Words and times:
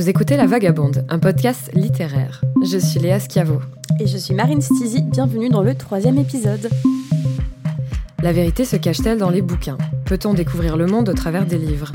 Vous 0.00 0.08
écoutez 0.08 0.38
La 0.38 0.46
Vagabonde, 0.46 1.04
un 1.10 1.18
podcast 1.18 1.70
littéraire. 1.74 2.40
Je 2.64 2.78
suis 2.78 2.98
Léa 2.98 3.18
Schiavo. 3.20 3.60
Et 4.00 4.06
je 4.06 4.16
suis 4.16 4.32
Marine 4.32 4.62
Stizy, 4.62 5.02
bienvenue 5.02 5.50
dans 5.50 5.62
le 5.62 5.74
troisième 5.74 6.16
épisode. 6.16 6.70
La 8.22 8.32
vérité 8.32 8.64
se 8.64 8.76
cache-t-elle 8.76 9.18
dans 9.18 9.28
les 9.28 9.42
bouquins? 9.42 9.76
Peut-on 10.06 10.32
découvrir 10.32 10.78
le 10.78 10.86
monde 10.86 11.10
au 11.10 11.12
travers 11.12 11.44
des 11.44 11.58
livres? 11.58 11.92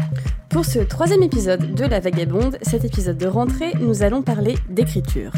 Pour 0.51 0.65
ce 0.65 0.77
troisième 0.77 1.23
épisode 1.23 1.73
de 1.73 1.83
La 1.83 1.99
Vagabonde, 1.99 2.59
cet 2.61 2.85
épisode 2.85 3.17
de 3.17 3.25
rentrée, 3.25 3.73
nous 3.79 4.03
allons 4.03 4.21
parler 4.21 4.53
d'écriture. 4.69 5.31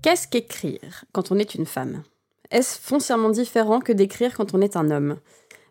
Qu'est-ce 0.00 0.28
qu'écrire 0.28 1.06
quand 1.10 1.32
on 1.32 1.40
est 1.40 1.56
une 1.56 1.66
femme? 1.66 2.04
Est-ce 2.52 2.78
foncièrement 2.78 3.30
différent 3.30 3.80
que 3.80 3.92
d'écrire 3.92 4.36
quand 4.36 4.54
on 4.54 4.60
est 4.60 4.76
un 4.76 4.92
homme? 4.92 5.16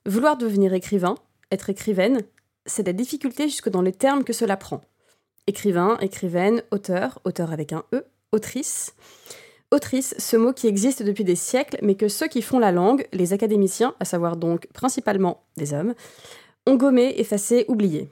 Vouloir 0.06 0.36
devenir 0.36 0.74
écrivain, 0.74 1.16
être 1.50 1.70
écrivaine, 1.70 2.20
c'est 2.66 2.86
la 2.86 2.94
difficulté 2.94 3.44
jusque 3.48 3.70
dans 3.70 3.82
les 3.82 3.92
termes 3.92 4.24
que 4.24 4.34
cela 4.34 4.58
prend. 4.58 4.82
Écrivain, 5.48 5.98
écrivaine, 6.02 6.64
auteur, 6.72 7.20
auteur 7.24 7.52
avec 7.52 7.74
un 7.74 7.84
E, 7.94 8.06
autrice. 8.32 8.96
Autrice, 9.72 10.16
ce 10.18 10.38
mot 10.38 10.54
qui 10.54 10.68
existe 10.68 11.04
depuis 11.04 11.24
des 11.24 11.36
siècles, 11.36 11.78
mais 11.82 11.96
que 11.96 12.08
ceux 12.08 12.28
qui 12.28 12.42
font 12.42 12.60
la 12.60 12.72
langue, 12.72 13.08
les 13.14 13.34
académiciens, 13.34 13.96
à 14.00 14.06
savoir 14.06 14.38
donc 14.38 14.68
principalement 14.74 15.44
des 15.58 15.74
hommes, 15.74 15.94
ont 16.66 16.76
gommé, 16.76 17.14
effacé, 17.18 17.66
oublié. 17.68 18.10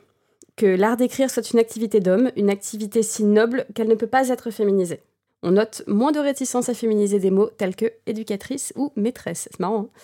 Que 0.55 0.67
l'art 0.67 0.97
d'écrire 0.97 1.31
soit 1.31 1.51
une 1.51 1.59
activité 1.59 1.99
d'homme, 1.99 2.31
une 2.35 2.49
activité 2.49 3.01
si 3.01 3.23
noble 3.23 3.65
qu'elle 3.73 3.87
ne 3.87 3.95
peut 3.95 4.07
pas 4.07 4.29
être 4.29 4.51
féminisée. 4.51 5.01
On 5.41 5.51
note 5.51 5.83
moins 5.87 6.11
de 6.11 6.19
réticence 6.19 6.69
à 6.69 6.73
féminiser 6.73 7.19
des 7.19 7.31
mots 7.31 7.49
tels 7.57 7.75
que 7.75 7.91
éducatrice 8.05 8.71
ou 8.75 8.91
maîtresse. 8.95 9.47
C'est 9.51 9.59
marrant. 9.59 9.89
Hein 9.89 9.99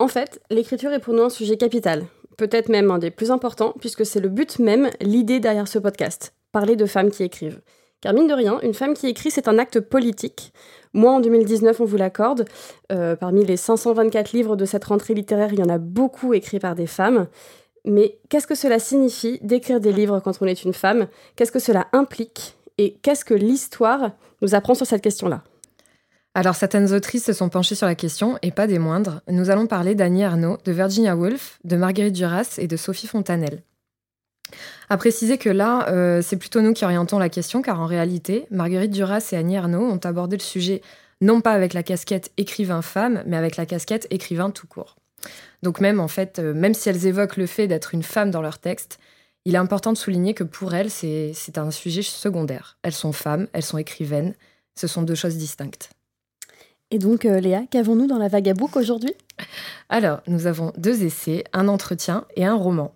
en 0.00 0.08
fait, 0.08 0.40
l'écriture 0.50 0.92
est 0.92 1.00
pour 1.00 1.14
nous 1.14 1.22
un 1.22 1.30
sujet 1.30 1.56
capital, 1.56 2.06
peut-être 2.38 2.70
même 2.70 2.90
un 2.90 2.98
des 2.98 3.10
plus 3.10 3.30
importants, 3.30 3.74
puisque 3.78 4.06
c'est 4.06 4.20
le 4.20 4.30
but 4.30 4.58
même, 4.58 4.88
l'idée 5.02 5.40
derrière 5.40 5.68
ce 5.68 5.78
podcast, 5.78 6.32
parler 6.52 6.76
de 6.76 6.86
femmes 6.86 7.10
qui 7.10 7.22
écrivent. 7.22 7.60
Car 8.00 8.14
mine 8.14 8.28
de 8.28 8.32
rien, 8.32 8.60
une 8.62 8.74
femme 8.74 8.94
qui 8.94 9.08
écrit, 9.08 9.30
c'est 9.30 9.48
un 9.48 9.58
acte 9.58 9.80
politique. 9.80 10.52
Moi, 10.94 11.12
en 11.12 11.20
2019, 11.20 11.80
on 11.80 11.84
vous 11.84 11.96
l'accorde. 11.96 12.44
Euh, 12.92 13.16
parmi 13.16 13.44
les 13.44 13.56
524 13.56 14.32
livres 14.32 14.56
de 14.56 14.64
cette 14.64 14.84
rentrée 14.84 15.14
littéraire, 15.14 15.52
il 15.52 15.58
y 15.58 15.62
en 15.62 15.68
a 15.68 15.78
beaucoup 15.78 16.32
écrits 16.32 16.60
par 16.60 16.76
des 16.76 16.86
femmes. 16.86 17.26
Mais 17.84 18.18
qu'est-ce 18.28 18.46
que 18.46 18.54
cela 18.54 18.78
signifie 18.78 19.40
d'écrire 19.42 19.80
des 19.80 19.92
livres 19.92 20.20
quand 20.20 20.40
on 20.40 20.46
est 20.46 20.64
une 20.64 20.74
femme? 20.74 21.08
Qu'est-ce 21.34 21.52
que 21.52 21.58
cela 21.58 21.88
implique? 21.92 22.56
Et 22.78 22.94
qu'est-ce 23.02 23.24
que 23.24 23.34
l'histoire 23.34 24.12
nous 24.42 24.54
apprend 24.54 24.74
sur 24.74 24.86
cette 24.86 25.02
question-là? 25.02 25.42
Alors 26.34 26.54
certaines 26.54 26.92
autrices 26.92 27.24
se 27.24 27.32
sont 27.32 27.48
penchées 27.48 27.74
sur 27.74 27.86
la 27.86 27.94
question, 27.94 28.38
et 28.42 28.50
pas 28.50 28.66
des 28.66 28.78
moindres. 28.78 29.22
Nous 29.28 29.50
allons 29.50 29.66
parler 29.66 29.94
d'Annie 29.94 30.24
Arnaud, 30.24 30.58
de 30.64 30.72
Virginia 30.72 31.16
Woolf, 31.16 31.58
de 31.64 31.76
Marguerite 31.76 32.14
Duras 32.14 32.56
et 32.58 32.66
de 32.66 32.76
Sophie 32.76 33.06
Fontanelle. 33.06 33.62
À 34.88 34.96
préciser 34.96 35.36
que 35.36 35.50
là, 35.50 35.88
euh, 35.88 36.22
c'est 36.22 36.36
plutôt 36.36 36.60
nous 36.60 36.72
qui 36.72 36.84
orientons 36.84 37.18
la 37.18 37.28
question, 37.28 37.60
car 37.60 37.80
en 37.80 37.86
réalité, 37.86 38.46
Marguerite 38.50 38.90
Duras 38.90 39.28
et 39.32 39.36
Annie 39.36 39.56
Arnaud 39.56 39.82
ont 39.82 40.00
abordé 40.04 40.36
le 40.36 40.42
sujet 40.42 40.80
non 41.20 41.40
pas 41.40 41.52
avec 41.52 41.74
la 41.74 41.82
casquette 41.82 42.30
écrivain-femme, 42.36 43.22
mais 43.26 43.36
avec 43.36 43.56
la 43.56 43.66
casquette 43.66 44.06
écrivain 44.10 44.50
tout 44.50 44.66
court. 44.66 44.96
Donc 45.62 45.80
même 45.80 45.98
en 45.98 46.08
fait, 46.08 46.38
euh, 46.38 46.54
même 46.54 46.74
si 46.74 46.88
elles 46.88 47.06
évoquent 47.06 47.36
le 47.36 47.46
fait 47.46 47.66
d'être 47.66 47.94
une 47.94 48.04
femme 48.04 48.30
dans 48.30 48.42
leur 48.42 48.58
texte, 48.58 48.98
il 49.44 49.54
est 49.54 49.58
important 49.58 49.92
de 49.92 49.98
souligner 49.98 50.34
que 50.34 50.44
pour 50.44 50.74
elles, 50.74 50.90
c'est 50.90 51.58
un 51.58 51.70
sujet 51.70 52.02
secondaire. 52.02 52.78
Elles 52.82 52.92
sont 52.92 53.12
femmes, 53.12 53.48
elles 53.52 53.62
sont 53.62 53.78
écrivaines, 53.78 54.34
ce 54.74 54.86
sont 54.86 55.02
deux 55.02 55.14
choses 55.14 55.36
distinctes. 55.36 55.90
Et 56.90 56.98
donc, 56.98 57.26
euh, 57.26 57.38
Léa, 57.38 57.62
qu'avons-nous 57.70 58.06
dans 58.06 58.18
la 58.18 58.28
Vagabook 58.28 58.76
aujourd'hui? 58.76 59.12
Alors, 59.90 60.20
nous 60.26 60.46
avons 60.46 60.72
deux 60.78 61.04
essais, 61.04 61.44
un 61.52 61.68
entretien 61.68 62.24
et 62.34 62.46
un 62.46 62.54
roman. 62.54 62.94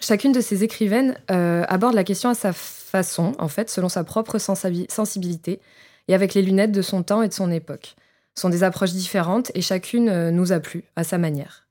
Chacune 0.00 0.32
de 0.32 0.40
ces 0.40 0.64
écrivaines 0.64 1.16
euh, 1.30 1.64
aborde 1.68 1.94
la 1.94 2.04
question 2.04 2.28
à 2.28 2.34
sa 2.34 2.52
façon, 2.52 3.32
en 3.38 3.48
fait, 3.48 3.70
selon 3.70 3.88
sa 3.88 4.04
propre 4.04 4.38
sensibilité 4.38 5.60
et 6.08 6.14
avec 6.14 6.34
les 6.34 6.42
lunettes 6.42 6.72
de 6.72 6.82
son 6.82 7.02
temps 7.02 7.22
et 7.22 7.28
de 7.28 7.32
son 7.32 7.50
époque. 7.50 7.96
Ce 8.34 8.42
sont 8.42 8.50
des 8.50 8.64
approches 8.64 8.92
différentes 8.92 9.50
et 9.54 9.62
chacune 9.62 10.08
euh, 10.08 10.30
nous 10.30 10.52
a 10.52 10.60
plu 10.60 10.84
à 10.96 11.04
sa 11.04 11.18
manière. 11.18 11.66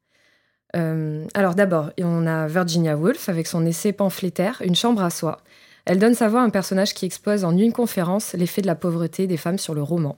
alors 0.73 1.55
d'abord, 1.55 1.91
on 1.99 2.27
a 2.27 2.47
Virginia 2.47 2.95
Woolf 2.95 3.29
avec 3.29 3.47
son 3.47 3.65
essai 3.65 3.91
pamphlétaire 3.91 4.61
Une 4.63 4.75
chambre 4.75 5.03
à 5.03 5.09
soi. 5.09 5.41
Elle 5.85 5.97
donne 5.97 6.13
sa 6.13 6.27
voix 6.27 6.41
à 6.41 6.43
un 6.43 6.51
personnage 6.51 6.93
qui 6.93 7.05
expose 7.05 7.43
en 7.43 7.57
une 7.57 7.73
conférence 7.73 8.33
l'effet 8.33 8.61
de 8.61 8.67
la 8.67 8.75
pauvreté 8.75 9.25
des 9.25 9.37
femmes 9.37 9.57
sur 9.57 9.73
le 9.73 9.81
roman. 9.81 10.17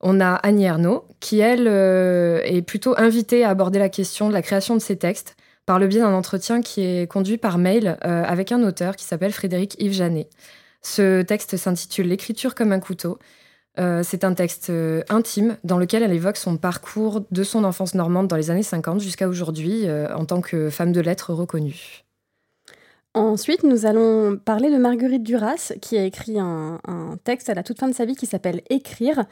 On 0.00 0.20
a 0.20 0.34
Annie 0.34 0.64
Ernaux, 0.64 1.04
qui, 1.20 1.40
elle, 1.40 1.66
euh, 1.68 2.40
est 2.44 2.62
plutôt 2.62 2.94
invitée 2.98 3.44
à 3.44 3.50
aborder 3.50 3.78
la 3.78 3.88
question 3.88 4.28
de 4.28 4.34
la 4.34 4.42
création 4.42 4.74
de 4.74 4.80
ses 4.80 4.96
textes 4.96 5.36
par 5.64 5.78
le 5.78 5.86
biais 5.86 6.00
d'un 6.00 6.12
entretien 6.12 6.60
qui 6.60 6.82
est 6.82 7.10
conduit 7.10 7.38
par 7.38 7.58
mail 7.58 7.98
euh, 8.04 8.22
avec 8.24 8.52
un 8.52 8.62
auteur 8.62 8.94
qui 8.94 9.04
s'appelle 9.04 9.32
Frédéric 9.32 9.74
Yves 9.80 9.94
Janet. 9.94 10.28
Ce 10.82 11.22
texte 11.22 11.56
s'intitule 11.56 12.08
L'écriture 12.08 12.54
comme 12.54 12.72
un 12.72 12.78
couteau. 12.78 13.18
Euh, 13.78 14.02
c'est 14.04 14.24
un 14.24 14.34
texte 14.34 14.72
intime 15.08 15.56
dans 15.64 15.78
lequel 15.78 16.02
elle 16.02 16.12
évoque 16.12 16.36
son 16.36 16.56
parcours 16.56 17.22
de 17.30 17.42
son 17.42 17.64
enfance 17.64 17.94
normande 17.94 18.28
dans 18.28 18.36
les 18.36 18.50
années 18.50 18.62
50 18.62 19.00
jusqu'à 19.00 19.28
aujourd'hui 19.28 19.86
en 20.14 20.24
tant 20.24 20.40
que 20.40 20.70
femme 20.70 20.92
de 20.92 21.00
lettres 21.00 21.32
reconnue. 21.32 22.04
Ensuite, 23.14 23.64
nous 23.64 23.86
allons 23.86 24.36
parler 24.36 24.70
de 24.70 24.76
Marguerite 24.76 25.22
Duras, 25.22 25.72
qui 25.80 25.96
a 25.96 26.04
écrit 26.04 26.38
un, 26.38 26.78
un, 26.86 27.16
texte 27.24 27.48
à 27.48 27.54
la 27.54 27.62
toute 27.62 27.78
fin 27.78 27.88
de 27.88 27.94
sa 27.94 28.04
vie 28.04 28.14
qui 28.14 28.26
s'appelle 28.26 28.60
Écrire, 28.68 29.24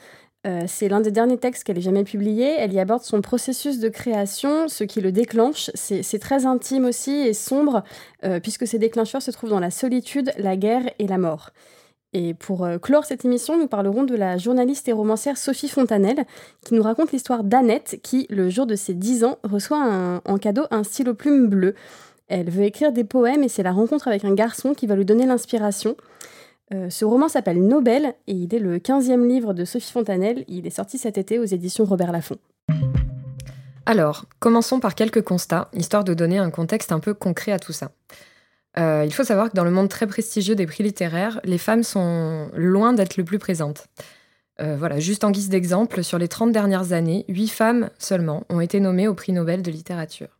euh, 0.47 0.65
c'est 0.67 0.89
l'un 0.89 1.01
des 1.01 1.11
derniers 1.11 1.39
textes 1.39 1.65
qu'elle 1.65 1.79
ait 1.79 1.83
jamais 1.83 2.05
publié. 2.05 2.55
Elle 2.59 2.73
y 2.73 2.81
aborde 2.81 3.03
son 3.03 3.21
processus 3.23 3.79
de 3.79 3.89
création, 3.89 4.69
ce 4.69 4.85
qui 4.85 5.01
le 5.01 5.11
déclenche. 5.11 5.71
C'est 5.75 6.19
très 6.19 6.45
intime 6.45 6.85
aussi 6.85 7.13
et 7.13 7.33
sombre, 7.33 7.83
euh, 8.25 8.41
puisque 8.41 8.67
ces 8.67 8.79
déclencheurs 8.79 9.23
se 9.23 9.31
trouvent 9.31 9.51
dans 9.51 9.61
la 9.61 9.71
solitude, 9.71 10.33
la 10.39 10.57
guerre 10.57 10.85
et 10.99 11.07
la 11.07 11.19
mort. 11.19 11.51
Et 12.13 12.35
pour 12.35 12.65
euh, 12.65 12.79
clore 12.79 13.07
cette 13.07 13.25
émission, 13.25 13.59
nous 13.59 13.67
parlerons 13.67 14.05
de 14.05 14.15
la 14.15 14.37
journaliste 14.37 14.87
et 14.89 14.93
romancière 14.93 15.39
Sophie 15.39 15.69
Fontanelle, 15.69 16.25
qui 16.65 16.75
nous 16.75 16.83
raconte 16.83 17.13
l'histoire 17.13 17.43
d'Annette, 17.43 17.99
qui, 18.03 18.27
le 18.29 18.51
jour 18.51 18.67
de 18.67 18.77
ses 18.77 18.95
10 18.95 19.25
ans, 19.25 19.39
reçoit 19.45 20.21
en 20.25 20.39
cadeau 20.39 20.65
un 20.71 20.85
stylo 20.85 21.15
plume 21.15 21.49
bleu. 21.49 21.75
Elle 22.29 22.51
veut 22.51 22.65
écrire 22.65 22.93
des 22.93 23.05
poèmes 23.05 23.43
et 23.43 23.49
c'est 23.49 23.63
la 23.63 23.73
rencontre 23.73 24.09
avec 24.09 24.25
un 24.25 24.35
garçon 24.35 24.75
qui 24.75 24.87
va 24.87 24.95
lui 24.95 25.05
donner 25.05 25.27
l'inspiration. 25.27 25.97
Euh, 26.73 26.89
ce 26.89 27.05
roman 27.05 27.29
s'appelle 27.29 27.63
Nobel 27.63 28.15
et 28.27 28.33
il 28.33 28.55
est 28.55 28.59
le 28.59 28.79
15e 28.79 29.27
livre 29.27 29.53
de 29.53 29.65
Sophie 29.65 29.93
Fontanelle. 29.93 30.45
Il 30.49 30.67
est 30.67 30.71
sorti 30.71 30.97
cet 30.97 31.19
été 31.19 31.39
aux 31.39 31.45
éditions 31.45 31.85
Robert 31.85 32.13
Laffont. 32.13 32.39
Alors, 33.87 34.25
commençons 34.39 34.81
par 34.81 34.95
quelques 34.95 35.23
constats, 35.23 35.69
histoire 35.75 36.05
de 36.05 36.15
donner 36.15 36.39
un 36.39 36.51
contexte 36.51 36.91
un 36.91 37.01
peu 37.01 37.13
concret 37.13 37.53
à 37.53 37.59
tout 37.59 37.73
ça. 37.73 37.93
Euh, 38.79 39.05
il 39.05 39.13
faut 39.13 39.25
savoir 39.25 39.51
que 39.51 39.57
dans 39.57 39.65
le 39.65 39.71
monde 39.71 39.89
très 39.89 40.07
prestigieux 40.07 40.55
des 40.55 40.67
prix 40.67 40.83
littéraires, 40.83 41.39
les 41.45 41.59
femmes 41.59 41.83
sont 41.83 42.49
loin 42.55 42.93
d'être 42.93 43.17
le 43.17 43.25
plus 43.25 43.39
présentes. 43.39 43.87
Euh, 44.61 44.77
voilà, 44.77 45.01
juste 45.01 45.25
en 45.25 45.31
guise 45.31 45.49
d'exemple, 45.49 46.03
sur 46.03 46.19
les 46.19 46.29
30 46.29 46.53
dernières 46.53 46.93
années, 46.93 47.25
8 47.29 47.49
femmes 47.49 47.91
seulement 47.99 48.45
ont 48.49 48.61
été 48.61 48.81
nommées 48.81 49.09
au 49.09 49.15
prix 49.15 49.33
Nobel 49.33 49.63
de 49.63 49.71
littérature. 49.71 50.39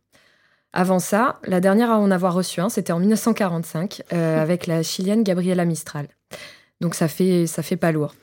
Avant 0.73 0.99
ça, 0.99 1.39
la 1.45 1.61
dernière 1.61 1.91
à 1.91 1.99
en 1.99 2.11
avoir 2.11 2.33
reçu 2.33 2.59
un, 2.59 2.69
c'était 2.69 2.91
en 2.91 2.99
1945, 2.99 4.03
euh, 4.11 4.41
avec 4.41 4.67
la 4.67 4.83
chilienne 4.83 5.23
Gabriela 5.23 5.63
Mistral. 5.63 6.07
Donc 6.81 6.95
ça 6.95 7.07
fait, 7.07 7.47
ça 7.47 7.63
fait 7.63 7.77
pas 7.77 7.91
lourd. 7.91 8.13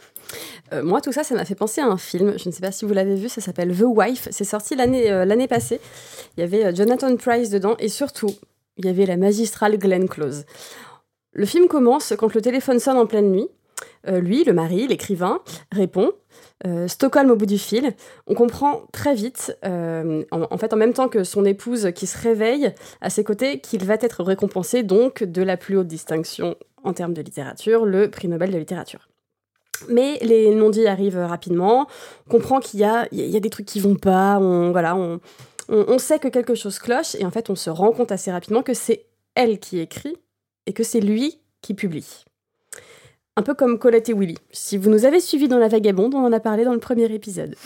Euh, 0.73 0.83
moi, 0.83 1.01
tout 1.01 1.13
ça, 1.13 1.25
ça 1.25 1.35
m'a 1.35 1.45
fait 1.45 1.55
penser 1.55 1.81
à 1.81 1.87
un 1.87 1.97
film. 1.97 2.39
Je 2.39 2.49
ne 2.49 2.55
sais 2.55 2.61
pas 2.61 2.73
si 2.73 2.85
vous 2.85 2.95
l'avez 2.95 3.15
vu, 3.15 3.29
ça 3.29 3.41
s'appelle 3.41 3.77
The 3.77 3.85
Wife. 3.85 4.29
C'est 4.31 4.45
sorti 4.45 4.75
l'année 4.75 5.11
euh, 5.11 5.25
l'année 5.25 5.49
passée. 5.49 5.81
Il 6.37 6.41
y 6.41 6.43
avait 6.43 6.75
Jonathan 6.75 7.15
Price 7.17 7.51
dedans 7.51 7.77
et 7.79 7.89
surtout, 7.89 8.35
il 8.77 8.87
y 8.87 8.89
avait 8.89 9.07
la 9.07 9.17
magistrale 9.17 9.79
Glenn 9.79 10.09
Close. 10.09 10.45
Le 11.33 11.47
film 11.47 11.69
commence 11.69 12.13
quand 12.19 12.35
le 12.35 12.41
téléphone 12.41 12.79
sonne 12.79 12.99
en 12.99 13.07
pleine 13.07 13.31
nuit. 13.31 13.49
lui, 14.07 14.45
le 14.45 14.53
mari, 14.53 14.87
l'écrivain, 14.87 15.41
répond 15.71 16.13
euh, 16.67 16.87
Stockholm 16.87 17.31
au 17.31 17.37
bout 17.37 17.47
du 17.47 17.59
fil. 17.59 17.93
On 18.27 18.35
comprend 18.35 18.83
très 18.93 19.15
vite, 19.15 19.57
euh, 19.65 20.23
en, 20.31 20.59
fait 20.59 20.73
en 20.73 20.77
même 20.77 20.93
temps 20.93 21.09
que 21.09 21.25
son 21.25 21.45
épouse 21.45 21.91
qui 21.95 22.07
se 22.07 22.17
réveille 22.17 22.73
à 23.01 23.11
ses 23.11 23.25
côtés, 23.25 23.61
qu'il 23.61 23.85
va 23.85 23.95
être 23.95 24.23
récompensé 24.23 24.83
donc 24.83 25.25
de 25.25 25.43
la 25.43 25.57
plus 25.57 25.77
haute 25.77 25.89
distinction 25.89 26.57
en 26.85 26.93
termes 26.93 27.15
de 27.15 27.23
littérature, 27.23 27.85
le 27.85 28.11
prix 28.11 28.29
Nobel 28.29 28.51
de 28.51 28.59
littérature. 28.59 29.09
Mais 29.89 30.19
les 30.23 30.55
non-dits 30.55 30.87
arrivent 30.87 31.19
rapidement, 31.19 31.89
on 32.27 32.31
comprend 32.31 32.61
qu'il 32.61 32.81
y 32.81 32.85
a, 32.85 33.09
il 33.11 33.21
y 33.27 33.37
a 33.37 33.41
des 33.41 33.51
trucs 33.51 33.67
qui 33.67 33.81
vont 33.81 33.97
pas, 33.97 34.39
on, 34.39 34.71
voilà, 34.71 34.95
on, 34.97 35.21
on 35.69 35.99
sait 35.99 36.19
que 36.19 36.29
quelque 36.29 36.55
chose 36.55 36.79
cloche, 36.79 37.15
et 37.17 37.25
en 37.25 37.31
fait 37.31 37.51
on 37.51 37.57
se 37.57 37.71
rend 37.71 37.93
compte 37.93 38.13
assez 38.13 38.31
rapidement 38.31 38.63
que 38.63 38.75
c'est 38.75 39.07
elle 39.35 39.59
qui 39.59 39.81
écrit 39.81 40.17
et 40.67 40.73
que 40.73 40.85
c'est 40.85 41.01
lui 41.01 41.41
qui 41.63 41.75
publie. 41.75 42.25
Un 43.37 43.43
peu 43.43 43.55
comme 43.55 43.79
Colette 43.79 44.11
et 44.11 44.13
Willy. 44.13 44.37
Si 44.51 44.77
vous 44.77 44.91
nous 44.91 45.07
avez 45.07 45.19
suivis 45.19 45.49
dans 45.49 45.57
La 45.57 45.69
Vagabonde, 45.69 46.15
on 46.15 46.23
en 46.23 46.33
a 46.33 46.41
parlé 46.41 46.65
dans 46.65 46.75
le 46.75 46.81
premier 46.81 47.11
épisode. 47.15 47.57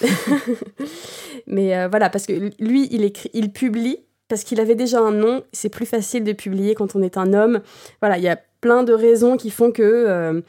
Mais 1.49 1.77
euh, 1.77 1.89
voilà, 1.89 2.09
parce 2.09 2.27
que 2.27 2.51
lui, 2.61 2.89
il, 2.93 3.03
écrit, 3.03 3.31
il 3.35 3.51
publie 3.51 3.99
parce 4.29 4.45
qu'il 4.45 4.61
avait 4.61 4.77
déjà 4.77 5.01
un 5.01 5.11
nom. 5.11 5.43
C'est 5.53 5.69
plus 5.69 5.87
facile 5.87 6.23
de 6.23 6.33
publier 6.33 6.77
quand 6.77 6.95
on 6.95 7.03
est 7.03 7.17
un 7.17 7.33
homme. 7.33 7.63
Voilà, 8.01 8.17
il 8.17 8.23
y 8.23 8.29
a 8.29 8.39
plein 8.67 8.83
de 8.83 8.93
raisons 8.93 9.37
qui 9.37 9.51
font 9.51 9.71
que 9.71 9.83
euh, 9.83 10.41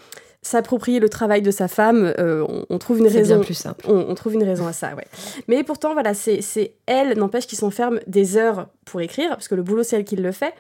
s'approprier 0.42 1.00
le 1.00 1.08
travail 1.08 1.44
de 1.44 1.52
sa 1.52 1.68
femme, 1.68 2.16
euh, 2.18 2.44
on, 2.70 2.78
trouve 2.80 2.98
une 2.98 3.08
raison. 3.08 3.36
Bien 3.36 3.44
plus 3.44 3.54
simple. 3.54 3.86
On, 3.88 4.16
trouve 4.16 4.34
une 4.34 4.44
raison 4.44 4.66
à 4.66 4.74
ça, 4.74 4.96
ouais. 4.96 5.06
Mais 5.48 5.64
pourtant, 5.64 5.94
voilà, 5.94 6.16
c'est 6.16 6.74
elle, 6.88 7.16
n'empêche, 7.16 7.46
qui 7.46 7.56
s'enferme 7.56 8.00
des 8.08 8.38
heures 8.38 8.70
pour 8.86 9.02
écrire, 9.02 9.30
parce 9.30 9.48
que 9.48 9.54
le 9.54 9.62
boulot, 9.62 9.84
c'est 9.84 9.98
elle 9.98 10.04
qui 10.04 10.16
le 10.16 10.32
fait. 10.32 10.56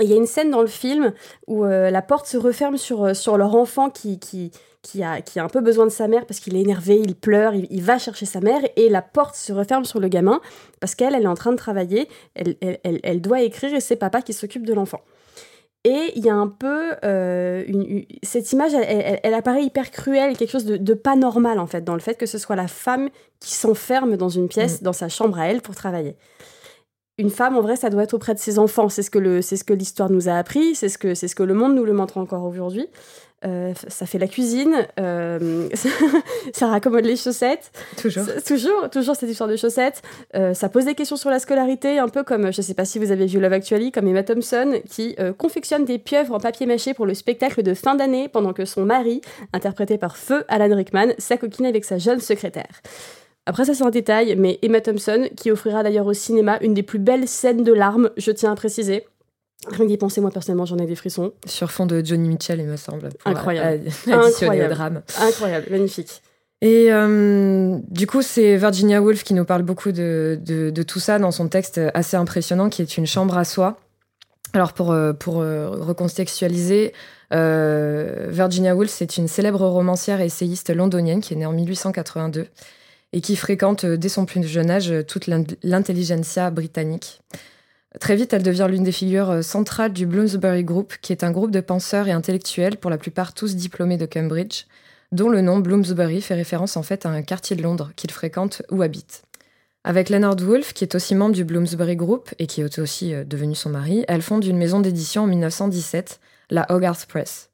Il 0.00 0.08
y 0.08 0.12
a 0.12 0.16
une 0.16 0.26
scène 0.26 0.50
dans 0.50 0.62
le 0.62 0.66
film 0.66 1.12
où 1.46 1.64
la 1.64 2.02
porte 2.02 2.26
se 2.26 2.36
referme 2.36 2.76
sur, 2.76 3.14
sur 3.14 3.36
leur 3.36 3.54
enfant 3.54 3.90
qui, 3.90 4.18
qui, 4.18 4.50
qui 4.82 5.04
a, 5.04 5.20
qui 5.22 5.38
a 5.38 5.44
un 5.44 5.48
peu 5.48 5.60
besoin 5.60 5.84
de 5.84 5.92
sa 5.92 6.08
mère 6.08 6.26
parce 6.26 6.40
qu'il 6.40 6.56
est 6.56 6.60
énervé, 6.60 6.98
il 6.98 7.14
pleure, 7.14 7.54
il, 7.54 7.82
va 7.82 7.98
chercher 7.98 8.26
sa 8.26 8.40
mère 8.40 8.60
et 8.74 8.88
la 8.88 9.02
porte 9.02 9.36
se 9.36 9.52
referme 9.52 9.84
sur 9.84 10.00
le 10.00 10.08
gamin 10.08 10.40
parce 10.80 10.96
qu'elle, 10.96 11.14
elle 11.14 11.22
est 11.22 11.28
en 11.28 11.34
train 11.34 11.52
de 11.52 11.56
travailler, 11.56 12.08
elle, 12.34 12.56
elle, 12.60 13.00
elle, 13.04 13.20
doit 13.20 13.42
écrire 13.42 13.72
et 13.72 13.80
c'est 13.80 13.96
papa 13.96 14.22
qui 14.22 14.32
s'occupe 14.32 14.66
de 14.66 14.74
l'enfant. 14.74 15.00
Et 15.86 16.12
il 16.16 16.24
y 16.24 16.30
a 16.30 16.34
un 16.34 16.48
peu 16.48 16.94
euh, 17.04 17.62
une, 17.66 18.06
cette 18.22 18.50
image, 18.52 18.72
elle, 18.72 19.34
apparaît 19.34 19.62
hyper 19.62 19.90
cruelle, 19.90 20.34
quelque 20.34 20.50
chose 20.50 20.64
de, 20.64 20.94
pas 20.94 21.14
normal 21.14 21.58
en 21.58 21.66
fait, 21.66 21.82
dans 21.82 21.92
le 21.92 22.00
fait 22.00 22.14
que 22.14 22.24
ce 22.24 22.38
soit 22.38 22.56
la 22.56 22.68
femme 22.68 23.10
qui 23.38 23.52
s'enferme 23.52 24.16
dans 24.16 24.30
une 24.30 24.48
pièce, 24.48 24.80
mm. 24.80 24.84
dans 24.84 24.94
sa 24.94 25.10
chambre 25.10 25.38
à 25.38 25.48
elle 25.48 25.60
pour 25.60 25.74
travailler. 25.74 26.16
Une 27.18 27.30
femme, 27.30 27.56
en 27.56 27.60
vrai, 27.60 27.76
ça 27.76 27.90
doit 27.90 28.02
être 28.02 28.14
auprès 28.14 28.34
de 28.34 28.40
ses 28.40 28.58
enfants. 28.58 28.88
C'est 28.88 29.02
ce 29.02 29.10
que 29.10 29.20
le, 29.20 29.40
c'est 29.40 29.56
ce 29.56 29.62
que 29.62 29.72
l'histoire 29.74 30.10
nous 30.10 30.28
a 30.28 30.32
appris. 30.32 30.74
C'est 30.74 30.88
ce 30.88 30.98
que, 30.98 31.14
c'est 31.14 31.28
ce 31.28 31.36
que 31.36 31.44
le 31.44 31.54
monde 31.54 31.76
nous 31.76 31.84
le 31.84 31.92
montre 31.92 32.18
encore 32.18 32.44
aujourd'hui. 32.44 32.88
Euh, 33.44 33.74
ça 33.88 34.06
fait 34.06 34.18
la 34.18 34.26
cuisine, 34.26 34.74
euh, 34.98 35.68
ça 36.52 36.68
raccommode 36.68 37.04
les 37.04 37.16
chaussettes. 37.16 37.70
Toujours. 37.98 38.24
Toujours, 38.46 38.90
toujours 38.90 39.16
cette 39.16 39.28
histoire 39.28 39.48
de 39.48 39.56
chaussettes. 39.56 40.02
Euh, 40.34 40.54
ça 40.54 40.68
pose 40.68 40.86
des 40.86 40.94
questions 40.94 41.16
sur 41.16 41.30
la 41.30 41.38
scolarité, 41.38 41.98
un 41.98 42.08
peu 42.08 42.22
comme, 42.22 42.52
je 42.52 42.60
ne 42.60 42.62
sais 42.62 42.74
pas 42.74 42.84
si 42.84 42.98
vous 42.98 43.10
avez 43.10 43.26
vu 43.26 43.40
Love 43.40 43.52
Actually, 43.52 43.92
comme 43.92 44.08
Emma 44.08 44.22
Thompson, 44.22 44.80
qui 44.88 45.16
confectionne 45.38 45.84
des 45.84 45.98
pieuvres 45.98 46.34
en 46.34 46.40
papier 46.40 46.66
mâché 46.66 46.94
pour 46.94 47.06
le 47.06 47.14
spectacle 47.14 47.62
de 47.62 47.74
fin 47.74 47.94
d'année, 47.94 48.28
pendant 48.28 48.52
que 48.52 48.64
son 48.64 48.84
mari, 48.84 49.20
interprété 49.52 49.98
par 49.98 50.16
Feu 50.16 50.44
Alan 50.48 50.74
Rickman, 50.74 51.08
s'acoquine 51.18 51.66
avec 51.66 51.84
sa 51.84 51.98
jeune 51.98 52.20
secrétaire. 52.20 52.80
Après, 53.46 53.66
ça 53.66 53.74
c'est 53.74 53.84
un 53.84 53.90
détail, 53.90 54.36
mais 54.38 54.58
Emma 54.62 54.80
Thompson, 54.80 55.28
qui 55.36 55.50
offrira 55.50 55.82
d'ailleurs 55.82 56.06
au 56.06 56.14
cinéma 56.14 56.58
une 56.62 56.72
des 56.72 56.82
plus 56.82 56.98
belles 56.98 57.28
scènes 57.28 57.62
de 57.62 57.72
larmes, 57.72 58.10
je 58.16 58.30
tiens 58.30 58.52
à 58.52 58.56
préciser, 58.56 59.04
Rien 59.68 59.86
d'y 59.86 59.96
penser, 59.96 60.20
moi 60.20 60.30
personnellement, 60.30 60.66
j'en 60.66 60.76
ai 60.78 60.86
des 60.86 60.94
frissons. 60.94 61.32
Sur 61.46 61.70
fond 61.70 61.86
de 61.86 62.04
Johnny 62.04 62.28
Mitchell, 62.28 62.60
il 62.60 62.66
me 62.66 62.76
semble. 62.76 63.10
Incroyable. 63.24 63.88
Incroyable. 64.06 64.74
drame. 64.74 65.02
Incroyable, 65.20 65.66
magnifique. 65.70 66.22
Et 66.60 66.90
euh, 66.90 67.78
du 67.88 68.06
coup, 68.06 68.22
c'est 68.22 68.56
Virginia 68.56 69.02
Woolf 69.02 69.22
qui 69.22 69.34
nous 69.34 69.44
parle 69.44 69.62
beaucoup 69.62 69.92
de, 69.92 70.38
de, 70.42 70.82
tout 70.82 71.00
ça 71.00 71.18
dans 71.18 71.30
son 71.30 71.48
texte 71.48 71.80
assez 71.92 72.16
impressionnant 72.16 72.70
qui 72.70 72.82
est 72.82 72.96
Une 72.96 73.06
chambre 73.06 73.36
à 73.36 73.44
soi. 73.44 73.78
Alors, 74.54 74.72
pour, 74.72 74.92
euh, 74.92 75.12
pour 75.12 75.40
euh, 75.40 75.68
recontextualiser, 75.70 76.92
Virginia 77.30 78.76
Woolf, 78.76 78.90
c'est 78.90 79.16
une 79.16 79.28
célèbre 79.28 79.66
romancière 79.66 80.20
et 80.20 80.26
essayiste 80.26 80.74
londonienne 80.74 81.20
qui 81.20 81.34
est 81.34 81.36
née 81.36 81.46
en 81.46 81.52
1882 81.52 82.46
et 83.12 83.20
qui 83.20 83.34
fréquente 83.34 83.84
dès 83.84 84.08
son 84.08 84.24
plus 84.24 84.46
jeune 84.46 84.70
âge 84.70 84.92
toute 85.08 85.26
l'intelligentsia 85.26 86.50
britannique. 86.50 87.20
Très 88.00 88.16
vite, 88.16 88.32
elle 88.32 88.42
devient 88.42 88.66
l'une 88.68 88.82
des 88.82 88.92
figures 88.92 89.30
euh, 89.30 89.42
centrales 89.42 89.92
du 89.92 90.06
Bloomsbury 90.06 90.64
Group, 90.64 90.94
qui 91.00 91.12
est 91.12 91.22
un 91.22 91.30
groupe 91.30 91.52
de 91.52 91.60
penseurs 91.60 92.08
et 92.08 92.12
intellectuels, 92.12 92.76
pour 92.76 92.90
la 92.90 92.98
plupart 92.98 93.34
tous 93.34 93.54
diplômés 93.54 93.96
de 93.96 94.06
Cambridge, 94.06 94.64
dont 95.12 95.28
le 95.28 95.40
nom 95.40 95.58
Bloomsbury 95.58 96.20
fait 96.20 96.34
référence 96.34 96.76
en 96.76 96.82
fait 96.82 97.06
à 97.06 97.10
un 97.10 97.22
quartier 97.22 97.54
de 97.54 97.62
Londres 97.62 97.92
qu'il 97.94 98.10
fréquente 98.10 98.62
ou 98.70 98.82
habite. 98.82 99.22
Avec 99.84 100.08
Leonard 100.08 100.36
Woolf, 100.40 100.72
qui 100.72 100.82
est 100.82 100.94
aussi 100.94 101.14
membre 101.14 101.34
du 101.34 101.44
Bloomsbury 101.44 101.94
Group 101.94 102.30
et 102.38 102.46
qui 102.46 102.62
est 102.62 102.78
aussi 102.78 103.14
euh, 103.14 103.22
devenu 103.22 103.54
son 103.54 103.70
mari, 103.70 104.04
elle 104.08 104.22
fonde 104.22 104.44
une 104.44 104.58
maison 104.58 104.80
d'édition 104.80 105.22
en 105.22 105.26
1917, 105.28 106.20
la 106.50 106.66
Hogarth 106.70 107.06
Press. 107.06 107.50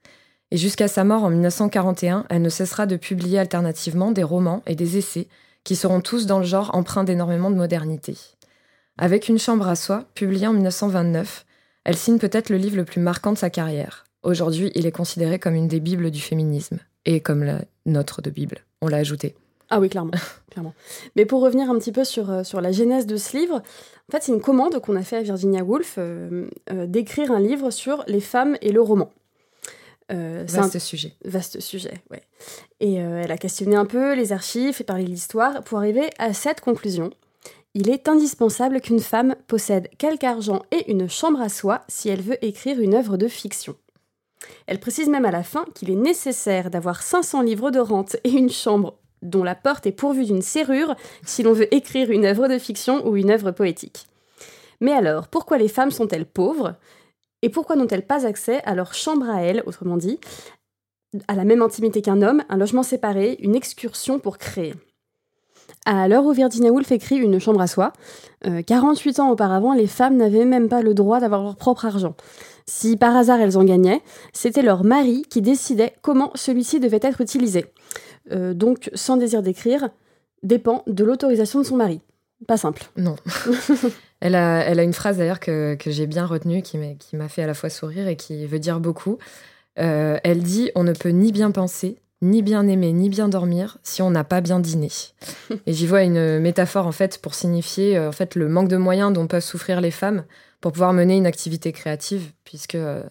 Et 0.53 0.57
jusqu'à 0.57 0.89
sa 0.89 1.05
mort 1.05 1.25
en 1.25 1.31
1941, 1.31 2.25
elle 2.31 2.43
ne 2.43 2.49
cessera 2.49 2.87
de 2.87 2.97
publier 2.97 3.39
alternativement 3.39 4.11
des 4.11 4.23
romans 4.23 4.63
et 4.67 4.75
des 4.75 4.97
essais 4.97 5.29
qui 5.65 5.77
seront 5.77 6.01
tous 6.01 6.27
dans 6.27 6.39
le 6.39 6.47
genre 6.47 6.75
empreints 6.75 7.05
d'énormément 7.05 7.51
de 7.51 7.57
modernité. 7.57 8.17
Avec 9.01 9.31
Une 9.31 9.39
chambre 9.39 9.67
à 9.67 9.77
soi, 9.77 10.05
publié 10.15 10.47
en 10.47 10.53
1929, 10.53 11.47
elle 11.85 11.97
signe 11.97 12.19
peut-être 12.19 12.51
le 12.51 12.59
livre 12.59 12.77
le 12.77 12.85
plus 12.85 13.01
marquant 13.01 13.33
de 13.33 13.39
sa 13.39 13.49
carrière. 13.49 14.05
Aujourd'hui, 14.23 14.71
il 14.75 14.85
est 14.85 14.93
considéré 14.93 15.39
comme 15.39 15.55
une 15.55 15.69
des 15.69 15.81
bibles 15.81 16.11
du 16.11 16.21
féminisme, 16.21 16.81
et 17.07 17.21
comme 17.21 17.43
la 17.43 17.63
nôtre 17.87 18.21
de 18.21 18.29
Bible. 18.29 18.59
On 18.83 18.89
l'a 18.89 18.99
ajouté. 18.99 19.37
Ah 19.71 19.81
oui, 19.81 19.89
clairement, 19.89 20.13
clairement. 20.51 20.75
Mais 21.17 21.25
pour 21.25 21.41
revenir 21.41 21.71
un 21.71 21.79
petit 21.79 21.93
peu 21.93 22.05
sur, 22.05 22.31
euh, 22.31 22.45
sur 22.45 22.61
la 22.61 22.73
genèse 22.73 23.07
de 23.07 23.17
ce 23.17 23.39
livre, 23.39 23.55
en 23.55 24.13
fait, 24.13 24.23
c'est 24.23 24.33
une 24.33 24.43
commande 24.43 24.79
qu'on 24.81 24.97
a 24.97 25.03
fait 25.03 25.17
à 25.17 25.23
Virginia 25.23 25.65
Woolf 25.65 25.95
euh, 25.97 26.51
euh, 26.71 26.85
d'écrire 26.85 27.33
un 27.33 27.41
livre 27.41 27.71
sur 27.71 28.05
les 28.07 28.21
femmes 28.21 28.59
et 28.61 28.71
le 28.71 28.83
roman. 28.83 29.11
vaste 30.11 30.79
sujet. 30.79 31.15
Vaste 31.25 31.61
sujet, 31.61 31.95
ouais. 32.11 32.23
Et 32.81 32.97
elle 32.97 33.33
a 33.33 33.39
questionné 33.39 33.77
un 33.77 33.87
peu 33.87 34.15
les 34.15 34.33
archives 34.33 34.77
et 34.79 34.85
parlé 34.85 35.05
de 35.05 35.11
l'histoire 35.11 35.63
pour 35.63 35.79
arriver 35.79 36.11
à 36.19 36.35
cette 36.35 36.61
conclusion 36.61 37.11
il 37.75 37.89
est 37.89 38.09
indispensable 38.09 38.81
qu'une 38.81 39.01
femme 39.01 39.37
possède 39.47 39.89
quelque 39.97 40.25
argent 40.25 40.63
et 40.73 40.91
une 40.91 41.09
chambre 41.09 41.41
à 41.41 41.49
soi 41.49 41.83
si 41.89 42.09
elle 42.09 42.23
veut 42.23 42.45
écrire 42.45 42.81
une 42.81 42.95
œuvre 42.95 43.17
de 43.17 43.29
fiction. 43.29 43.77
Elle 44.67 44.81
précise 44.81 45.09
même 45.09 45.25
à 45.25 45.31
la 45.31 45.43
fin 45.43 45.65
qu'il 45.75 45.91
est 45.91 45.97
nécessaire 45.97 46.71
d'avoir 46.71 47.03
500 47.03 47.43
livres 47.43 47.71
de 47.71 47.79
rente 47.79 48.17
et 48.25 48.31
une 48.31 48.51
chambre 48.51 48.99
dont 49.23 49.45
la 49.45 49.55
porte 49.55 49.87
est 49.87 49.93
pourvue 49.93 50.25
d'une 50.25 50.43
serrure 50.43 50.97
si 51.25 51.43
l'on 51.43 51.53
veut 51.53 51.73
écrire 51.75 52.11
une 52.11 52.25
œuvre 52.25 52.49
de 52.49 52.59
fiction 52.59 53.07
ou 53.07 53.17
une 53.17 53.31
œuvre 53.31 53.51
poétique. 53.51 54.07
Mais 54.81 54.93
alors, 54.93 55.29
pourquoi 55.29 55.59
les 55.59 55.69
femmes 55.69 55.91
sont-elles 55.91 56.27
pauvres? 56.27 56.77
Et 57.43 57.51
pourquoi 57.51 57.77
n'ont-elles 57.77 58.07
pas 58.07 58.27
accès 58.27 58.63
à 58.65 58.75
leur 58.75 58.95
chambre 58.95 59.29
à 59.29 59.43
elles, 59.43 59.63
autrement 59.67 59.97
dit, 59.97 60.19
à 61.29 61.35
la 61.35 61.45
même 61.45 61.63
intimité 61.63 62.03
qu'un 62.03 62.23
homme, 62.23 62.43
un 62.49 62.57
logement 62.57 62.83
séparé, 62.83 63.37
une 63.41 63.55
excursion 63.55 64.19
pour 64.19 64.39
créer? 64.39 64.75
À 65.87 66.09
l'heure 66.09 66.25
où 66.25 66.33
Virginia 66.33 66.71
Woolf 66.71 66.91
écrit 66.93 67.17
Une 67.17 67.39
chambre 67.39 67.61
à 67.61 67.67
soi, 67.67 67.93
48 68.67 69.19
euh, 69.19 69.23
ans 69.23 69.31
auparavant, 69.31 69.75
les 69.75 69.87
femmes 69.87 70.17
n'avaient 70.17 70.45
même 70.45 70.69
pas 70.69 70.83
le 70.83 70.95
droit 70.95 71.21
d'avoir 71.21 71.43
leur 71.43 71.57
propre 71.57 71.87
argent. 71.87 72.15
Si 72.67 72.97
par 72.97 73.17
hasard 73.17 73.41
elles 73.41 73.59
en 73.59 73.65
gagnaient, 73.65 74.01
c'était 74.33 74.63
leur 74.63 74.85
mari 74.85 75.25
qui 75.29 75.43
décidait 75.43 75.95
comment 76.03 76.31
celui-ci 76.35 76.81
devait 76.81 77.01
être 77.03 77.21
utilisé. 77.21 77.67
Euh, 78.31 78.55
donc, 78.55 78.91
sans 78.95 79.17
désir 79.17 79.43
d'écrire, 79.43 79.89
dépend 80.43 80.83
de 80.87 81.05
l'autorisation 81.05 81.59
de 81.59 81.65
son 81.65 81.77
mari. 81.77 82.01
Pas 82.47 82.57
simple. 82.57 82.85
Non. 82.97 83.17
elle, 84.21 84.35
a, 84.35 84.61
elle 84.61 84.79
a 84.79 84.83
une 84.83 84.95
phrase 84.95 85.19
d'ailleurs 85.19 85.41
que, 85.41 85.77
j'ai 85.85 86.07
bien 86.07 86.25
retenue, 86.25 86.63
qui 86.63 86.79
m'a 87.17 87.29
fait 87.29 87.43
à 87.43 87.47
la 87.47 87.55
fois 87.55 87.69
sourire 87.69 88.09
et 88.09 88.17
qui 88.17 88.47
veut 88.47 88.59
dire 88.59 88.81
beaucoup. 88.81 89.19
Euh, 89.79 90.19
elle 90.25 90.43
dit 90.43 90.71
On 90.75 90.85
ne 90.85 90.93
peut 90.93 91.11
ni 91.11 91.33
bien 91.33 91.51
penser, 91.51 91.99
ni 92.23 92.43
bien 92.43 92.67
aimer, 92.69 92.93
ni 92.93 93.09
bien 93.09 93.29
dormir 93.29 93.79
si 93.83 94.03
on 94.03 94.11
n'a 94.11 94.25
pas 94.25 94.41
bien 94.41 94.61
dîné. 94.61 94.91
Et 95.67 95.73
j'y 95.73 95.87
vois 95.87 96.03
une 96.03 96.39
métaphore 96.39 96.87
en 96.87 96.93
fait 96.93 97.19
pour 97.21 97.35
signifier 97.35 97.97
euh, 97.97 98.09
en 98.09 98.13
fait 98.13 98.35
le 98.35 98.49
manque 98.49 98.69
de 98.69 98.77
moyens 98.77 99.13
dont 99.13 99.27
peuvent 99.27 99.43
souffrir 99.43 99.81
les 99.81 99.91
femmes 99.91 100.25
pour 100.61 100.73
pouvoir 100.73 100.93
mener 100.93 101.17
une 101.17 101.27
activité 101.27 101.73
créative, 101.73 102.33
puisque 102.45 102.75
euh, 102.75 103.03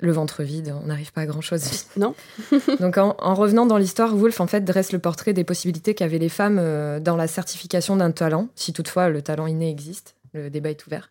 le 0.00 0.10
ventre 0.10 0.42
vide, 0.42 0.74
on 0.82 0.86
n'arrive 0.86 1.12
pas 1.12 1.20
à 1.20 1.26
grand 1.26 1.40
chose. 1.40 1.86
Non. 1.96 2.14
Donc 2.80 2.98
en, 2.98 3.14
revenant 3.34 3.66
dans 3.66 3.78
l'histoire, 3.78 4.14
Woolf 4.14 4.40
en 4.40 4.48
fait 4.48 4.64
dresse 4.64 4.90
le 4.90 4.98
portrait 4.98 5.32
des 5.32 5.44
possibilités 5.44 5.94
qu'avaient 5.94 6.18
les 6.18 6.28
femmes 6.28 6.58
euh, 6.60 6.98
dans 6.98 7.16
la 7.16 7.28
certification 7.28 7.96
d'un 7.96 8.10
talent, 8.10 8.48
si 8.56 8.72
toutefois 8.72 9.08
le 9.08 9.22
talent 9.22 9.46
inné 9.46 9.70
existe. 9.70 10.16
Le 10.34 10.50
débat 10.50 10.70
est 10.70 10.86
ouvert. 10.86 11.10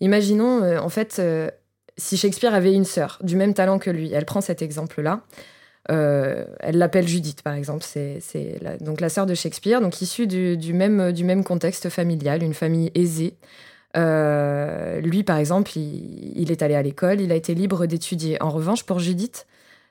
Imaginons 0.00 0.78
en 0.78 0.88
fait 0.88 1.20
si 1.98 2.16
Shakespeare 2.16 2.54
avait 2.54 2.72
une 2.72 2.84
sœur 2.84 3.18
du 3.22 3.36
même 3.36 3.54
talent 3.54 3.78
que 3.78 3.90
lui. 3.90 4.12
Elle 4.12 4.24
prend 4.24 4.40
cet 4.40 4.62
exemple-là. 4.62 5.22
Euh, 5.32 5.55
elle 5.88 6.78
l'appelle 6.78 7.06
Judith, 7.06 7.42
par 7.42 7.54
exemple. 7.54 7.84
C'est 7.84 8.58
donc 8.80 9.00
la 9.00 9.08
sœur 9.08 9.26
de 9.26 9.34
Shakespeare, 9.34 9.80
donc 9.80 10.00
issue 10.02 10.26
du, 10.26 10.72
même, 10.72 11.12
du 11.12 11.24
même 11.24 11.44
contexte 11.44 11.88
familial, 11.88 12.42
une 12.42 12.54
famille 12.54 12.90
aisée. 12.94 13.36
Euh, 13.96 15.00
lui, 15.00 15.22
par 15.22 15.38
exemple, 15.38 15.76
il, 15.76 16.50
est 16.50 16.62
allé 16.62 16.74
à 16.74 16.82
l'école, 16.82 17.20
il 17.20 17.32
a 17.32 17.34
été 17.34 17.54
libre 17.54 17.86
d'étudier. 17.86 18.40
En 18.42 18.50
revanche, 18.50 18.84
pour 18.84 18.98
Judith, 18.98 19.46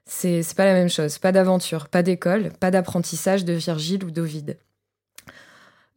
c'est 0.06 0.44
pas 0.56 0.66
la 0.66 0.74
même 0.74 0.90
chose. 0.90 1.18
Pas 1.18 1.32
d'aventure, 1.32 1.88
pas 1.88 2.04
d'école, 2.04 2.52
pas 2.60 2.72
d'apprentissage 2.72 3.46
de 3.46 3.54
Virgile 3.54 4.04
ou 4.04 4.12
d'Ovide. 4.12 4.58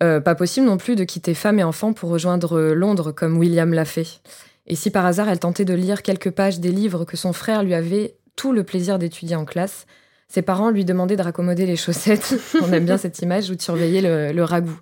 Euh, 0.02 0.20
pas 0.20 0.34
possible 0.34 0.66
non 0.66 0.76
plus 0.76 0.94
de 0.94 1.04
quitter 1.04 1.34
femme 1.34 1.58
et 1.58 1.64
enfant 1.64 1.92
pour 1.92 2.10
rejoindre 2.10 2.60
Londres 2.70 3.10
comme 3.12 3.36
William 3.36 3.72
l'a 3.74 3.84
fait. 3.84 4.20
Et 4.66 4.76
si 4.76 4.90
par 4.90 5.04
hasard 5.04 5.28
elle 5.28 5.40
tentait 5.40 5.64
de 5.64 5.74
lire 5.74 6.02
quelques 6.02 6.30
pages 6.30 6.60
des 6.60 6.70
livres 6.70 7.04
que 7.04 7.16
son 7.16 7.32
frère 7.32 7.64
lui 7.64 7.74
avait 7.74 8.14
tout 8.38 8.52
le 8.52 8.62
plaisir 8.62 8.99
d'étudier 8.99 9.35
en 9.35 9.45
classe. 9.45 9.87
Ses 10.28 10.42
parents 10.42 10.71
lui 10.71 10.85
demandaient 10.85 11.16
de 11.16 11.23
raccommoder 11.23 11.66
les 11.66 11.76
chaussettes. 11.76 12.37
On 12.62 12.73
aime 12.73 12.85
bien 12.85 12.97
cette 12.97 13.18
image 13.18 13.50
ou 13.50 13.57
de 13.57 13.61
surveiller 13.61 14.00
le, 14.00 14.42
ragoût. 14.42 14.80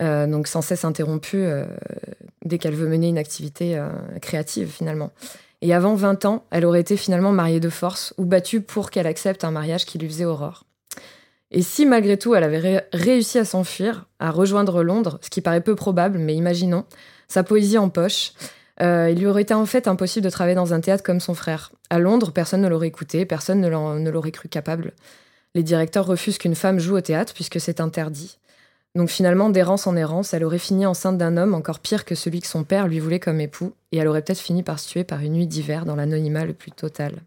Euh, 0.00 0.26
donc 0.26 0.46
sans 0.46 0.62
cesse 0.62 0.84
interrompue 0.84 1.36
euh, 1.36 1.64
dès 2.44 2.58
qu'elle 2.58 2.74
veut 2.74 2.88
mener 2.88 3.08
une 3.08 3.18
activité 3.18 3.76
euh, 3.76 3.88
créative 4.22 4.68
finalement. 4.68 5.10
Et 5.62 5.74
avant 5.74 5.94
20 5.94 6.24
ans, 6.24 6.44
elle 6.50 6.64
aurait 6.64 6.80
été 6.80 6.96
finalement 6.96 7.32
mariée 7.32 7.60
de 7.60 7.68
force 7.68 8.14
ou 8.16 8.24
battue 8.24 8.60
pour 8.60 8.90
qu'elle 8.90 9.08
accepte 9.08 9.44
un 9.44 9.50
mariage 9.50 9.84
qui 9.84 9.98
lui 9.98 10.08
faisait 10.08 10.24
horreur. 10.24 10.64
Et 11.50 11.62
si 11.62 11.84
malgré 11.86 12.16
tout 12.16 12.36
elle 12.36 12.44
avait 12.44 12.86
réussi 12.92 13.38
à 13.38 13.44
s'enfuir, 13.44 14.06
à 14.20 14.30
rejoindre 14.30 14.84
Londres, 14.84 15.18
ce 15.22 15.28
qui 15.28 15.40
paraît 15.40 15.60
peu 15.60 15.74
probable, 15.74 16.18
mais 16.18 16.36
imaginons, 16.36 16.84
sa 17.26 17.42
poésie 17.42 17.78
en 17.78 17.88
poche, 17.88 18.32
il 18.80 19.16
lui 19.18 19.26
aurait 19.26 19.42
été 19.42 19.54
en 19.54 19.66
fait 19.66 19.86
impossible 19.88 20.24
de 20.24 20.30
travailler 20.30 20.56
dans 20.56 20.72
un 20.72 20.80
théâtre 20.80 21.04
comme 21.04 21.20
son 21.20 21.34
frère. 21.34 21.72
À 21.90 21.98
Londres, 21.98 22.32
personne 22.32 22.62
ne 22.62 22.68
l'aurait 22.68 22.88
écouté, 22.88 23.26
personne 23.26 23.60
ne 23.60 24.10
l'aurait 24.10 24.30
cru 24.30 24.48
capable. 24.48 24.92
Les 25.54 25.62
directeurs 25.62 26.06
refusent 26.06 26.38
qu'une 26.38 26.54
femme 26.54 26.78
joue 26.78 26.96
au 26.96 27.00
théâtre 27.00 27.34
puisque 27.34 27.60
c'est 27.60 27.80
interdit. 27.80 28.38
Donc 28.94 29.08
finalement, 29.08 29.50
d'errance 29.50 29.86
en 29.86 29.94
errance, 29.94 30.34
elle 30.34 30.44
aurait 30.44 30.58
fini 30.58 30.84
enceinte 30.84 31.18
d'un 31.18 31.36
homme 31.36 31.54
encore 31.54 31.78
pire 31.78 32.04
que 32.04 32.14
celui 32.14 32.40
que 32.40 32.46
son 32.46 32.64
père 32.64 32.88
lui 32.88 32.98
voulait 32.98 33.20
comme 33.20 33.40
époux, 33.40 33.72
et 33.92 33.98
elle 33.98 34.08
aurait 34.08 34.22
peut-être 34.22 34.40
fini 34.40 34.64
par 34.64 34.80
se 34.80 34.88
tuer 34.88 35.04
par 35.04 35.20
une 35.20 35.34
nuit 35.34 35.46
d'hiver 35.46 35.84
dans 35.84 35.94
l'anonymat 35.94 36.44
le 36.44 36.54
plus 36.54 36.72
total. 36.72 37.22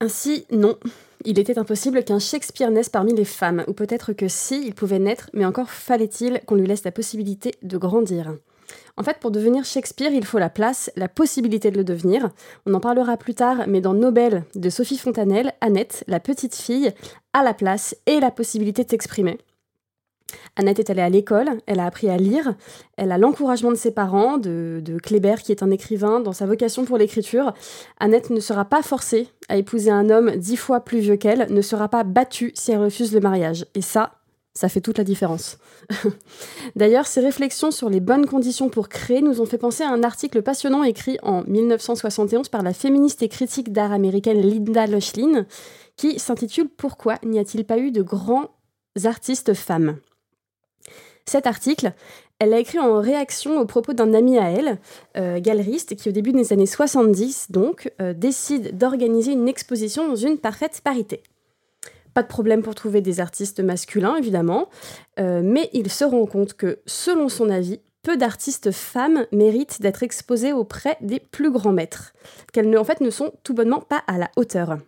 Ainsi, 0.00 0.46
non. 0.50 0.78
Il 1.24 1.38
était 1.38 1.58
impossible 1.58 2.04
qu'un 2.04 2.20
Shakespeare 2.20 2.70
naisse 2.70 2.88
parmi 2.88 3.12
les 3.12 3.24
femmes, 3.24 3.64
ou 3.66 3.72
peut-être 3.72 4.12
que 4.12 4.28
si, 4.28 4.64
il 4.64 4.74
pouvait 4.74 5.00
naître, 5.00 5.30
mais 5.34 5.44
encore 5.44 5.70
fallait-il 5.70 6.40
qu'on 6.46 6.54
lui 6.54 6.66
laisse 6.66 6.84
la 6.84 6.92
possibilité 6.92 7.54
de 7.62 7.76
grandir. 7.76 8.34
En 8.96 9.02
fait, 9.02 9.18
pour 9.18 9.30
devenir 9.30 9.64
Shakespeare, 9.64 10.12
il 10.12 10.24
faut 10.24 10.38
la 10.38 10.50
place, 10.50 10.90
la 10.96 11.08
possibilité 11.08 11.70
de 11.70 11.78
le 11.78 11.84
devenir. 11.84 12.30
On 12.66 12.74
en 12.74 12.80
parlera 12.80 13.16
plus 13.16 13.34
tard, 13.34 13.64
mais 13.66 13.80
dans 13.80 13.94
Nobel 13.94 14.44
de 14.54 14.70
Sophie 14.70 14.98
Fontanelle, 14.98 15.52
Annette, 15.60 16.04
la 16.06 16.20
petite 16.20 16.54
fille, 16.54 16.92
a 17.32 17.42
la 17.42 17.54
place 17.54 17.96
et 18.06 18.20
la 18.20 18.30
possibilité 18.30 18.84
de 18.84 18.90
s'exprimer. 18.90 19.38
Annette 20.56 20.78
est 20.78 20.90
allée 20.90 21.02
à 21.02 21.08
l'école, 21.08 21.58
elle 21.66 21.80
a 21.80 21.86
appris 21.86 22.08
à 22.08 22.16
lire, 22.16 22.54
elle 22.96 23.12
a 23.12 23.18
l'encouragement 23.18 23.70
de 23.70 23.76
ses 23.76 23.90
parents, 23.90 24.38
de, 24.38 24.80
de, 24.84 24.98
Kléber 24.98 25.36
qui 25.42 25.52
est 25.52 25.62
un 25.62 25.70
écrivain 25.70 26.20
dans 26.20 26.32
sa 26.32 26.46
vocation 26.46 26.84
pour 26.84 26.98
l'écriture. 26.98 27.52
Annette 27.98 28.30
ne 28.30 28.40
sera 28.40 28.64
pas 28.64 28.82
forcée 28.82 29.28
à 29.48 29.56
épouser 29.56 29.90
un 29.90 30.10
homme 30.10 30.36
dix 30.36 30.56
fois 30.56 30.80
plus 30.80 31.00
vieux 31.00 31.16
qu'elle, 31.16 31.52
ne 31.52 31.62
sera 31.62 31.88
pas 31.88 32.04
battue 32.04 32.52
si 32.54 32.72
elle 32.72 32.80
refuse 32.80 33.12
le 33.12 33.20
mariage. 33.20 33.66
Et 33.74 33.82
ça, 33.82 34.19
ça 34.54 34.68
fait 34.68 34.80
toute 34.80 34.98
la 34.98 35.04
différence. 35.04 35.58
D'ailleurs, 36.76 37.06
ces 37.06 37.20
réflexions 37.20 37.70
sur 37.70 37.88
les 37.88 38.00
bonnes 38.00 38.26
conditions 38.26 38.68
pour 38.68 38.88
créer 38.88 39.22
nous 39.22 39.40
ont 39.40 39.46
fait 39.46 39.58
penser 39.58 39.84
à 39.84 39.90
un 39.90 40.02
article 40.02 40.42
passionnant 40.42 40.82
écrit 40.82 41.18
en 41.22 41.44
1971 41.44 42.48
par 42.48 42.62
la 42.62 42.72
féministe 42.72 43.22
et 43.22 43.28
critique 43.28 43.72
d'art 43.72 43.92
américaine 43.92 44.40
Linda 44.40 44.86
Lochlin, 44.86 45.46
qui 45.96 46.18
s'intitule 46.18 46.68
Pourquoi 46.68 47.16
n'y 47.24 47.38
a-t-il 47.38 47.64
pas 47.64 47.78
eu 47.78 47.92
de 47.92 48.02
grands 48.02 48.48
artistes 49.04 49.54
femmes? 49.54 49.98
Cet 51.26 51.46
article, 51.46 51.92
elle 52.40 52.50
l'a 52.50 52.58
écrit 52.58 52.80
en 52.80 53.00
réaction 53.00 53.60
aux 53.60 53.66
propos 53.66 53.92
d'un 53.92 54.14
ami 54.14 54.36
à 54.38 54.50
elle, 54.50 54.78
euh, 55.16 55.38
galeriste, 55.38 55.94
qui 55.94 56.08
au 56.08 56.12
début 56.12 56.32
des 56.32 56.52
années 56.52 56.66
70, 56.66 57.52
donc, 57.52 57.92
euh, 58.00 58.14
décide 58.14 58.76
d'organiser 58.76 59.32
une 59.32 59.46
exposition 59.46 60.08
dans 60.08 60.16
une 60.16 60.38
parfaite 60.38 60.80
parité. 60.82 61.22
Pas 62.14 62.22
de 62.22 62.28
problème 62.28 62.62
pour 62.62 62.74
trouver 62.74 63.00
des 63.00 63.20
artistes 63.20 63.60
masculins, 63.60 64.16
évidemment, 64.16 64.68
euh, 65.18 65.42
mais 65.44 65.70
il 65.72 65.90
se 65.90 66.04
rend 66.04 66.26
compte 66.26 66.54
que, 66.54 66.80
selon 66.86 67.28
son 67.28 67.50
avis, 67.50 67.80
peu 68.02 68.16
d'artistes 68.16 68.70
femmes 68.70 69.26
méritent 69.32 69.80
d'être 69.82 70.02
exposées 70.02 70.52
auprès 70.52 70.96
des 71.00 71.20
plus 71.20 71.50
grands 71.50 71.72
maîtres, 71.72 72.12
qu'elles 72.52 72.76
en 72.76 72.84
fait 72.84 73.00
ne 73.00 73.10
sont 73.10 73.32
tout 73.44 73.54
bonnement 73.54 73.80
pas 73.80 74.02
à 74.06 74.18
la 74.18 74.30
hauteur. 74.36 74.78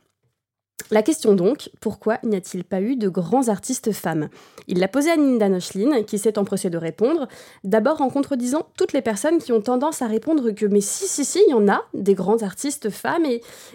La 0.93 1.02
question 1.02 1.33
donc, 1.33 1.71
pourquoi 1.81 2.19
n'y 2.23 2.37
a-t-il 2.37 2.64
pas 2.64 2.83
eu 2.83 2.97
de 2.97 3.09
grands 3.09 3.49
artistes 3.49 3.93
femmes? 3.93 4.29
Il 4.69 4.79
l'a 4.79 4.88
posée 4.88 5.11
à 5.11 5.17
Linda 5.17 5.49
Nochlin, 5.49 6.02
qui 6.02 6.19
s'est 6.19 6.38
empressée 6.38 6.69
de 6.69 6.76
répondre, 6.76 7.29
d'abord 7.64 8.02
en 8.02 8.11
contredisant 8.11 8.69
toutes 8.76 8.93
les 8.93 9.00
personnes 9.00 9.38
qui 9.38 9.52
ont 9.52 9.62
tendance 9.62 10.02
à 10.02 10.07
répondre 10.07 10.50
que 10.50 10.67
mais 10.67 10.83
si, 10.83 11.07
si, 11.07 11.25
si, 11.25 11.41
il 11.49 11.52
y 11.52 11.55
en 11.55 11.67
a 11.67 11.83
des 11.95 12.12
grands 12.12 12.43
artistes 12.43 12.91
femmes, 12.91 13.25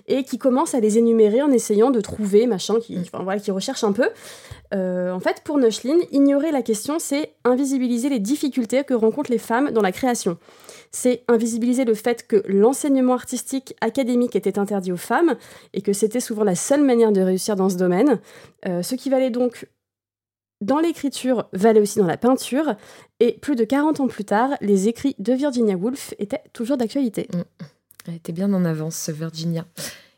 et, 0.07 0.23
qui 0.25 0.37
commencent 0.37 0.75
à 0.75 0.79
les 0.79 0.99
énumérer 0.99 1.41
en 1.41 1.51
essayant 1.51 1.89
de 1.89 2.01
trouver, 2.01 2.45
machin, 2.45 2.79
qui, 2.79 2.99
voilà, 3.13 3.39
qui 3.39 3.49
recherchent 3.49 3.83
un 3.83 3.93
peu. 3.93 4.09
Euh, 4.75 5.11
en 5.11 5.19
fait, 5.19 5.41
pour 5.43 5.57
Nochlin, 5.57 5.97
ignorer 6.11 6.51
la 6.51 6.61
question, 6.61 6.99
c'est 6.99 7.33
invisibiliser 7.45 8.09
les 8.09 8.19
difficultés 8.19 8.83
que 8.83 8.93
rencontrent 8.93 9.31
les 9.31 9.39
femmes 9.39 9.71
dans 9.71 9.81
la 9.81 9.91
création 9.91 10.37
c'est 10.91 11.23
invisibiliser 11.27 11.85
le 11.85 11.93
fait 11.93 12.27
que 12.27 12.43
l'enseignement 12.47 13.13
artistique 13.13 13.75
académique 13.81 14.35
était 14.35 14.59
interdit 14.59 14.91
aux 14.91 14.97
femmes 14.97 15.35
et 15.73 15.81
que 15.81 15.93
c'était 15.93 16.19
souvent 16.19 16.43
la 16.43 16.55
seule 16.55 16.83
manière 16.83 17.11
de 17.11 17.21
réussir 17.21 17.55
dans 17.55 17.69
ce 17.69 17.77
domaine. 17.77 18.19
Euh, 18.67 18.81
ce 18.81 18.95
qui 18.95 19.09
valait 19.09 19.29
donc 19.29 19.67
dans 20.61 20.79
l'écriture 20.79 21.47
valait 21.53 21.81
aussi 21.81 21.99
dans 21.99 22.07
la 22.07 22.17
peinture, 22.17 22.75
et 23.19 23.33
plus 23.33 23.55
de 23.55 23.63
40 23.63 23.99
ans 23.99 24.07
plus 24.07 24.25
tard, 24.25 24.51
les 24.61 24.87
écrits 24.87 25.15
de 25.19 25.33
Virginia 25.33 25.75
Woolf 25.75 26.13
étaient 26.17 26.41
toujours 26.51 26.77
d'actualité. 26.77 27.27
Mm. 27.33 27.65
Elle 28.07 28.15
était 28.15 28.31
bien 28.31 28.51
en 28.53 28.65
avance, 28.65 29.09
Virginia. 29.09 29.65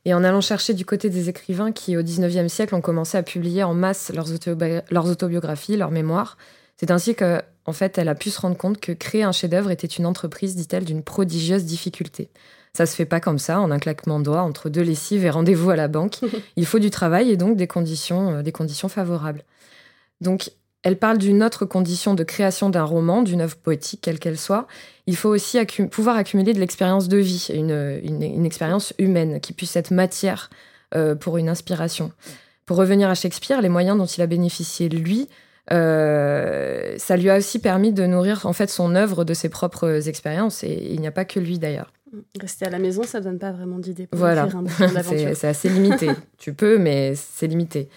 Et 0.06 0.14
en 0.14 0.24
allant 0.24 0.40
chercher 0.40 0.74
du 0.74 0.86
côté 0.86 1.10
des 1.10 1.28
écrivains 1.28 1.72
qui, 1.72 1.98
au 1.98 2.04
XIXe 2.04 2.52
siècle, 2.52 2.74
ont 2.74 2.82
commencé 2.82 3.18
à 3.18 3.24
publier 3.24 3.64
en 3.64 3.74
masse 3.74 4.14
leurs, 4.14 4.28
leurs 4.92 5.10
autobiographies, 5.10 5.76
leurs 5.76 5.92
mémoires, 5.92 6.38
c'est 6.80 6.92
ainsi 6.92 7.14
que 7.14 7.42
en 7.70 7.74
fait, 7.74 8.00
elle 8.00 8.10
a 8.10 8.16
pu 8.16 8.32
se 8.32 8.42
rendre 8.42 8.58
compte 8.58 8.80
que 8.80 8.92
créer 8.92 9.22
un 9.22 9.32
chef-d'œuvre 9.32 9.70
était 9.70 9.86
une 9.86 10.08
entreprise, 10.08 10.56
dit-elle, 10.56 10.86
d'une 10.86 11.04
prodigieuse 11.04 11.66
difficulté. 11.66 12.32
Ça 12.74 12.88
se 12.88 12.96
fait 12.96 13.06
pas 13.06 13.20
comme 13.20 13.38
ça, 13.38 13.60
en 13.60 13.70
un 13.70 13.78
claquement 13.78 14.18
de 14.18 14.26
doigts, 14.26 14.42
entre 14.42 14.70
deux 14.70 14.82
lessives 14.82 15.24
et 15.24 15.30
rendez-vous 15.30 15.70
à 15.70 15.76
la 15.76 15.88
banque. 15.88 16.18
Il 16.56 16.66
faut 16.66 16.80
du 16.80 16.90
travail 16.90 17.30
et 17.30 17.38
donc 17.38 17.58
des 17.58 17.68
conditions, 17.68 18.38
euh, 18.38 18.42
des 18.42 18.52
conditions 18.52 18.90
favorables. 18.90 19.44
Donc, 20.20 20.50
elle 20.82 20.98
parle 20.98 21.20
d'une 21.20 21.44
autre 21.44 21.66
condition 21.66 22.16
de 22.16 22.24
création 22.24 22.72
d'un 22.72 22.86
roman, 22.86 23.22
d'une 23.22 23.42
œuvre 23.42 23.58
poétique, 23.58 24.00
quelle 24.02 24.18
qu'elle 24.18 24.38
soit. 24.38 24.66
Il 25.06 25.16
faut 25.16 25.30
aussi 25.30 25.60
pouvoir 25.92 26.16
accumuler 26.16 26.54
de 26.54 26.60
l'expérience 26.60 27.08
de 27.08 27.18
vie, 27.18 27.50
une, 27.54 28.00
une, 28.04 28.46
expérience 28.46 28.94
humaine 28.98 29.42
qui 29.42 29.54
puisse 29.54 29.76
être 29.76 29.92
matière 29.92 30.50
euh, 30.96 31.14
pour 31.14 31.38
une 31.38 31.50
inspiration. 31.50 32.14
Pour 32.66 32.78
revenir 32.78 33.10
à 33.10 33.14
Shakespeare, 33.14 33.62
les 33.62 33.70
moyens 33.70 33.98
dont 33.98 34.06
il 34.06 34.22
a 34.24 34.28
bénéficié, 34.28 34.90
lui, 34.90 35.28
euh, 35.72 36.96
ça 36.98 37.18
lui 37.18 37.30
a 37.30 37.38
aussi 37.38 37.60
permis 37.60 37.92
de 37.92 38.06
nourrir 38.06 38.46
en 38.46 38.54
fait 38.54 38.70
son 38.70 38.96
œuvre 38.96 39.24
de 39.24 39.34
ses 39.34 39.50
propres 39.50 40.08
expériences 40.08 40.64
et 40.64 40.90
il 40.92 41.00
n'y 41.00 41.08
a 41.08 41.12
pas 41.12 41.26
que 41.26 41.40
lui 41.40 41.60
d'ailleurs. 41.60 41.92
Rester 42.40 42.66
à 42.66 42.70
la 42.72 42.80
maison, 42.80 43.04
ça 43.04 43.22
donne 43.22 43.38
pas 43.38 43.52
vraiment 43.52 43.78
d'idées 43.78 44.08
pour 44.08 44.18
voilà. 44.18 44.50
c'est 45.36 45.48
assez 45.48 45.70
limité. 45.70 46.10
tu 46.40 46.54
peux, 46.54 46.80
mais 46.80 47.14
c'est 47.16 47.46
limité. 47.46 47.88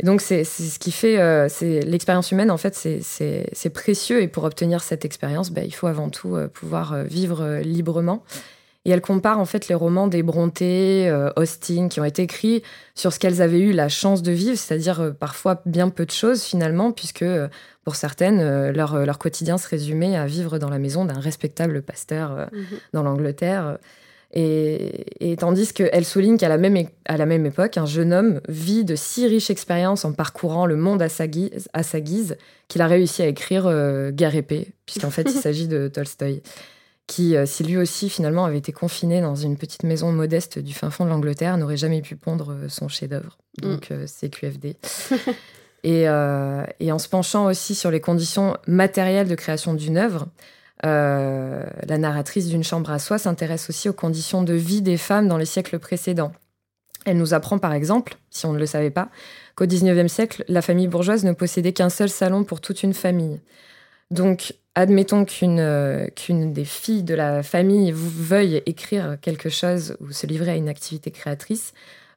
Et 0.00 0.06
donc 0.06 0.22
c'est 0.22 0.44
ce 0.44 0.78
qui 0.78 0.92
fait, 0.92 1.20
euh, 1.20 1.48
c'est 1.50 1.80
l'expérience 1.80 2.32
humaine 2.32 2.50
en 2.50 2.56
fait, 2.56 2.74
c'est 2.74 3.70
précieux 3.70 4.22
et 4.22 4.28
pour 4.28 4.44
obtenir 4.44 4.82
cette 4.82 5.04
expérience, 5.04 5.50
bah, 5.50 5.62
il 5.62 5.74
faut 5.74 5.86
avant 5.86 6.08
tout 6.08 6.36
euh, 6.36 6.48
pouvoir 6.48 7.04
vivre 7.04 7.60
librement. 7.62 8.24
Et 8.84 8.90
elle 8.90 9.00
compare 9.00 9.38
en 9.38 9.46
fait 9.46 9.68
les 9.68 9.74
romans 9.74 10.08
des 10.08 10.22
Brontë, 10.22 11.08
euh, 11.08 11.30
Austin, 11.36 11.88
qui 11.88 12.00
ont 12.00 12.04
été 12.04 12.22
écrits 12.22 12.62
sur 12.94 13.12
ce 13.12 13.18
qu'elles 13.18 13.40
avaient 13.40 13.60
eu 13.60 13.72
la 13.72 13.88
chance 13.88 14.22
de 14.22 14.32
vivre, 14.32 14.58
c'est-à-dire 14.58 15.00
euh, 15.00 15.10
parfois 15.10 15.62
bien 15.64 15.88
peu 15.88 16.04
de 16.04 16.10
choses 16.10 16.42
finalement, 16.42 16.92
puisque 16.92 17.22
euh, 17.22 17.48
pour 17.84 17.96
certaines, 17.96 18.70
leur, 18.70 19.04
leur, 19.04 19.18
quotidien 19.18 19.58
se 19.58 19.68
résumait 19.68 20.16
à 20.16 20.26
vivre 20.26 20.58
dans 20.58 20.70
la 20.70 20.78
maison 20.78 21.04
d'un 21.04 21.20
respectable 21.20 21.82
pasteur 21.82 22.48
mhm. 22.50 22.64
dans 22.94 23.02
l'Angleterre. 23.02 23.76
Et, 24.32 25.04
et, 25.20 25.36
tandis 25.36 25.74
qu'elle 25.74 26.04
souligne 26.06 26.38
qu'à 26.38 26.48
la, 26.48 26.56
même, 26.56 26.86
à 27.04 27.18
la 27.18 27.26
même 27.26 27.44
époque, 27.44 27.76
un 27.76 27.84
jeune 27.84 28.14
homme 28.14 28.40
vit 28.48 28.86
de 28.86 28.96
si 28.96 29.26
riches 29.26 29.50
expériences 29.50 30.06
en 30.06 30.14
parcourant 30.14 30.64
le 30.64 30.76
monde 30.76 31.02
à 31.02 31.10
sa 31.10 31.26
guise, 31.26 31.68
à 31.74 31.82
sa 31.82 32.00
guise 32.00 32.38
qu'il 32.68 32.80
a 32.80 32.86
réussi 32.86 33.22
à 33.22 33.26
écrire 33.26 33.64
Guerre 34.12 34.34
épée, 34.34 34.68
puisqu'en 34.86 35.10
fait 35.10 35.30
il 35.30 35.38
s'agit 35.40 35.68
de 35.68 35.88
Tolstoï 35.88 36.40
qui, 37.06 37.36
euh, 37.36 37.46
si 37.46 37.64
lui 37.64 37.76
aussi 37.76 38.08
finalement 38.08 38.44
avait 38.44 38.58
été 38.58 38.72
confiné 38.72 39.20
dans 39.20 39.34
une 39.34 39.56
petite 39.56 39.82
maison 39.82 40.12
modeste 40.12 40.58
du 40.58 40.72
fin 40.72 40.90
fond 40.90 41.04
de 41.04 41.10
l'Angleterre, 41.10 41.56
n'aurait 41.58 41.76
jamais 41.76 42.00
pu 42.00 42.16
pondre 42.16 42.52
euh, 42.52 42.68
son 42.68 42.88
chef-d'œuvre. 42.88 43.38
Mm. 43.58 43.62
Donc 43.62 43.90
euh, 43.90 44.04
c'est 44.06 44.30
QFD. 44.30 44.76
et, 45.84 46.04
et, 46.04 46.92
en 46.92 46.98
se 46.98 47.08
penchant 47.08 47.46
aussi 47.46 47.74
sur 47.74 47.90
les 47.90 48.00
conditions 48.00 48.56
matérielles 48.66 49.28
de 49.28 49.34
création 49.34 49.74
d'une 49.74 49.98
œuvre, 49.98 50.28
la 50.82 51.98
narratrice 51.98 52.48
d'une 52.48 52.64
chambre 52.64 52.90
à 52.90 52.98
soi 52.98 53.18
s'intéresse 53.18 53.68
aussi 53.68 53.88
aux 53.88 53.94
conditions 53.94 54.42
de 54.42 54.54
vie 54.54 54.82
des 54.82 54.96
femmes 54.96 55.28
dans 55.28 55.36
les 55.36 55.44
siècles 55.44 55.78
précédents. 55.78 56.32
Elle 57.04 57.18
nous 57.18 57.34
apprend 57.34 57.58
par 57.58 57.74
exemple, 57.74 58.16
si 58.30 58.46
on 58.46 58.52
ne 58.54 58.58
le 58.58 58.66
savait 58.66 58.90
pas, 58.90 59.10
qu'au 59.56 59.66
XIXe 59.66 60.10
siècle, 60.10 60.44
la 60.48 60.62
famille 60.62 60.88
bourgeoise 60.88 61.24
ne 61.24 61.32
possédait 61.32 61.72
qu'un 61.72 61.90
seul 61.90 62.08
salon 62.08 62.44
pour 62.44 62.62
toute 62.62 62.82
une 62.82 62.94
famille. 62.94 63.40
Donc, 64.10 64.54
admettons 64.74 65.24
euh, 65.42 66.06
qu'une 66.08 66.52
des 66.52 66.64
filles 66.64 67.02
de 67.02 67.14
la 67.14 67.42
famille 67.42 67.92
veuille 67.92 68.62
écrire 68.66 69.16
quelque 69.20 69.48
chose 69.48 69.96
ou 70.00 70.12
se 70.12 70.26
livrer 70.26 70.52
à 70.52 70.56
une 70.56 70.68
activité 70.68 71.10
créatrice, 71.10 71.72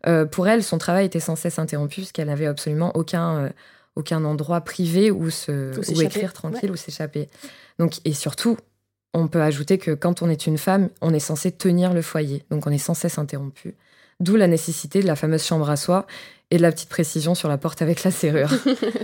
euh, 0.06 0.26
pour 0.26 0.48
elle, 0.48 0.64
son 0.64 0.78
travail 0.78 1.06
était 1.06 1.20
sans 1.20 1.36
cesse 1.36 1.60
interrompu 1.60 2.02
parce 2.02 2.12
qu'elle 2.12 2.28
n'avait 2.28 2.46
absolument 2.46 2.92
aucun, 2.96 3.46
euh, 3.46 3.50
aucun 3.96 4.24
endroit 4.26 4.62
privé 4.62 5.12
où, 5.12 5.30
se, 5.30 5.78
où 5.92 6.02
écrire 6.02 6.34
tranquille 6.34 6.72
ou 6.72 6.76
s'échapper. 6.76 7.30
Donc, 7.80 8.00
et 8.06 8.14
surtout, 8.14 8.58
on 9.14 9.28
peut 9.28 9.42
ajouter 9.42 9.78
que 9.78 9.92
quand 9.92 10.22
on 10.22 10.30
est 10.30 10.48
une 10.48 10.58
femme, 10.58 10.90
on 11.02 11.14
est 11.14 11.20
censé 11.20 11.52
tenir 11.52 11.94
le 11.94 12.02
foyer, 12.02 12.44
donc 12.52 12.68
on 12.68 12.72
est 12.72 12.78
sans 12.78 12.94
cesse 12.94 13.18
interrompu. 13.18 13.76
D'où 14.20 14.36
la 14.36 14.48
nécessité 14.48 15.02
de 15.02 15.08
la 15.08 15.16
fameuse 15.16 15.44
chambre 15.44 15.70
à 15.70 15.76
soi 15.76 16.08
et 16.50 16.58
de 16.58 16.62
la 16.62 16.72
petite 16.72 16.90
précision 16.90 17.36
sur 17.36 17.50
la 17.50 17.58
porte 17.58 17.82
avec 17.82 18.04
la 18.04 18.12
serrure. 18.12 18.50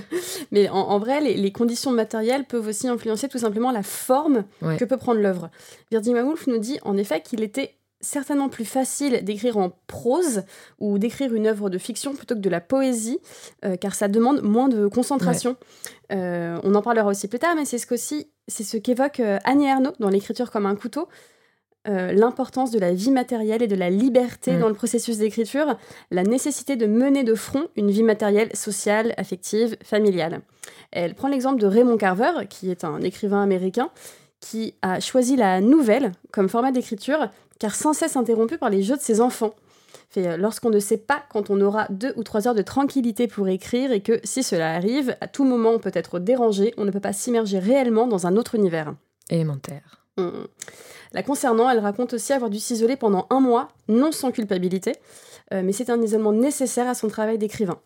Mais 0.52 0.70
en, 0.70 0.98
vrai, 0.98 1.20
les, 1.20 1.52
conditions 1.52 1.92
matérielles 1.92 2.46
peuvent 2.46 2.68
aussi 2.68 2.88
influencer 2.88 3.28
tout 3.28 3.40
simplement 3.40 3.72
la 3.72 3.84
forme 3.84 4.46
que 4.62 4.86
peut 4.86 4.98
prendre 4.98 5.20
l'œuvre. 5.20 5.50
Virginia 5.92 6.24
Woolf 6.24 6.48
nous 6.48 6.58
dit 6.58 6.80
en 6.84 6.96
effet 6.96 7.22
qu'il 7.22 7.44
était 7.44 7.76
certainement 8.04 8.50
plus 8.50 8.66
facile 8.66 9.24
d'écrire 9.24 9.58
en 9.58 9.72
prose 9.88 10.44
ou 10.80 11.00
d'écrire 11.00 11.34
une 11.34 11.48
œuvre 11.48 11.70
de 11.70 11.78
fiction 11.78 12.14
plutôt 12.14 12.36
que 12.36 12.40
de 12.40 12.50
la 12.50 12.62
poésie, 12.62 13.20
euh, 13.66 13.78
car 13.78 13.96
ça 13.96 14.08
demande 14.08 14.42
moins 14.42 14.68
de 14.68 14.88
concentration. 14.88 15.56
Euh, 16.12 16.60
on 16.64 16.76
en 16.76 16.82
parlera 16.82 17.08
aussi 17.10 17.28
plus 17.28 17.40
tard, 17.40 17.56
mais 17.56 17.66
c'est 17.66 17.78
ce 17.78 17.88
qu'évoque 17.88 18.28
ce 18.48 18.78
qu'évoque 18.78 19.20
euh, 19.20 19.40
Annie 19.46 19.68
Ernaux 19.68 19.94
dans 20.00 20.10
l'écriture 20.10 20.52
comme 20.52 20.66
un 20.66 20.76
couteau. 20.76 21.08
L'importance 21.86 22.72
de 22.72 22.80
la 22.80 22.94
vie 22.94 23.12
matérielle 23.12 23.62
et 23.62 23.68
de 23.68 23.76
la 23.76 23.90
liberté 23.90 24.54
mm. 24.54 24.60
dans 24.60 24.70
le 24.70 24.74
processus 24.74 25.18
d'écriture, 25.18 25.78
la 26.12 26.24
nécessité 26.24 26.76
de 26.76 26.86
mener 26.86 27.24
de 27.24 27.36
front 27.36 27.68
une 27.76 27.92
vie 27.92 28.04
matérielle, 28.04 28.56
sociale, 28.56 29.14
affective, 29.18 29.76
familiale. 29.84 30.42
Elle 30.92 31.16
prend 31.16 31.28
l'exemple 31.28 31.60
de 31.60 31.68
Raymond 31.68 31.98
Carver, 31.98 32.48
qui 32.50 32.72
est 32.72 32.84
un 32.84 33.02
écrivain 33.02 33.44
américain, 33.44 33.90
qui 34.40 34.76
a 34.82 35.00
choisi 35.00 35.36
la 35.36 35.62
nouvelle 35.62 36.12
comme 36.32 36.50
format 36.50 36.72
d'écriture, 36.72 37.30
car 37.60 37.76
sans 37.76 37.94
cesse 37.94 38.16
interrompu 38.16 38.58
par 38.58 38.70
les 38.70 38.84
jeux 38.84 38.98
de 38.98 39.02
ses 39.02 39.22
enfants. 39.22 39.54
Euh, 40.18 40.38
lorsqu'on 40.38 40.70
ne 40.70 40.80
sait 40.80 40.98
pas 40.98 41.24
quand 41.32 41.50
on 41.50 41.60
aura 41.62 41.88
deux 41.90 42.14
ou 42.18 42.24
trois 42.24 42.48
heures 42.48 42.54
de 42.54 42.62
tranquillité 42.62 43.28
pour 43.28 43.48
écrire 43.48 43.92
et 43.92 44.02
que 44.02 44.20
si 44.24 44.44
cela 44.44 44.74
arrive, 44.76 45.16
à 45.22 45.28
tout 45.28 45.44
moment 45.44 45.72
on 45.72 45.80
peut 45.80 45.92
être 45.94 46.20
dérangé, 46.20 46.74
on 46.78 46.86
ne 46.86 46.92
peut 46.92 47.00
pas 47.00 47.14
s'immerger 47.14 47.58
réellement 47.58 48.06
dans 48.06 48.28
un 48.28 48.36
autre 48.36 48.56
univers. 48.56 48.94
Élémentaire. 49.30 50.03
Mmh. 50.18 50.46
La 51.14 51.24
concernant, 51.24 51.70
elle 51.70 51.80
raconte 51.80 52.14
aussi 52.14 52.34
avoir 52.34 52.50
dû 52.50 52.60
s'isoler 52.60 52.96
pendant 52.96 53.28
un 53.30 53.40
mois, 53.40 53.70
non 53.88 54.12
sans 54.12 54.32
culpabilité, 54.32 54.94
euh, 55.54 55.62
mais 55.64 55.72
c'est 55.72 55.90
un 55.90 56.02
isolement 56.02 56.32
nécessaire 56.32 56.88
à 56.88 56.96
son 56.96 57.08
travail 57.08 57.38
d'écrivain. 57.38 57.80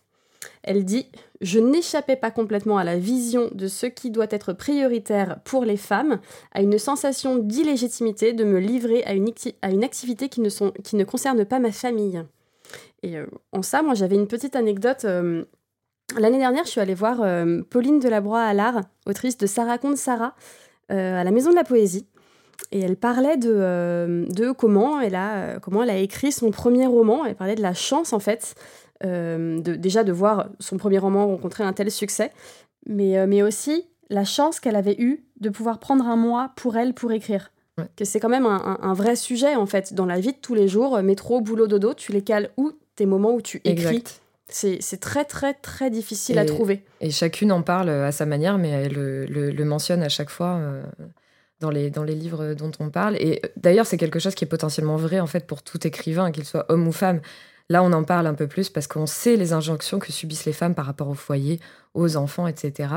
Elle 0.63 0.85
dit 0.85 1.07
Je 1.41 1.59
n'échappais 1.59 2.15
pas 2.15 2.31
complètement 2.31 2.77
à 2.77 2.83
la 2.83 2.97
vision 2.97 3.49
de 3.53 3.67
ce 3.67 3.85
qui 3.85 4.11
doit 4.11 4.27
être 4.29 4.53
prioritaire 4.53 5.39
pour 5.43 5.65
les 5.65 5.77
femmes, 5.77 6.19
à 6.53 6.61
une 6.61 6.77
sensation 6.77 7.37
d'illégitimité 7.37 8.33
de 8.33 8.45
me 8.45 8.59
livrer 8.59 9.03
à 9.03 9.13
une, 9.13 9.83
activité 9.83 10.29
qui 10.29 10.41
ne, 10.41 11.03
concerne 11.03 11.43
pas 11.45 11.59
ma 11.59 11.71
famille. 11.71 12.23
Et 13.03 13.17
euh, 13.17 13.25
en 13.51 13.61
ça, 13.61 13.81
moi 13.81 13.93
j'avais 13.93 14.15
une 14.15 14.27
petite 14.27 14.55
anecdote. 14.55 15.03
Euh, 15.03 15.43
l'année 16.17 16.39
dernière, 16.39 16.63
je 16.63 16.71
suis 16.71 16.81
allée 16.81 16.93
voir 16.93 17.17
Pauline 17.69 17.99
Delabroix 17.99 18.41
à 18.41 18.53
l'art, 18.53 18.81
autrice 19.05 19.37
de 19.37 19.47
Ça 19.47 19.65
raconte 19.65 19.97
Sarah, 19.97 20.35
à 20.89 21.23
la 21.23 21.31
Maison 21.31 21.49
de 21.49 21.55
la 21.55 21.65
Poésie. 21.65 22.07
Et 22.71 22.79
elle 22.81 22.97
parlait 22.97 23.37
de, 23.37 24.25
de 24.29 24.51
comment, 24.51 24.99
elle 24.99 25.15
a, 25.15 25.59
comment 25.59 25.83
elle 25.83 25.89
a 25.89 25.97
écrit 25.97 26.31
son 26.31 26.51
premier 26.51 26.85
roman. 26.85 27.25
Elle 27.25 27.35
parlait 27.35 27.55
de 27.55 27.61
la 27.61 27.73
chance, 27.73 28.13
en 28.13 28.19
fait, 28.19 28.55
euh, 29.05 29.61
de, 29.61 29.75
déjà 29.75 30.03
de 30.03 30.11
voir 30.11 30.49
son 30.59 30.77
premier 30.77 30.97
roman 30.97 31.27
rencontrer 31.27 31.63
un 31.63 31.73
tel 31.73 31.91
succès, 31.91 32.31
mais, 32.87 33.19
euh, 33.19 33.27
mais 33.27 33.43
aussi 33.43 33.85
la 34.09 34.23
chance 34.23 34.59
qu'elle 34.59 34.75
avait 34.75 34.95
eue 34.97 35.23
de 35.39 35.49
pouvoir 35.49 35.79
prendre 35.79 36.07
un 36.07 36.15
mois 36.15 36.51
pour 36.55 36.77
elle 36.77 36.93
pour 36.93 37.11
écrire. 37.11 37.51
Que 37.95 38.05
c'est 38.05 38.19
quand 38.19 38.29
même 38.29 38.47
un, 38.47 38.93
vrai 38.95 39.15
sujet 39.15 39.55
en 39.55 39.67
fait 39.67 39.93
dans 39.93 40.07
la 40.07 40.19
vie 40.19 40.31
de 40.31 40.37
tous 40.41 40.55
les 40.55 40.67
jours, 40.67 40.99
métro, 41.03 41.41
boulot, 41.41 41.67
dodo, 41.67 41.93
tu 41.93 42.11
les 42.11 42.23
cales 42.23 42.49
où 42.57 42.71
tes 42.95 43.05
moments 43.05 43.35
où 43.35 43.41
tu 43.41 43.61
écris. 43.65 44.03
C'est 44.49 44.99
très 44.99 45.25
très 45.25 45.53
très 45.53 45.91
difficile 45.91 46.39
à 46.39 46.45
trouver. 46.45 46.83
Et 47.01 47.11
chacune 47.11 47.51
en 47.51 47.61
parle 47.61 47.89
à 47.89 48.11
sa 48.11 48.25
manière, 48.25 48.57
mais 48.57 48.69
elle 48.69 48.93
le, 48.93 49.63
mentionne 49.63 50.01
à 50.01 50.09
chaque 50.09 50.31
fois. 50.31 50.55
Euh, 50.55 50.81
dans 51.59 51.69
les, 51.69 51.89
dans 51.89 52.03
les 52.03 52.15
livres 52.15 52.53
dont 52.53 52.71
on 52.79 52.89
parle. 52.89 53.15
Et 53.17 53.41
d'ailleurs, 53.55 53.85
c'est 53.85 53.97
quelque 53.97 54.19
chose 54.19 54.35
qui 54.35 54.45
est 54.45 54.47
potentiellement 54.47 54.97
vrai 54.97 55.19
en 55.19 55.27
fait 55.27 55.47
pour 55.47 55.63
tout 55.63 55.85
écrivain, 55.85 56.31
qu'il 56.31 56.45
soit 56.45 56.65
homme 56.71 56.87
ou 56.87 56.91
femme. 56.91 57.21
Là, 57.69 57.83
on 57.83 57.91
en 57.91 58.03
parle 58.03 58.27
un 58.27 58.33
peu 58.33 58.47
plus 58.47 58.69
parce 58.69 58.87
qu'on 58.87 59.05
sait 59.05 59.35
les 59.35 59.51
injonctions 59.51 59.99
que 59.99 60.11
subissent 60.11 60.45
les 60.45 60.53
femmes 60.53 60.73
par 60.73 60.85
rapport 60.85 61.09
au 61.09 61.15
foyer, 61.15 61.59
aux 61.95 62.15
enfants, 62.15 62.47
etc. 62.47 62.93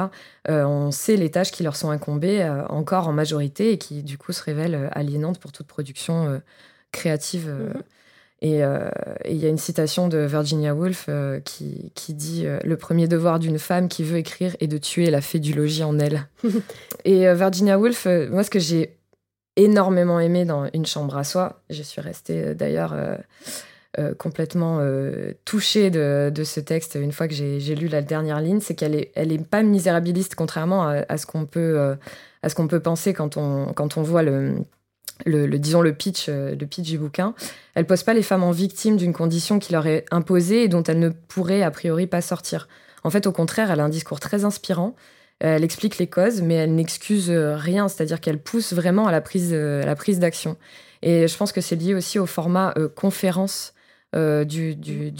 Euh, 0.49 0.65
on 0.65 0.93
sait 0.93 1.17
les 1.17 1.31
tâches 1.31 1.51
qui 1.51 1.65
leur 1.65 1.75
sont 1.75 1.91
incombées 1.91 2.43
euh, 2.43 2.65
encore 2.69 3.09
en 3.09 3.13
majorité 3.13 3.73
et 3.73 3.79
qui, 3.79 4.05
du 4.05 4.17
coup, 4.17 4.33
se 4.33 4.45
révèlent 4.45 4.77
euh, 4.77 4.89
aliénantes 4.93 5.41
pour 5.41 5.51
toute 5.51 5.67
production 5.67 6.41
créative. 6.93 7.49
Mhm. 7.49 7.83
Et 8.43 8.63
il 9.29 9.37
y 9.37 9.45
a 9.45 9.49
une 9.49 9.59
citation 9.59 10.09
de 10.09 10.19
Virginia 10.19 10.75
Woolf 10.75 11.11
qui, 11.45 11.93
qui, 11.95 12.15
dit 12.15 12.47
Le 12.65 12.77
premier 12.77 13.07
devoir 13.07 13.39
d'une 13.39 13.59
femme 13.59 13.89
qui 13.89 14.03
veut 14.03 14.17
écrire 14.17 14.57
est 14.61 14.67
de 14.67 14.79
tuer 14.79 15.11
la 15.11 15.21
fée 15.21 15.41
du 15.41 15.53
logis 15.53 15.85
en 15.85 15.99
elle. 15.99 16.27
et 17.05 17.31
Virginia 17.35 17.79
Woolf, 17.79 18.07
moi, 18.31 18.43
ce 18.43 18.49
que 18.49 18.59
j'ai 18.59 18.97
énormément 19.57 20.21
aimé 20.21 20.47
dans 20.47 20.71
Une 20.73 20.87
chambre 20.87 21.19
à 21.19 21.25
soi, 21.25 21.61
je 21.69 21.83
suis 21.83 22.01
restée 22.01 22.55
d'ailleurs 22.55 22.95
euh, 23.99 24.15
complètement 24.15 24.79
euh, 24.81 25.33
touchée 25.45 25.91
de, 25.91 26.33
ce 26.45 26.61
texte 26.61 26.95
une 26.95 27.11
fois 27.11 27.27
que 27.27 27.35
j'ai 27.35 27.75
lu 27.75 27.89
la 27.89 28.03
dernière 28.03 28.41
ligne, 28.41 28.61
c'est 28.61 28.77
qu'elle 28.77 28.95
est, 28.95 29.11
elle 29.17 29.33
est 29.33 29.45
pas 29.45 29.65
misérabiliste, 29.65 30.37
contrairement 30.37 30.87
à, 30.87 31.19
ce 31.19 31.27
qu'on 31.27 31.45
peut, 31.45 31.77
euh, 31.77 31.97
à 32.45 32.49
ce 32.49 32.55
qu'on 32.55 32.69
peut 32.69 32.79
penser 32.79 33.13
quand 33.15 33.37
on, 33.37 33.73
quand 33.73 33.97
on 33.97 34.03
voit 34.03 34.23
le, 34.23 34.55
le, 35.27 35.47
disons 35.59 35.83
le 35.83 35.93
pitch, 35.93 36.29
le 36.29 36.65
pitch 36.65 36.89
du 36.89 36.99
bouquin. 36.99 37.35
Elle 37.75 37.87
pose 37.87 38.03
pas 38.03 38.15
les 38.15 38.23
femmes 38.23 38.43
en 38.43 38.51
victime 38.51 38.97
d'une 38.97 39.13
condition 39.13 39.59
qui 39.59 39.73
leur 39.73 39.87
est 39.87 40.05
imposée 40.11 40.65
et 40.65 40.69
dont 40.69 40.83
elles 40.83 40.99
ne 40.99 41.09
pourraient 41.09 41.63
a 41.63 41.71
priori 41.71 42.07
pas 42.07 42.21
sortir. 42.21 42.69
En 43.05 43.11
fait, 43.11 43.27
au 43.27 43.33
contraire, 43.33 43.71
elle 43.71 43.81
a 43.81 43.85
un 43.85 43.89
discours 43.89 44.21
très 44.21 44.45
inspirant. 44.45 44.95
Elle 45.39 45.65
explique 45.65 45.99
les 45.99 46.07
causes, 46.07 46.43
mais 46.43 46.55
elle 46.55 46.75
n'excuse 46.75 47.31
rien, 47.31 47.89
c'est-à-dire 47.89 48.21
qu'elle 48.21 48.39
pousse 48.39 48.73
vraiment 48.73 49.07
à 49.07 49.13
la 49.13 49.21
prise, 49.21 49.55
à 49.55 49.87
la 49.87 49.95
prise 49.95 50.19
d'action. 50.19 50.57
Et 51.03 51.27
je 51.29 51.37
pense 51.37 51.53
que 51.53 51.63
c'est 51.63 51.77
lié 51.77 51.95
aussi 51.95 52.19
au 52.19 52.27
format 52.27 52.75
conférence 52.95 53.73
euh, 54.17 54.45
du, 54.45 54.75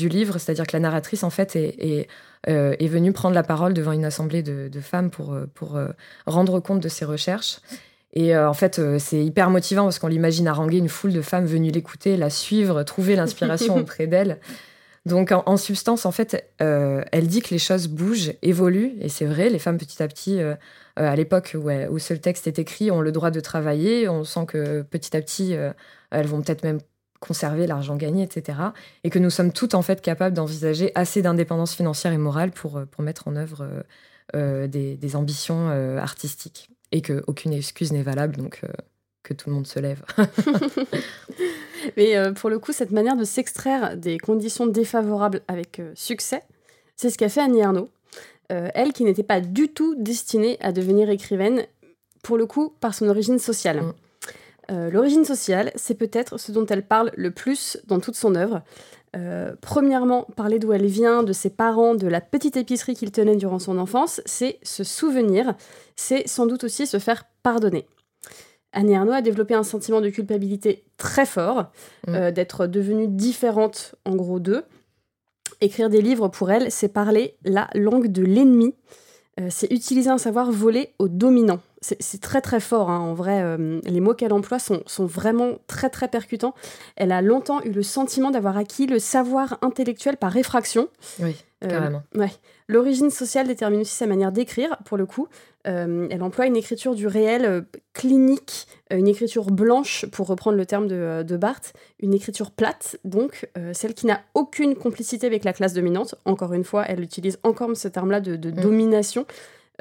livre, 0.09 0.39
c'est-à-dire 0.39 0.67
que 0.67 0.73
la 0.73 0.81
narratrice, 0.81 1.23
en 1.23 1.31
fait, 1.31 1.55
est, 1.55 2.09
euh, 2.49 2.75
venue 2.81 3.13
prendre 3.13 3.37
la 3.37 3.45
parole 3.45 3.73
devant 3.73 3.93
une 3.93 4.05
assemblée 4.05 4.43
de, 4.43 4.67
de 4.67 4.81
femmes 4.81 5.11
pour, 5.11 5.33
euh, 5.33 5.47
pour 5.55 5.79
rendre 6.27 6.59
compte 6.59 6.81
de 6.81 6.89
ses 6.89 7.05
recherches. 7.05 7.61
Et 8.13 8.37
en 8.37 8.55
fait, 8.55 8.81
c'est 8.99 9.25
hyper 9.25 9.51
motivant 9.51 9.85
parce 9.85 10.01
qu'on 10.01 10.09
l'imagine 10.09 10.49
haranguer 10.49 10.79
une 10.79 10.89
foule 10.89 11.13
de 11.13 11.23
femmes 11.23 11.47
venues 11.47 11.71
l'écouter, 11.71 12.17
la 12.17 12.29
suivre, 12.29 12.83
trouver 12.83 13.15
l'inspiration 13.15 13.77
auprès 13.79 14.09
d'elle. 14.09 14.41
Donc, 15.07 15.33
en, 15.33 15.57
substance, 15.57 16.05
en 16.07 16.11
fait, 16.11 16.45
elle 16.59 17.27
dit 17.29 17.41
que 17.41 17.51
les 17.51 17.59
choses 17.59 17.87
bougent, 17.87 18.33
évoluent, 18.43 18.95
et 19.01 19.09
c'est 19.09 19.27
vrai, 19.27 19.49
les 19.49 19.61
femmes, 19.61 19.79
petit 19.79 20.03
à 20.03 20.09
petit, 20.09 20.41
à 20.97 21.15
l'époque 21.15 21.57
où, 21.57 21.71
où, 21.71 21.99
ce 22.01 22.15
texte 22.15 22.49
est 22.49 22.59
écrit, 22.59 22.91
ont 22.91 23.01
le 23.01 23.13
droit 23.13 23.31
de 23.31 23.39
travailler. 23.39 24.09
On 24.09 24.25
sent 24.25 24.47
que 24.49 24.83
petit 24.83 25.17
à 25.17 25.23
petit, 25.23 25.55
elles 26.11 26.27
vont 26.27 26.43
peut-être 26.43 26.65
même 26.65 26.81
conserver 27.21 27.67
l'argent 27.67 27.97
gagné, 27.97 28.25
etc. 28.25 28.59
Et 29.05 29.11
que 29.11 29.19
nous 29.19 29.31
sommes 29.31 29.53
toutes 29.53 29.75
en 29.75 29.83
fait 29.83 30.01
capables 30.01 30.35
d'envisager 30.35 30.91
assez 30.95 31.23
d'indépendance 31.23 31.75
financière 31.75 32.13
et 32.13 32.19
morale 32.19 32.51
pour, 32.51 32.79
euh, 32.79 32.87
pour 32.87 33.05
mettre 33.05 33.29
en 33.29 33.37
œuvre 33.37 33.63
euh, 33.63 33.83
euh, 34.35 34.67
des, 34.67 35.17
ambitions 35.17 35.69
artistiques. 35.99 36.70
Et 36.93 37.03
qu'aucune 37.03 37.53
excuse 37.53 37.93
n'est 37.93 38.03
valable, 38.03 38.37
donc 38.37 38.63
que 39.23 39.35
tout 39.35 39.49
le 39.49 39.55
monde 39.55 39.67
se 39.67 39.79
lève. 39.79 40.03
Mais 41.97 42.33
pour 42.35 42.51
le 42.51 42.59
coup, 42.59 42.73
cette 42.73 42.91
manière 42.91 43.17
de 43.17 43.25
s'extraire 43.25 43.97
des 43.97 44.19
conditions 44.19 44.67
défavorables 44.67 45.43
avec 45.47 45.81
succès, 45.95 46.43
c'est 46.97 47.11
ce 47.11 47.19
qu'a 47.19 47.29
fait 47.29 47.41
Annie 47.41 47.63
Arnaud. 47.63 47.91
elle 48.49 48.93
qui 48.93 49.05
n'était 49.05 49.23
pas 49.23 49.41
du 49.41 49.69
tout 49.69 49.95
destinée 49.97 50.57
à 50.61 50.73
devenir 50.73 51.11
écrivaine, 51.11 51.67
pour 52.23 52.37
le 52.37 52.47
coup, 52.47 52.75
par 52.81 52.95
son 52.95 53.09
origine 53.09 53.39
sociale. 53.39 53.83
Mm. 53.83 53.93
Euh, 54.71 54.91
l'origine 54.91 55.25
sociale, 55.25 55.73
c'est 55.75 55.95
peut-être 55.95 56.39
ce 56.39 56.53
dont 56.53 56.67
elle 56.67 56.85
parle 56.85 57.11
le 57.17 57.31
plus 57.31 57.79
dans 57.87 57.99
toute 57.99 58.15
son 58.15 58.35
œuvre. 58.35 58.63
Euh, 59.17 59.55
premièrement, 59.61 60.27
parler 60.37 60.59
d'où 60.59 60.73
elle 60.73 60.87
vient, 60.87 61.23
de 61.23 61.33
ses 61.33 61.51
parents, 61.51 61.95
de 61.95 62.07
la 62.07 62.21
petite 62.21 62.57
épicerie 62.57 62.95
qu'il 62.95 63.11
tenait 63.11 63.37
durant 63.37 63.59
son 63.59 63.79
enfance, 63.79 64.21
c'est 64.25 64.59
se 64.63 64.85
souvenir, 64.85 65.55
c'est 65.97 66.29
sans 66.29 66.47
doute 66.47 66.65
aussi 66.65 66.87
se 66.87 66.99
faire 66.99 67.25
pardonner. 67.43 67.87
Annie 68.73 68.95
Arnaud 68.95 69.13
a 69.13 69.23
développé 69.23 69.55
un 69.55 69.65
sentiment 69.65 70.01
de 70.01 70.11
culpabilité 70.11 70.85
très 70.97 71.27
fort, 71.27 71.73
mm. 72.07 72.15
euh, 72.15 72.31
d'être 72.31 72.69
devenue 72.69 73.09
différente 73.09 73.97
en 74.05 74.15
gros 74.15 74.39
d'eux. 74.39 74.65
Écrire 75.61 75.91
des 75.91 76.03
livres 76.03 76.29
pour 76.29 76.51
elle, 76.51 76.71
c'est 76.71 76.89
parler 76.89 77.37
la 77.45 77.69
langue 77.75 78.07
de 78.07 78.23
l'ennemi, 78.23 78.75
c'est 79.49 79.73
utiliser 79.73 80.11
un 80.11 80.19
savoir 80.19 80.51
volé 80.53 80.95
au 80.99 81.09
dominant 81.09 81.61
c'est 81.81 82.21
très 82.21 82.43
très 82.43 82.61
fort. 82.61 82.91
Hein. 82.91 82.99
En 82.99 83.15
vrai, 83.15 83.41
euh, 83.43 83.81
les 83.85 84.01
mots 84.01 84.13
qu'elle 84.13 84.35
emploie 84.35 84.59
sont, 84.59 84.83
vraiment 84.99 85.59
très 85.67 85.89
très 85.89 86.09
percutants. 86.09 86.55
Elle 86.97 87.11
a 87.11 87.23
longtemps 87.23 87.63
eu 87.63 87.71
le 87.71 87.83
sentiment 87.83 88.31
d'avoir 88.31 88.59
acquis 88.59 88.87
le 88.87 88.99
savoir 88.99 89.59
intellectuel 89.63 90.19
par 90.19 90.31
réfraction. 90.31 90.89
Oui, 91.21 91.37
euh, 91.65 91.69
carrément. 91.69 92.03
ouais. 92.15 92.33
L'origine 92.69 93.11
sociale 93.11 93.47
détermine 93.47 93.81
aussi 93.81 93.95
sa 93.95 94.07
manière 94.07 94.31
d'écrire, 94.31 94.77
pour 94.85 94.99
le 94.99 95.07
coup. 95.07 95.27
Euh, 95.67 96.07
elle 96.11 96.23
emploie 96.23 96.47
une 96.47 96.57
écriture 96.57 96.95
du 96.95 97.07
réel 97.07 97.65
clinique, 97.95 98.67
une 98.91 99.09
écriture 99.09 99.47
blanche, 99.47 100.07
pour 100.13 100.27
reprendre 100.27 100.57
le 100.57 100.67
terme 100.67 100.87
de, 100.87 101.25
de 101.27 101.37
Barthes, 101.37 101.73
une 101.99 102.15
écriture 102.15 102.51
plate, 102.51 102.99
donc 103.05 103.49
celle 103.73 103.95
qui 103.95 104.07
n'a 104.07 104.21
aucune 104.35 104.77
complicité 104.77 105.27
avec 105.27 105.45
la 105.45 105.53
classe 105.53 105.73
dominante. 105.73 106.15
Encore 106.25 106.53
une 106.53 106.65
fois, 106.65 106.85
elle 106.87 107.01
utilise 107.01 107.39
encore 107.43 107.77
ce 107.77 107.89
terme-là 107.89 108.21
de, 108.21 108.37
mm. 108.37 108.53
domination. 108.53 109.27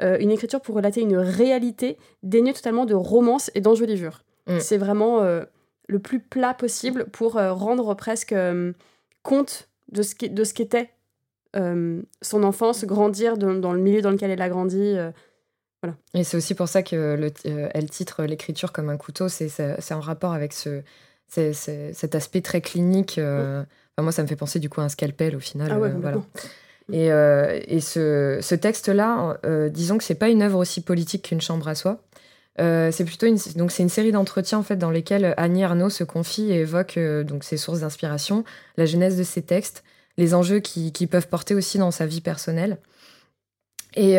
Euh, 0.02 0.18
une 0.18 0.30
écriture 0.30 0.60
pour 0.60 0.74
relater 0.74 1.00
une 1.02 1.16
réalité 1.16 1.98
dénuée 2.22 2.52
totalement 2.52 2.86
de 2.86 2.94
romance 2.94 3.50
et 3.54 3.60
d'enjolivure. 3.60 4.22
Mm. 4.46 4.60
C'est 4.60 4.78
vraiment 4.78 5.22
euh, 5.22 5.44
le 5.88 5.98
plus 5.98 6.20
plat 6.20 6.54
possible 6.54 7.06
pour 7.06 7.36
euh, 7.36 7.52
rendre 7.52 7.94
presque 7.94 8.34
compte 9.22 9.68
de 9.92 10.02
ce 10.02 10.54
qu'était 10.54 10.90
son 11.54 12.42
enfance, 12.44 12.84
grandir 12.84 13.36
dans, 13.36 13.72
le 13.72 13.80
milieu 13.80 14.00
dans 14.00 14.10
lequel 14.10 14.30
elle 14.30 14.42
a 14.42 14.48
grandi. 14.48 14.94
voilà. 15.82 15.96
Et 16.14 16.22
c'est 16.22 16.36
aussi 16.36 16.54
pour 16.54 16.68
ça 16.68 16.82
que 16.82 17.32
elle 17.74 17.90
titre 17.90 18.22
l'écriture 18.22 18.72
comme 18.72 18.88
un 18.88 18.96
couteau. 18.96 19.28
C'est 19.28 19.92
en 19.92 20.00
rapport 20.00 20.32
avec 20.32 20.52
ce, 20.52 20.82
cet 21.26 22.14
aspect 22.14 22.40
très 22.40 22.60
clinique. 22.60 23.18
Mm. 23.18 23.66
moi, 23.98 24.12
ça 24.12 24.22
me 24.22 24.28
fait 24.28 24.36
penser 24.36 24.60
du 24.60 24.70
coup 24.70 24.80
à 24.80 24.84
un 24.84 24.88
scalpel 24.88 25.34
au 25.34 25.40
final. 25.40 25.72
Ah 25.72 25.78
voilà. 25.78 26.22
Et, 26.92 27.12
euh, 27.12 27.58
et 27.66 27.80
ce, 27.80 28.38
ce 28.40 28.54
texte-là, 28.54 29.38
euh, 29.44 29.68
disons 29.68 29.98
que 29.98 30.04
c'est 30.04 30.14
pas 30.14 30.28
une 30.28 30.42
œuvre 30.42 30.58
aussi 30.58 30.80
politique 30.80 31.28
qu'une 31.28 31.40
chambre 31.40 31.68
à 31.68 31.74
soi. 31.74 32.02
c'est 32.58 33.04
plutôt 33.04 33.26
une, 33.26 33.38
donc 33.56 33.70
c'est 33.70 33.82
une 33.82 33.88
série 33.88 34.12
d'entretiens 34.12 34.58
en 34.58 34.62
fait 34.62 34.76
dans 34.76 34.90
lesquels 34.90 35.34
Annie 35.36 35.64
Arnaud 35.64 35.90
se 35.90 36.04
confie 36.04 36.50
et 36.52 36.60
évoque 36.60 36.98
donc 36.98 37.44
ses 37.44 37.56
sources 37.56 37.80
d'inspiration, 37.80 38.44
la 38.76 38.86
genèse 38.86 39.16
de 39.16 39.22
ses 39.22 39.42
textes, 39.42 39.82
les 40.18 40.34
enjeux 40.34 40.60
qui, 40.60 41.06
peuvent 41.06 41.28
porter 41.28 41.54
aussi 41.54 41.78
dans 41.78 41.90
sa 41.90 42.06
vie 42.06 42.20
personnelle. 42.20 42.78
Et, 43.96 44.18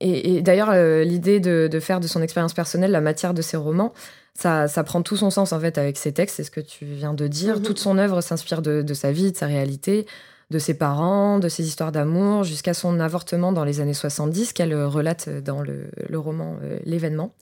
et, 0.00 0.42
d'ailleurs, 0.42 0.72
l'idée 1.04 1.38
de, 1.38 1.80
faire 1.80 2.00
de 2.00 2.06
son 2.06 2.22
expérience 2.22 2.54
personnelle 2.54 2.92
la 2.92 3.02
matière 3.02 3.34
de 3.34 3.42
ses 3.42 3.58
romans, 3.58 3.92
ça, 4.34 4.68
ça, 4.68 4.84
prend 4.84 5.02
tout 5.02 5.16
son 5.16 5.30
sens 5.30 5.52
en 5.52 5.60
fait 5.60 5.78
avec 5.78 5.96
ses 5.96 6.12
textes, 6.12 6.36
c'est 6.36 6.44
ce 6.44 6.50
que 6.50 6.60
tu 6.60 6.84
viens 6.84 7.14
de 7.14 7.26
dire. 7.26 7.56
Mhm. 7.56 7.62
Toute 7.62 7.78
son 7.78 7.98
œuvre 7.98 8.20
s'inspire 8.20 8.62
de, 8.62 8.82
de, 8.82 8.94
sa 8.94 9.12
vie, 9.12 9.32
de 9.32 9.36
sa 9.36 9.46
réalité, 9.46 10.06
de 10.50 10.58
ses 10.58 10.74
parents, 10.74 11.38
de 11.38 11.48
ses 11.48 11.66
histoires 11.66 11.92
d'amour, 11.92 12.44
jusqu'à 12.44 12.74
son 12.74 13.00
avortement 13.00 13.52
dans 13.52 13.64
les 13.64 13.80
années 13.80 13.94
70 13.94 14.52
qu'elle 14.52 14.74
relate 14.84 15.28
dans 15.28 15.60
le, 15.60 15.90
le 16.08 16.18
roman 16.18 16.56
euh, 16.62 16.78
L'événement. 16.84 17.34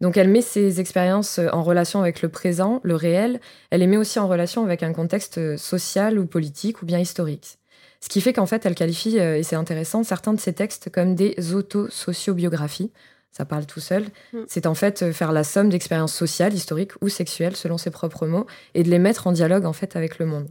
Donc 0.00 0.16
elle 0.16 0.28
met 0.28 0.42
ses 0.42 0.80
expériences 0.80 1.38
en 1.52 1.62
relation 1.62 2.00
avec 2.00 2.22
le 2.22 2.28
présent, 2.28 2.80
le 2.82 2.96
réel, 2.96 3.40
elle 3.70 3.80
les 3.80 3.86
met 3.86 3.96
aussi 3.96 4.18
en 4.18 4.26
relation 4.26 4.64
avec 4.64 4.82
un 4.82 4.92
contexte 4.92 5.56
social 5.56 6.18
ou 6.18 6.26
politique 6.26 6.82
ou 6.82 6.86
bien 6.86 6.98
historique. 6.98 7.58
Ce 8.00 8.08
qui 8.08 8.20
fait 8.20 8.32
qu'en 8.32 8.46
fait 8.46 8.66
elle 8.66 8.74
qualifie, 8.74 9.20
euh, 9.20 9.38
et 9.38 9.44
c'est 9.44 9.54
intéressant, 9.54 10.02
certains 10.02 10.34
de 10.34 10.40
ses 10.40 10.52
textes 10.52 10.90
comme 10.90 11.14
des 11.14 11.54
auto-sociobiographies, 11.54 12.90
ça 13.30 13.44
parle 13.44 13.64
tout 13.64 13.80
seul. 13.80 14.04
Mm. 14.32 14.38
C'est 14.48 14.66
en 14.66 14.74
fait 14.74 15.02
euh, 15.02 15.12
faire 15.12 15.30
la 15.30 15.44
somme 15.44 15.68
d'expériences 15.68 16.12
sociales, 16.12 16.52
historiques 16.52 16.92
ou 17.00 17.08
sexuelles, 17.08 17.54
selon 17.54 17.78
ses 17.78 17.90
propres 17.90 18.26
mots, 18.26 18.46
et 18.74 18.82
de 18.82 18.90
les 18.90 18.98
mettre 18.98 19.28
en 19.28 19.32
dialogue 19.32 19.64
en 19.64 19.72
fait 19.72 19.94
avec 19.94 20.18
le 20.18 20.26
monde. 20.26 20.48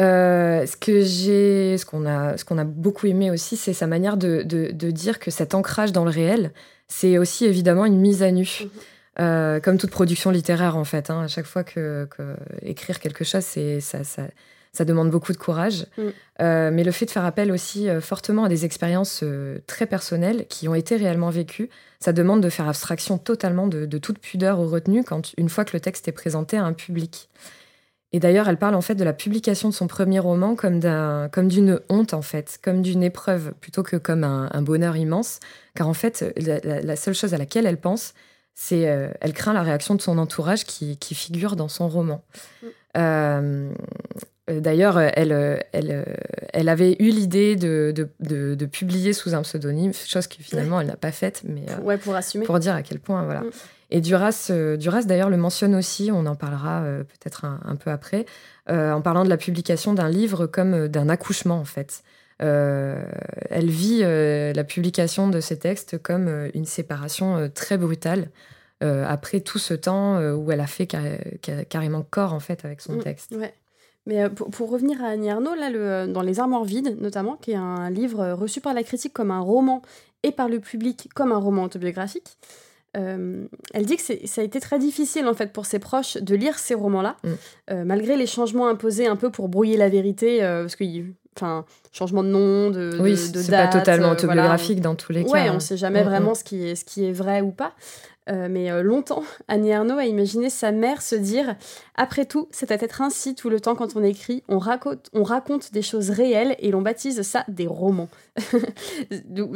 Euh, 0.00 0.64
ce 0.66 0.76
que 0.76 1.02
j'ai, 1.02 1.76
ce 1.76 1.84
qu'on 1.84 2.06
a, 2.06 2.36
ce 2.38 2.44
qu'on 2.44 2.58
a 2.58 2.64
beaucoup 2.64 3.06
aimé 3.06 3.30
aussi, 3.30 3.56
c'est 3.56 3.74
sa 3.74 3.86
manière 3.86 4.16
de, 4.16 4.42
de, 4.42 4.90
dire 4.90 5.18
que 5.18 5.30
cet 5.30 5.54
ancrage 5.54 5.92
dans 5.92 6.04
le 6.04 6.10
réel, 6.10 6.52
c'est 6.88 7.18
aussi 7.18 7.44
évidemment 7.44 7.84
une 7.84 7.98
mise 7.98 8.22
à 8.22 8.30
nu. 8.30 8.44
Mm-hmm. 8.44 8.68
Euh, 9.20 9.60
comme 9.60 9.76
toute 9.76 9.90
production 9.90 10.30
littéraire 10.30 10.74
en 10.78 10.84
fait, 10.84 11.10
hein. 11.10 11.24
à 11.24 11.28
chaque 11.28 11.44
fois 11.44 11.64
que, 11.64 12.08
que, 12.16 12.34
écrire 12.62 12.98
quelque 12.98 13.24
chose, 13.24 13.44
c'est 13.44 13.80
ça, 13.80 14.04
ça, 14.04 14.22
ça 14.72 14.86
demande 14.86 15.10
beaucoup 15.10 15.32
de 15.32 15.36
courage. 15.36 15.86
Mm. 15.98 16.02
Euh, 16.40 16.70
mais 16.72 16.82
le 16.82 16.90
fait 16.92 17.04
de 17.04 17.10
faire 17.10 17.26
appel 17.26 17.52
aussi 17.52 17.88
fortement 18.00 18.44
à 18.44 18.48
des 18.48 18.64
expériences 18.64 19.22
très 19.66 19.84
personnelles 19.84 20.46
qui 20.48 20.66
ont 20.68 20.74
été 20.74 20.96
réellement 20.96 21.28
vécues, 21.28 21.68
ça 22.00 22.14
demande 22.14 22.40
de 22.40 22.48
faire 22.48 22.66
abstraction 22.66 23.18
totalement 23.18 23.66
de, 23.66 23.98
toute 23.98 24.18
pudeur 24.18 24.58
ou 24.58 24.66
retenue 24.66 25.04
quand 25.04 25.32
une 25.36 25.50
fois 25.50 25.66
que 25.66 25.76
le 25.76 25.80
texte 25.80 26.08
est 26.08 26.12
présenté 26.12 26.56
à 26.56 26.64
un 26.64 26.72
public. 26.72 27.28
Et 28.12 28.20
d'ailleurs, 28.20 28.48
elle 28.48 28.58
parle 28.58 28.74
en 28.74 28.82
fait 28.82 28.94
de 28.94 29.04
la 29.04 29.12
publication 29.12 29.68
de 29.68 29.74
son 29.74 29.86
premier 29.86 30.18
roman 30.18 30.54
comme 30.54 30.80
d'un, 30.80 31.28
comme 31.30 31.48
d'une 31.48 31.80
honte 31.88 32.12
en 32.12 32.22
fait, 32.22 32.58
comme 32.62 32.82
d'une 32.82 33.02
épreuve 33.02 33.52
plutôt 33.60 33.82
que 33.82 33.96
comme 33.96 34.22
un, 34.24 34.62
bonheur 34.62 34.96
immense, 34.96 35.40
car 35.74 35.88
en 35.88 35.94
fait, 35.94 36.24
la, 36.36 36.96
seule 36.96 37.14
chose 37.14 37.32
à 37.32 37.38
laquelle 37.38 37.64
elle 37.64 37.80
pense, 37.80 38.12
c'est 38.54 38.80
elle 39.20 39.32
craint 39.32 39.54
la 39.54 39.62
réaction 39.62 39.94
de 39.94 40.02
son 40.02 40.18
entourage 40.18 40.64
qui, 40.64 41.14
figure 41.14 41.56
dans 41.56 41.68
son 41.68 41.88
roman. 41.88 42.22
Mm. 42.62 43.70
Euh, 44.50 44.60
d'ailleurs, 44.60 44.96
euh, 44.96 45.08
elle, 45.14 45.32
euh, 45.32 45.56
elle, 45.72 46.04
elle 46.52 46.68
avait 46.68 46.96
eu 46.98 47.10
l'idée 47.10 47.56
de, 47.56 47.94
de, 48.20 48.66
publier 48.66 49.12
sous 49.12 49.34
un 49.34 49.42
pseudonyme, 49.42 49.92
chose 49.92 50.26
que 50.26 50.36
finalement 50.42 50.80
elle 50.80 50.86
n'a 50.86 50.96
pas 50.96 51.12
faite, 51.12 51.42
mais 51.44 51.64
ouais, 51.82 51.98
pour 51.98 52.14
assumer, 52.14 52.44
pour 52.44 52.58
dire 52.58 52.74
à 52.74 52.82
quel 52.82 52.98
point, 52.98 53.24
voilà. 53.24 53.40
Mm. 53.40 53.50
Et 53.94 54.00
Duras, 54.00 54.50
Duras 54.78 55.02
d'ailleurs 55.02 55.30
le 55.30 55.36
mentionne 55.36 55.74
aussi, 55.74 56.10
on 56.12 56.24
en 56.26 56.34
parlera 56.34 56.82
peut-être 56.82 57.44
un, 57.44 57.76
peu 57.76 57.90
après, 57.90 58.24
en 58.68 59.02
parlant 59.02 59.22
de 59.22 59.28
la 59.28 59.36
publication 59.36 59.92
d'un 59.92 60.08
livre 60.08 60.46
comme 60.46 60.88
d'un 60.88 61.10
accouchement 61.10 61.58
en 61.58 61.64
fait. 61.64 62.02
elle 62.38 63.68
vit 63.68 64.00
la 64.00 64.64
publication 64.64 65.28
de 65.28 65.40
ces 65.40 65.58
textes 65.58 65.98
comme 65.98 66.48
une 66.54 66.64
séparation 66.64 67.50
très 67.54 67.76
brutale. 67.76 68.30
après 68.80 69.40
tout 69.40 69.58
ce 69.58 69.74
temps 69.74 70.18
où 70.32 70.50
elle 70.50 70.60
a 70.60 70.66
fait 70.66 70.86
carrément 71.68 72.02
corps 72.02 72.32
en 72.32 72.40
fait 72.40 72.64
avec 72.64 72.80
son 72.80 72.94
mm. 72.94 73.02
texte. 73.02 73.32
Ouais. 73.36 73.52
Mais 74.06 74.22
euh, 74.22 74.28
pour, 74.28 74.70
revenir 74.70 75.02
à 75.02 75.08
Annie 75.08 75.30
Arnaud, 75.30 75.54
là, 75.54 75.70
le, 75.70 76.12
dans 76.12 76.22
Les 76.22 76.40
Armoires 76.40 76.64
Vides, 76.64 77.00
notamment, 77.00 77.36
qui 77.36 77.52
est 77.52 77.56
un 77.56 77.90
livre 77.90 78.20
euh, 78.20 78.34
reçu 78.34 78.60
par 78.60 78.74
la 78.74 78.82
critique 78.82 79.12
comme 79.12 79.30
un 79.30 79.40
roman 79.40 79.82
et 80.22 80.32
par 80.32 80.48
le 80.48 80.60
public 80.60 81.08
comme 81.14 81.32
un 81.32 81.38
roman 81.38 81.64
autobiographique, 81.64 82.36
euh, 82.96 83.46
elle 83.72 83.86
dit 83.86 83.96
que 83.96 84.02
ça 84.02 84.40
a 84.40 84.44
été 84.44 84.60
très 84.60 84.78
difficile 84.78 85.26
en 85.26 85.34
fait 85.34 85.52
pour 85.52 85.66
ses 85.66 85.78
proches 85.78 86.16
de 86.16 86.34
lire 86.34 86.58
ces 86.58 86.74
romans-là, 86.74 87.16
mm. 87.24 87.84
malgré 87.84 88.16
les 88.16 88.26
changements 88.26 88.68
imposés 88.68 89.06
un 89.06 89.16
peu 89.16 89.30
pour 89.30 89.48
brouiller 89.48 89.76
la 89.76 89.88
vérité, 89.88 90.40
parce 90.40 90.76
que 90.76 90.84
enfin 91.36 91.64
changement 91.92 92.22
de 92.22 92.28
nom, 92.28 92.70
de, 92.70 92.98
oui, 93.00 93.16
c'est 93.16 93.50
pas 93.50 93.68
totalement 93.68 94.10
autobiographique 94.10 94.80
dans 94.80 94.94
tous 94.94 95.12
les 95.12 95.24
cas. 95.24 95.30
Ouais, 95.30 95.50
on 95.50 95.60
sait 95.60 95.76
jamais 95.76 96.02
mm, 96.02 96.06
mm. 96.06 96.08
vraiment 96.08 96.34
ce 96.34 96.44
qui 96.44 96.64
est 96.64 96.74
ce 96.74 96.84
qui 96.84 97.04
est 97.04 97.12
vrai 97.12 97.40
ou 97.40 97.50
pas. 97.50 97.72
Euh, 98.30 98.46
mais 98.48 98.70
euh, 98.70 98.82
longtemps, 98.82 99.24
Annie 99.48 99.70
Ernaux 99.70 99.98
a 99.98 100.04
imaginé 100.04 100.48
sa 100.48 100.70
mère 100.70 101.02
se 101.02 101.16
dire 101.16 101.56
Après 101.96 102.24
tout, 102.24 102.48
c'est 102.52 102.70
à 102.70 102.76
être 102.76 103.02
ainsi 103.02 103.34
tout 103.34 103.50
le 103.50 103.60
temps 103.60 103.74
quand 103.74 103.96
on 103.96 104.04
écrit, 104.04 104.44
on 104.48 104.58
raconte, 104.58 105.10
on 105.12 105.24
raconte 105.24 105.72
des 105.72 105.82
choses 105.82 106.10
réelles 106.10 106.54
et 106.60 106.70
l'on 106.70 106.82
baptise 106.82 107.22
ça 107.22 107.44
des 107.48 107.66
romans. 107.66 108.08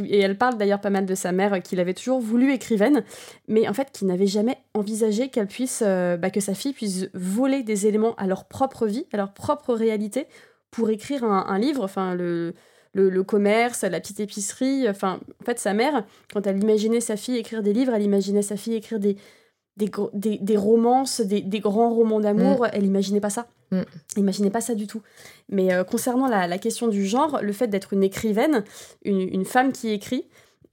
et 0.05 0.19
elle 0.19 0.37
parle 0.37 0.59
d'ailleurs 0.59 0.81
pas 0.81 0.91
mal 0.91 1.07
de 1.07 1.15
sa 1.15 1.31
mère 1.31 1.63
qui 1.63 1.77
l'avait 1.77 1.95
toujours 1.95 2.21
voulu 2.21 2.53
écrivaine, 2.53 3.05
mais 3.47 3.69
en 3.69 3.73
fait 3.73 3.91
qui 3.93 4.05
n'avait 4.05 4.27
jamais 4.27 4.59
envisagé 4.75 5.29
qu'elle 5.29 5.47
puisse, 5.47 5.83
euh, 5.87 6.17
bah, 6.17 6.31
que 6.31 6.41
sa 6.41 6.55
fille 6.55 6.73
puisse 6.73 7.09
voler 7.15 7.63
des 7.63 7.87
éléments 7.87 8.17
à 8.17 8.27
leur 8.27 8.47
propre 8.47 8.87
vie, 8.87 9.07
à 9.13 9.17
leur 9.17 9.33
propre 9.33 9.75
réalité, 9.75 10.27
pour 10.73 10.91
écrire 10.91 11.23
un, 11.23 11.47
un 11.49 11.59
livre. 11.59 11.85
Enfin, 11.85 12.15
le 12.15 12.55
le, 12.97 13.23
commerce, 13.23 13.83
la 13.83 14.01
petite 14.01 14.21
épicerie. 14.21 14.89
Enfin, 14.89 15.21
en 15.41 15.45
fait, 15.45 15.59
sa 15.59 15.75
mère, 15.75 16.05
quand 16.33 16.47
elle 16.47 16.63
imaginait 16.63 17.01
sa 17.01 17.17
fille 17.17 17.37
écrire 17.37 17.63
des 17.63 17.73
livres, 17.73 17.93
elle 17.95 18.03
imaginait 18.03 18.43
sa 18.43 18.57
fille 18.57 18.75
écrire 18.75 18.99
des, 18.99 19.17
des, 19.77 19.91
des, 20.41 20.57
romances, 20.57 21.21
des, 21.21 21.61
grands 21.61 21.95
romans 21.95 22.21
d'amour. 22.21 22.63
Mm. 22.63 22.71
Elle 22.73 22.87
imaginait 22.87 23.21
pas 23.21 23.31
ça. 23.31 23.47
Mm. 23.71 23.83
Elle 24.17 24.23
imaginait 24.23 24.51
pas 24.51 24.61
ça 24.61 24.75
du 24.75 24.87
tout. 24.87 25.03
Mais 25.49 25.73
euh, 25.73 25.85
concernant 25.85 26.27
la, 26.27 26.59
question 26.59 26.89
du 26.89 27.07
genre, 27.07 27.41
le 27.43 27.53
fait 27.53 27.69
d'être 27.69 27.93
une 27.93 28.03
écrivaine, 28.03 28.65
une, 29.05 29.45
femme 29.45 29.73
qui 29.73 29.91
écrit, 29.91 30.25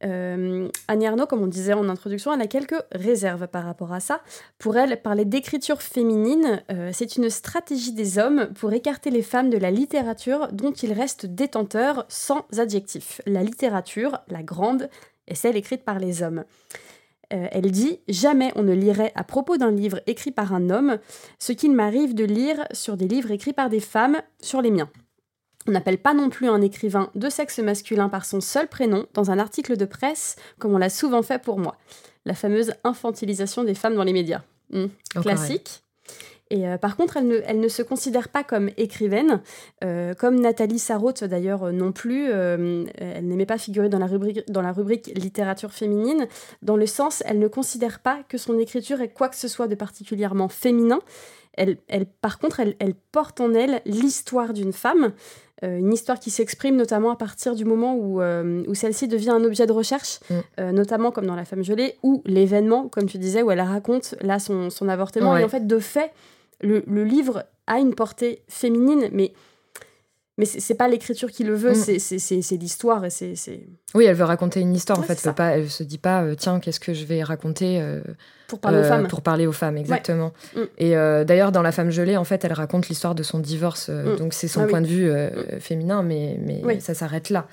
euh, 0.04 0.68
Annie 0.88 1.08
Arnaud, 1.08 1.26
comme 1.26 1.42
on 1.42 1.48
disait 1.48 1.74
en 1.74 1.90
introduction, 1.90 2.34
elle 2.34 2.42
a 2.42 2.48
quelques 2.48 2.82
réserves 2.92 3.48
par 3.48 3.66
rapport 3.66 3.94
à 3.94 4.00
ça. 4.00 4.22
Pour 4.60 4.78
elle, 4.78 5.02
parler 5.02 5.26
d'écriture 5.26 5.82
féminine, 5.82 6.64
euh, 6.72 6.92
c'est 6.94 7.16
une 7.16 7.30
stratégie 7.30 7.94
des 7.94 8.18
hommes 8.18 8.50
pour 8.56 8.74
écarter 8.74 9.10
les 9.10 9.22
femmes 9.22 9.50
de 9.50 9.58
la 9.58 9.72
littérature 9.72 10.50
dont 10.52 10.72
ils 10.72 10.94
restent 10.94 11.26
détenteurs 11.26 12.06
sans 12.10 12.46
adjectif. 12.58 13.22
La 13.26 13.44
littérature, 13.44 14.20
la 14.28 14.44
grande, 14.44 14.90
est 15.28 15.36
celle 15.36 15.56
écrite 15.56 15.84
par 15.84 16.00
les 16.00 16.22
hommes. 16.22 16.44
Euh, 17.34 17.48
elle 17.52 17.72
dit 17.72 18.00
Jamais 18.08 18.52
on 18.56 18.64
ne 18.64 18.74
lirait 18.74 19.14
à 19.16 19.24
propos 19.24 19.58
d'un 19.58 19.72
livre 19.72 20.02
écrit 20.08 20.32
par 20.32 20.54
un 20.54 20.70
homme 20.70 21.00
ce 21.40 21.54
qu'il 21.54 21.74
m'arrive 21.74 22.14
de 22.14 22.26
lire 22.26 22.66
sur 22.72 22.98
des 22.98 23.08
livres 23.08 23.32
écrits 23.32 23.54
par 23.54 23.70
des 23.70 23.80
femmes 23.80 24.22
sur 24.42 24.62
les 24.62 24.72
miens. 24.72 24.90
On 25.68 25.72
n'appelle 25.72 25.98
pas 25.98 26.14
non 26.14 26.30
plus 26.30 26.50
un 26.50 26.62
écrivain 26.62 27.10
de 27.16 27.30
sexe 27.30 27.60
masculin 27.60 28.10
par 28.10 28.26
son 28.26 28.42
seul 28.42 28.68
prénom 28.68 29.06
dans 29.14 29.32
un 29.32 29.40
article 29.40 29.78
de 29.78 29.86
presse, 29.86 30.36
comme 30.60 30.74
on 30.74 30.78
l'a 30.78 30.90
souvent 30.90 31.22
fait 31.22 31.42
pour 31.42 31.58
moi. 31.58 31.78
La 32.26 32.34
fameuse 32.34 32.74
infantilisation 32.84 33.64
des 33.64 33.76
femmes 33.76 33.96
dans 33.96 34.04
les 34.04 34.14
médias. 34.14 34.42
Hmm. 34.72 34.88
Classique. 35.22 35.84
Et 36.50 36.68
euh, 36.68 36.78
par 36.78 36.98
contre, 36.98 37.18
elle 37.18 37.28
ne, 37.28 37.40
elle 37.46 37.60
ne, 37.60 37.68
se 37.68 37.82
considère 37.82 38.30
pas 38.30 38.44
comme 38.44 38.70
écrivaine, 38.78 39.42
euh, 39.84 40.14
comme 40.14 40.40
Nathalie 40.40 40.78
Sarraute 40.78 41.24
d'ailleurs 41.24 41.64
euh, 41.64 41.72
non 41.72 41.92
plus. 41.92 42.30
elle 42.30 43.28
n'aimait 43.28 43.48
pas 43.48 43.58
figurer 43.58 43.90
dans 43.90 43.98
la, 43.98 44.06
rubrique, 44.06 44.44
dans 44.52 44.62
la 44.62 44.72
rubrique 44.72 45.12
littérature 45.16 45.72
féminine, 45.72 46.28
dans 46.62 46.76
le 46.76 46.86
sens, 46.86 47.24
elle 47.26 47.40
ne 47.40 47.48
considère 47.48 48.00
pas 48.00 48.20
que 48.30 48.38
son 48.38 48.60
écriture 48.60 49.02
est 49.02 49.10
quoi 49.10 49.30
que 49.30 49.36
ce 49.36 49.48
soit 49.48 49.68
de 49.68 49.76
particulièrement 49.76 50.48
féminin. 50.48 51.00
Elle, 51.54 51.78
elle, 51.88 52.06
par 52.06 52.38
contre, 52.38 52.60
elle, 52.60 52.76
elle 52.80 52.94
porte 52.94 53.40
en 53.42 53.54
elle 53.54 53.82
l'histoire 53.86 54.54
d'une 54.54 54.74
femme, 54.74 55.14
une 55.64 55.94
histoire 55.94 56.20
qui 56.20 56.30
s'exprime 56.30 56.76
notamment 56.76 57.12
à 57.12 57.16
partir 57.16 57.56
du 57.56 57.66
moment 57.66 57.96
où, 57.96 58.22
euh, 58.22 58.64
où 58.68 58.76
celle-ci 58.76 59.08
devient 59.08 59.32
un 59.32 59.44
objet 59.44 59.66
de 59.66 59.72
recherche, 59.72 60.20
mm. 60.30 60.34
euh, 60.60 60.72
notamment 60.72 61.12
comme 61.12 61.26
dans 61.26 61.36
La 61.36 61.46
femme 61.46 61.64
gelée, 61.64 61.96
ou 62.04 62.22
l'événement, 62.26 62.88
comme 62.88 63.06
tu 63.06 63.18
disais, 63.18 63.42
où 63.42 63.52
elle 63.52 63.62
raconte 63.62 64.16
là 64.22 64.40
son, 64.40 64.70
son 64.70 64.90
avortement. 64.90 65.38
Et 65.38 65.44
en 65.44 65.50
fait, 65.50 65.68
de 65.68 65.80
fait, 65.80 66.12
le, 66.62 66.84
le, 66.88 67.04
livre 67.04 67.44
a 67.68 67.80
une 67.80 67.96
portée 67.96 68.42
féminine, 68.48 69.10
mais 69.12 69.34
mais 70.38 70.46
c'est 70.46 70.76
pas 70.76 70.88
l'écriture 70.88 71.32
qui 71.32 71.44
le 71.44 71.56
veut, 71.56 71.74
mm. 71.74 72.00
c'est 72.00 72.58
l'histoire 72.58 73.06
et 73.06 73.10
c'est. 73.10 73.68
Oui, 73.94 74.06
elle 74.06 74.16
veut 74.16 74.24
raconter 74.24 74.62
une 74.62 74.76
histoire 74.76 75.00
en 75.00 75.04
fait. 75.04 75.22
Elle, 75.26 75.34
pas, 75.34 75.58
elle 75.58 75.70
se 75.70 75.84
dit 75.84 75.98
pas 76.00 76.36
tiens 76.36 76.60
qu'est-ce 76.60 76.80
que 76.80 76.94
je 76.94 77.06
vais 77.06 77.24
raconter 77.24 77.80
pour 78.54 78.60
parler 78.60 78.80
aux 78.80 78.84
femmes. 78.84 79.08
Pour 79.08 79.22
parler 79.22 79.48
aux 79.48 79.52
femmes, 79.52 79.78
exactement. 79.78 80.32
Mm. 80.56 80.60
Et 80.78 80.96
euh, 80.96 81.24
d'ailleurs, 81.24 81.52
dans 81.52 81.64
La 81.64 81.72
femme 81.72 81.90
gelée, 81.90 82.18
en 82.18 82.24
fait, 82.24 82.46
elle 82.46 82.54
raconte 82.54 82.88
l'histoire 82.88 83.16
de 83.16 83.24
son 83.24 83.40
divorce. 83.40 83.88
Euh, 83.90 84.14
mm. 84.14 84.18
Donc, 84.18 84.34
c'est 84.34 84.48
son 84.48 84.62
ah 84.62 84.68
point 84.68 84.82
de 84.82 84.88
vue 84.88 85.10
euh, 85.10 85.60
féminin, 85.60 86.04
mais, 86.04 86.38
mais 86.40 86.80
ça 86.80 86.94
s'arrête 86.94 87.30
là. 87.30 87.48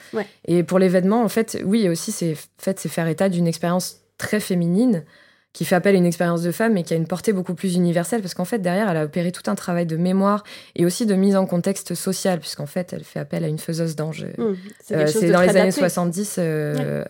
Et 0.47 0.63
pour 0.63 0.79
l'événement, 0.79 1.23
en 1.23 1.29
fait, 1.29 1.59
oui, 1.65 1.89
aussi, 1.89 2.13
c'est 2.13 2.37
fait, 2.59 2.79
c'est 2.79 2.89
faire 2.89 3.09
état 3.09 3.29
d'une 3.29 3.47
expérience 3.47 4.01
très 4.19 4.41
féminine 4.41 5.05
qui 5.53 5.65
fait 5.65 5.75
appel 5.75 5.95
à 5.95 5.99
une 5.99 6.07
expérience 6.07 6.43
de 6.43 6.53
femme, 6.53 6.75
mais 6.75 6.85
qui 6.85 6.95
a 6.95 6.97
une 6.97 7.07
portée 7.07 7.33
beaucoup 7.33 7.55
plus 7.55 7.75
universelle, 7.75 8.21
parce 8.21 8.35
qu'en 8.35 8.45
fait, 8.45 8.59
derrière, 8.59 8.89
elle 8.89 8.97
a 8.97 9.05
opéré 9.05 9.33
tout 9.33 9.51
un 9.51 9.55
travail 9.55 9.85
de 9.87 9.97
mémoire 9.97 10.45
et 10.77 10.87
aussi 10.87 11.07
de 11.07 11.15
mise 11.15 11.37
en 11.37 11.47
contexte 11.47 11.95
social, 11.95 12.39
puisqu'en 12.39 12.67
fait, 12.67 12.93
elle 12.93 13.05
fait 13.05 13.19
appel 13.19 13.43
à 13.45 13.49
une 13.49 13.59
faiseuse 13.59 13.97
d'ange. 13.97 14.27
Mmh, 14.39 14.55
c'est 14.81 15.31
dans 15.31 15.41
les 15.41 15.57
années 15.57 15.73
70, 15.73 16.41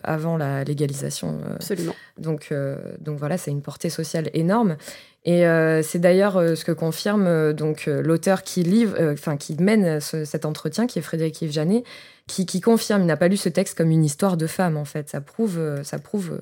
avant 0.03 0.37
la 0.37 0.63
légalisation. 0.63 1.39
Absolument. 1.55 1.95
Donc, 2.17 2.53
donc 2.99 3.19
voilà, 3.19 3.37
c'est 3.37 3.51
une 3.51 3.61
portée 3.61 3.89
sociale 3.89 4.29
énorme. 4.33 4.75
Et 5.23 5.43
c'est 5.83 5.99
d'ailleurs 5.99 6.33
ce 6.33 6.65
que 6.65 6.71
confirme 6.71 7.53
donc 7.53 7.85
l'auteur 7.85 8.41
qui 8.41 8.63
livre, 8.63 8.97
enfin 9.11 9.37
qui 9.37 9.55
mène 9.55 9.99
cet 9.99 10.45
entretien, 10.45 10.87
qui 10.87 10.97
est 10.97 11.03
Frédéric 11.03 11.43
Yves 11.43 11.51
Janet, 11.51 11.83
qui, 12.27 12.45
qui 12.45 12.61
confirme, 12.61 13.01
il 13.01 13.07
n'a 13.07 13.17
pas 13.17 13.27
lu 13.27 13.37
ce 13.37 13.49
texte 13.49 13.77
comme 13.77 13.91
une 13.91 14.03
histoire 14.03 14.37
de 14.37 14.47
femme 14.47 14.77
en 14.77 14.85
fait. 14.85 15.09
Ça 15.09 15.21
prouve, 15.21 15.59
ça 15.83 15.99
prouve 15.99 16.31
euh, 16.33 16.41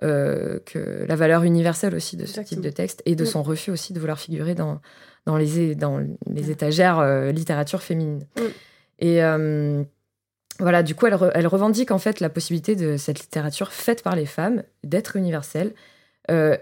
que 0.00 1.04
la 1.06 1.16
valeur 1.16 1.44
universelle 1.44 1.94
aussi 1.94 2.16
de 2.16 2.26
ce 2.26 2.40
type 2.40 2.60
de 2.60 2.70
texte 2.70 3.02
et 3.06 3.14
de 3.14 3.24
son 3.24 3.42
refus 3.42 3.70
aussi 3.70 3.92
de 3.92 4.00
vouloir 4.00 4.18
figurer 4.18 4.54
dans, 4.54 4.80
dans, 5.26 5.36
les, 5.36 5.74
dans 5.74 6.00
les 6.26 6.50
étagères 6.50 6.98
euh, 6.98 7.32
littérature 7.32 7.82
féminine. 7.82 8.26
Et 8.98 9.22
euh, 9.22 9.82
voilà, 10.58 10.82
du 10.82 10.94
coup, 10.94 11.06
elle, 11.06 11.16
elle, 11.34 11.46
revendique 11.46 11.90
en 11.90 11.98
fait 11.98 12.20
la 12.20 12.28
possibilité 12.28 12.76
de 12.76 12.96
cette 12.96 13.20
littérature 13.20 13.72
faite 13.72 14.02
par 14.02 14.16
les 14.16 14.26
femmes 14.26 14.62
d'être 14.84 15.16
universelle. 15.16 15.72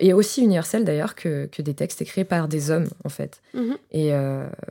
et 0.01 0.15
aussi 0.15 0.43
universelle 0.43 0.85
d'ailleurs 0.85 1.15
que, 1.15 1.47
que, 1.47 1.61
des 1.61 1.75
textes 1.75 2.01
écrits 2.01 2.25
par 2.25 2.49
des 2.49 2.71
hommes 2.71 2.89
en 3.05 3.11
fait. 3.11 3.43
Mm-hmm. 3.55 3.77
Et 3.91 4.13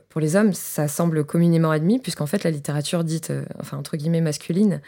pour 0.08 0.20
les 0.20 0.34
hommes, 0.34 0.52
ça 0.52 0.88
semble 0.88 1.24
communément 1.24 1.70
admis 1.70 2.00
puisqu'en 2.00 2.26
fait 2.26 2.42
la 2.42 2.50
littérature 2.50 3.04
dite, 3.04 3.32
enfin 3.60 3.76
entre 3.76 3.96
guillemets 3.96 4.22
masculine, 4.22 4.80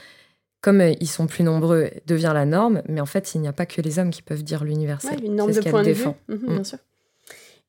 comme 0.61 0.81
euh, 0.81 0.93
ils 1.01 1.09
sont 1.09 1.27
plus 1.27 1.45
nombreux, 1.45 1.91
devient 2.07 2.33
la 2.35 2.45
norme. 2.45 2.83
Mais 2.89 3.01
en 3.01 3.07
fait, 3.07 3.35
il 3.35 3.41
n'y 3.41 3.49
a 3.49 3.53
pas 3.53 3.67
que 3.67 3.81
les 3.81 3.99
hommes 3.99 4.11
qui 4.11 4.23
peuvent 4.23 4.43
dire 4.43 4.65
l'universel. 4.65 5.25
une 5.25 5.37
norme 5.37 5.53
de 5.53 5.61
point 5.61 5.83
de 5.83 5.91
vue. 5.91 6.07
Mhm, 6.29 6.37
mm. 6.37 6.47
Bien 6.47 6.65
sûr. 6.65 6.79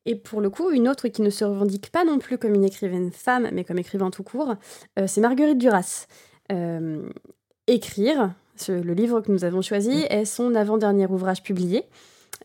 Et 0.04 0.16
pour 0.16 0.40
le 0.40 0.50
coup, 0.50 0.70
une 0.70 0.88
autre 0.88 1.08
qui 1.08 1.22
ne 1.22 1.30
se 1.30 1.44
revendique 1.44 1.90
pas 1.90 2.04
non 2.04 2.18
plus 2.18 2.36
comme 2.36 2.54
une 2.54 2.64
écrivaine 2.64 3.12
femme, 3.12 3.48
mais 3.52 3.62
comme 3.62 3.78
écrivain 3.78 4.10
tout 4.10 4.24
court, 4.24 4.56
euh, 4.98 5.06
c'est 5.06 5.20
Marguerite 5.20 5.58
Duras. 5.58 6.06
Euh, 6.50 7.08
écrire, 7.68 8.34
le 8.68 8.92
livre 8.92 9.20
que 9.20 9.30
nous 9.30 9.44
avons 9.44 9.62
choisi, 9.62 9.90
mm. 9.90 10.06
est 10.10 10.24
son 10.24 10.54
avant-dernier 10.54 11.06
ouvrage 11.06 11.42
publié. 11.42 11.84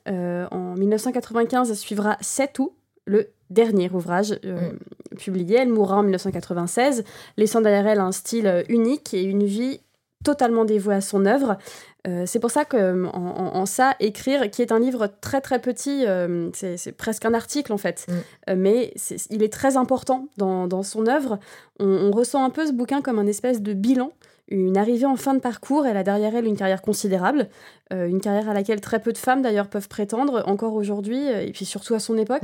en 0.05 0.75
1995, 0.77 1.71
elle 1.71 1.75
suivra 1.75 2.17
7 2.21 2.59
août, 2.59 2.73
le 3.05 3.31
dernier 3.49 3.89
ouvrage 3.89 4.39
mm. 4.43 5.15
publié. 5.17 5.57
Elle 5.57 5.69
mourra 5.69 5.97
en 5.97 6.03
1996, 6.03 7.03
laissant 7.37 7.61
derrière 7.61 7.87
elle 7.87 7.99
un 7.99 8.11
style 8.11 8.63
unique 8.69 9.15
et 9.15 9.23
une 9.23 9.43
vie 9.43 9.81
totalement 10.27 10.65
dévoué 10.65 10.93
à 10.93 10.99
son 10.99 11.25
œuvre. 11.25 11.57
Euh, 12.05 12.23
c'est 12.25 12.39
pour 12.39 12.51
ça 12.51 12.65
que 12.65 13.05
en, 13.05 13.65
ça, 13.65 13.95
écrire, 14.01 14.51
qui 14.51 14.61
est 14.61 14.73
un 14.73 14.79
livre 14.79 15.09
très 15.21 15.39
très 15.39 15.59
petit, 15.59 16.05
euh, 16.05 16.49
c'est 16.53 16.91
presque 16.91 17.23
un 17.23 17.33
article 17.33 17.71
en 17.71 17.77
fait, 17.77 18.05
mm. 18.09 18.13
euh, 18.49 18.55
mais 18.57 18.93
il 19.29 19.41
est 19.41 19.51
très 19.51 19.77
important 19.77 20.27
dans, 20.35 20.83
son 20.83 21.07
œuvre. 21.07 21.39
On, 21.79 22.11
ressent 22.11 22.43
un 22.43 22.49
peu 22.49 22.65
ce 22.65 22.73
bouquin 22.73 23.01
comme 23.01 23.19
un 23.19 23.27
espèce 23.27 23.61
de 23.61 23.71
bilan, 23.71 24.11
une 24.49 24.75
arrivée 24.75 25.05
en 25.05 25.15
fin 25.15 25.33
de 25.33 25.39
parcours. 25.39 25.85
Elle 25.85 25.97
a 25.97 26.03
derrière 26.03 26.35
elle 26.35 26.45
une 26.45 26.57
carrière 26.57 26.81
considérable, 26.81 27.47
une 27.91 28.19
carrière 28.19 28.49
à 28.49 28.53
laquelle 28.53 28.81
très 28.81 28.99
peu 28.99 29.13
de 29.13 29.17
femmes 29.17 29.41
d'ailleurs 29.41 29.69
peuvent 29.69 29.87
prétendre 29.87 30.43
encore 30.45 30.73
aujourd'hui, 30.73 31.25
et 31.25 31.51
puis 31.53 31.63
surtout 31.63 31.93
à 31.93 31.99
son 31.99 32.17
époque. 32.17 32.43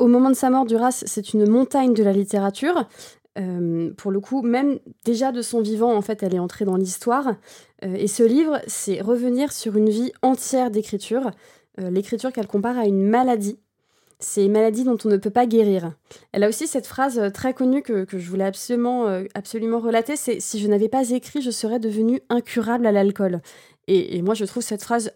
Au 0.00 0.08
moment 0.08 0.30
de 0.30 0.36
sa 0.36 0.50
mort, 0.50 0.64
Duras, 0.64 1.04
c'est 1.06 1.34
une 1.34 1.48
montagne 1.48 1.94
de 1.94 2.02
la 2.02 2.12
littérature. 2.12 2.88
Euh, 3.38 3.92
pour 3.96 4.10
le 4.10 4.20
coup, 4.20 4.42
même 4.42 4.78
déjà 5.04 5.32
de 5.32 5.42
son 5.42 5.60
vivant, 5.60 5.94
en 5.94 6.02
fait, 6.02 6.22
elle 6.22 6.34
est 6.34 6.38
entrée 6.38 6.64
dans 6.64 6.76
l'histoire. 6.76 7.34
Euh, 7.84 7.94
et 7.94 8.06
ce 8.06 8.22
livre, 8.22 8.60
c'est 8.66 9.00
revenir 9.00 9.52
sur 9.52 9.76
une 9.76 9.90
vie 9.90 10.12
entière 10.22 10.70
d'écriture, 10.70 11.30
euh, 11.80 11.90
l'écriture 11.90 12.32
qu'elle 12.32 12.46
compare 12.46 12.78
à 12.78 12.86
une 12.86 13.02
maladie. 13.02 13.58
C'est 14.18 14.46
une 14.46 14.52
maladie 14.52 14.84
dont 14.84 14.96
on 15.04 15.10
ne 15.10 15.18
peut 15.18 15.30
pas 15.30 15.46
guérir. 15.46 15.92
Elle 16.32 16.44
a 16.44 16.48
aussi 16.48 16.66
cette 16.66 16.86
phrase 16.86 17.20
très 17.34 17.52
connue 17.52 17.82
que, 17.82 18.06
je 18.10 18.30
voulais 18.30 18.46
absolument, 18.46 19.04
absolument 19.34 19.78
relater, 19.78 20.16
c'est 20.16 20.40
«si 20.40 20.58
je 20.58 20.66
n'avais 20.68 20.88
pas 20.88 21.10
écrit, 21.10 21.42
je 21.42 21.50
serais 21.50 21.78
devenue 21.78 22.22
incurable 22.30 22.86
à 22.86 22.92
l'alcool». 22.92 23.42
Et, 23.88 24.22
moi, 24.22 24.32
je 24.32 24.46
trouve 24.46 24.62
cette 24.62 24.82
phrase 24.82 25.12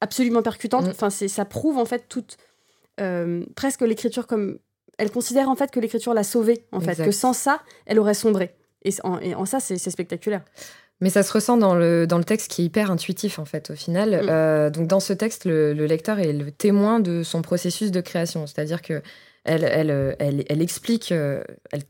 absolument 0.00 0.42
percutante. 0.42 0.86
Mm. 0.86 0.90
Enfin, 0.90 1.10
ça 1.10 1.44
prouve 1.44 1.76
en 1.76 1.86
fait 1.86 2.04
toute... 2.08 2.36
presque 3.56 3.80
l'écriture 3.80 4.28
comme 4.28 4.60
elle 4.98 5.10
considère 5.10 5.48
en 5.48 5.56
fait 5.56 5.70
que 5.70 5.80
l'écriture 5.80 6.14
l'a 6.14 6.24
sauvée, 6.24 6.64
en 6.72 6.80
fait, 6.80 7.02
que 7.02 7.10
sans 7.10 7.32
ça, 7.32 7.60
elle 7.86 7.98
aurait 7.98 8.14
sombré. 8.14 8.54
Et 8.84 8.92
en, 9.02 9.46
ça, 9.46 9.60
c'est 9.60 9.78
spectaculaire. 9.78 10.42
Mais 11.00 11.10
ça 11.10 11.22
se 11.22 11.32
ressent 11.32 11.56
dans 11.56 11.74
le, 11.74 12.06
dans 12.06 12.18
le 12.18 12.24
texte 12.24 12.50
qui 12.50 12.62
est 12.62 12.64
hyper 12.66 12.90
intuitif, 12.90 13.38
en 13.38 13.44
fait, 13.44 13.70
au 13.70 13.74
final. 13.74 14.10
Mm. 14.10 14.28
Euh, 14.28 14.70
donc, 14.70 14.86
dans 14.86 15.00
ce 15.00 15.12
texte, 15.12 15.44
le, 15.44 15.72
lecteur 15.72 16.18
est 16.18 16.32
le 16.32 16.50
témoin 16.50 17.00
de 17.00 17.22
son 17.22 17.42
processus 17.42 17.90
de 17.90 18.00
création. 18.00 18.46
C'est-à-dire 18.46 18.82
que 18.82 19.02
elle, 19.44 19.64
elle, 19.64 20.16
elle, 20.48 20.62
explique, 20.62 21.12
euh, 21.12 21.42
elle, 21.70 21.82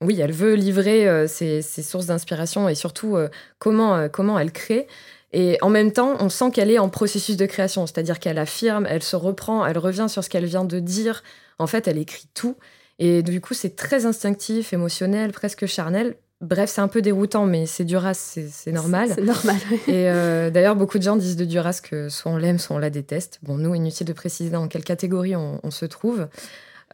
oui, 0.00 0.20
elle 0.20 0.30
veut 0.30 0.54
livrer 0.54 1.08
euh, 1.08 1.26
ses, 1.26 1.62
sources 1.62 2.06
d'inspiration 2.06 2.68
et 2.68 2.76
surtout 2.76 3.16
comment, 3.58 4.08
comment 4.08 4.38
elle 4.38 4.52
crée. 4.52 4.86
Et 5.32 5.58
en 5.62 5.70
même 5.70 5.92
temps, 5.92 6.16
on 6.20 6.28
sent 6.28 6.50
qu'elle 6.50 6.70
est 6.70 6.78
en 6.78 6.90
processus 6.90 7.36
de 7.36 7.46
création, 7.46 7.86
c'est-à-dire 7.86 8.20
qu'elle 8.20 8.38
affirme, 8.38 8.86
elle 8.88 9.02
se 9.02 9.16
reprend, 9.16 9.64
elle 9.64 9.78
revient 9.78 10.06
sur 10.08 10.22
ce 10.22 10.28
qu'elle 10.28 10.44
vient 10.44 10.64
de 10.64 10.78
dire. 10.78 11.22
En 11.58 11.66
fait, 11.66 11.88
elle 11.88 11.98
écrit 11.98 12.28
tout. 12.34 12.56
Et 12.98 13.22
du 13.22 13.40
coup, 13.40 13.54
c'est 13.54 13.76
très 13.76 14.06
instinctif, 14.06 14.72
émotionnel, 14.72 15.32
presque 15.32 15.66
charnel. 15.66 16.16
Bref, 16.42 16.70
c'est 16.70 16.80
un 16.80 16.88
peu 16.88 17.02
déroutant, 17.02 17.46
mais 17.46 17.66
c'est 17.66 17.84
Duras, 17.84 18.14
c'est 18.14 18.72
normal. 18.72 19.12
C'est 19.14 19.22
normal. 19.22 19.56
et 19.86 20.10
euh, 20.10 20.50
d'ailleurs, 20.50 20.74
beaucoup 20.74 20.98
de 20.98 21.04
gens 21.04 21.14
disent 21.14 21.36
de 21.36 21.44
Duras 21.44 21.80
que 21.82 22.08
soit 22.08 22.32
on 22.32 22.36
l'aime, 22.36 22.58
soit 22.58 22.74
on 22.74 22.80
la 22.80 22.90
déteste. 22.90 23.38
Bon, 23.42 23.56
nous, 23.56 23.76
inutile 23.76 24.08
de 24.08 24.12
préciser 24.12 24.50
dans 24.50 24.66
quelle 24.66 24.82
catégorie 24.82 25.36
on, 25.36 25.70
se 25.70 25.84
trouve. 25.84 26.26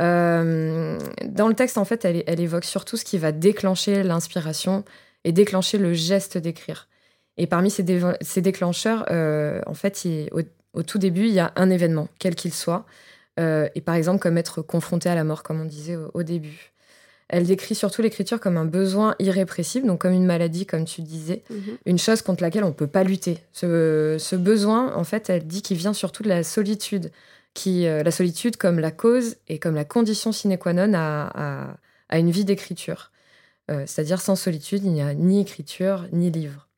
Euh, 0.00 0.98
dans 1.24 1.48
le 1.48 1.54
texte, 1.54 1.78
en 1.78 1.86
fait, 1.86 2.04
elle, 2.04 2.40
évoque 2.40 2.64
surtout 2.64 2.98
ce 2.98 3.06
qui 3.06 3.16
va 3.16 3.32
déclencher 3.32 4.02
l'inspiration 4.02 4.84
et 5.24 5.32
déclencher 5.32 5.78
le 5.78 5.94
geste 5.94 6.36
d'écrire. 6.36 6.86
Et 7.38 7.46
parmi 7.46 7.70
ces, 7.70 7.82
déclencheurs, 8.42 9.06
euh, 9.10 9.62
en 9.64 9.74
fait, 9.74 10.06
au, 10.74 10.82
tout 10.82 10.98
début, 10.98 11.26
il 11.26 11.32
y 11.32 11.40
a 11.40 11.52
un 11.56 11.70
événement, 11.70 12.08
quel 12.18 12.34
qu'il 12.34 12.52
soit. 12.52 12.84
Euh, 13.38 13.68
et 13.74 13.80
par 13.80 13.94
exemple, 13.94 14.20
comme 14.20 14.38
être 14.38 14.62
confronté 14.62 15.08
à 15.08 15.14
la 15.14 15.24
mort, 15.24 15.42
comme 15.42 15.60
on 15.60 15.64
disait 15.64 15.96
au, 15.96 16.22
début. 16.22 16.72
Elle 17.28 17.46
décrit 17.46 17.74
surtout 17.74 18.02
l'écriture 18.02 18.40
comme 18.40 18.56
un 18.56 18.64
besoin 18.64 19.14
irrépressible, 19.18 19.86
donc 19.86 20.00
comme 20.00 20.12
une 20.12 20.24
maladie, 20.24 20.66
comme 20.66 20.84
tu 20.84 21.02
disais, 21.02 21.42
mhm. 21.50 21.78
une 21.86 21.98
chose 21.98 22.22
contre 22.22 22.42
laquelle 22.42 22.64
on 22.64 22.68
ne 22.68 22.72
peut 22.72 22.86
pas 22.86 23.04
lutter. 23.04 23.38
Ce, 23.52 24.36
besoin, 24.36 24.94
en 24.94 25.04
fait, 25.04 25.28
elle 25.30 25.46
dit 25.46 25.62
qu'il 25.62 25.76
vient 25.76 25.92
surtout 25.92 26.22
de 26.22 26.28
la 26.28 26.42
solitude, 26.42 27.10
qui, 27.54 27.86
euh, 27.86 28.02
la 28.02 28.10
solitude 28.10 28.56
comme 28.56 28.78
la 28.78 28.90
cause 28.90 29.36
et 29.48 29.58
comme 29.58 29.74
la 29.74 29.84
condition 29.84 30.32
sine 30.32 30.56
qua 30.58 30.72
non 30.72 30.92
à, 30.94 31.76
une 32.12 32.30
vie 32.30 32.44
d'écriture. 32.44 33.12
C'est-à-dire 33.84 34.18
sans 34.18 34.34
solitude, 34.34 34.82
il 34.82 34.92
n'y 34.92 35.02
a 35.02 35.12
ni 35.12 35.42
écriture 35.42 36.06
ni 36.10 36.30
livre. 36.30 36.68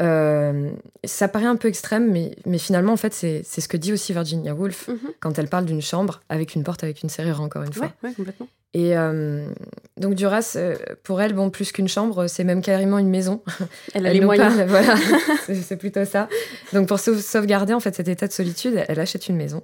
Euh, 0.00 0.70
ça 1.04 1.28
paraît 1.28 1.46
un 1.46 1.56
peu 1.56 1.68
extrême, 1.68 2.10
mais, 2.10 2.36
mais 2.46 2.58
finalement, 2.58 2.92
en 2.92 2.96
fait, 2.96 3.12
c'est 3.12 3.42
ce 3.42 3.68
que 3.68 3.76
dit 3.76 3.92
aussi 3.92 4.12
Virginia 4.12 4.54
Woolf 4.54 4.88
mhm. 4.88 4.98
quand 5.20 5.38
elle 5.38 5.48
parle 5.48 5.64
d'une 5.64 5.82
chambre 5.82 6.20
avec 6.28 6.54
une 6.54 6.62
porte 6.62 6.84
avec 6.84 7.02
une 7.02 7.08
serrure, 7.08 7.40
encore 7.40 7.62
une 7.62 7.72
fois. 7.72 7.92
Ouais, 8.02 8.12
complètement. 8.14 8.48
Et 8.74 8.96
euh, 8.96 9.48
donc, 9.96 10.14
Duras, 10.14 10.52
euh, 10.56 10.76
pour 11.02 11.22
elle, 11.22 11.32
bon, 11.32 11.50
plus 11.50 11.72
qu'une 11.72 11.88
chambre, 11.88 12.26
c'est 12.26 12.44
même 12.44 12.60
carrément 12.60 12.98
une 12.98 13.08
maison. 13.08 13.42
Elle 13.94 14.06
a 14.06 14.12
les 14.12 14.20
moyens. 14.20 14.60
voilà, 14.68 14.94
c'est 15.62 15.76
plutôt 15.76 16.04
ça. 16.04 16.28
Donc, 16.74 16.86
pour 16.86 16.98
sauvegarder 16.98 17.72
en 17.72 17.80
fait 17.80 17.94
cet 17.94 18.08
état 18.08 18.26
de 18.26 18.32
solitude, 18.32 18.84
elle 18.88 19.00
achète 19.00 19.28
une 19.28 19.36
maison. 19.36 19.62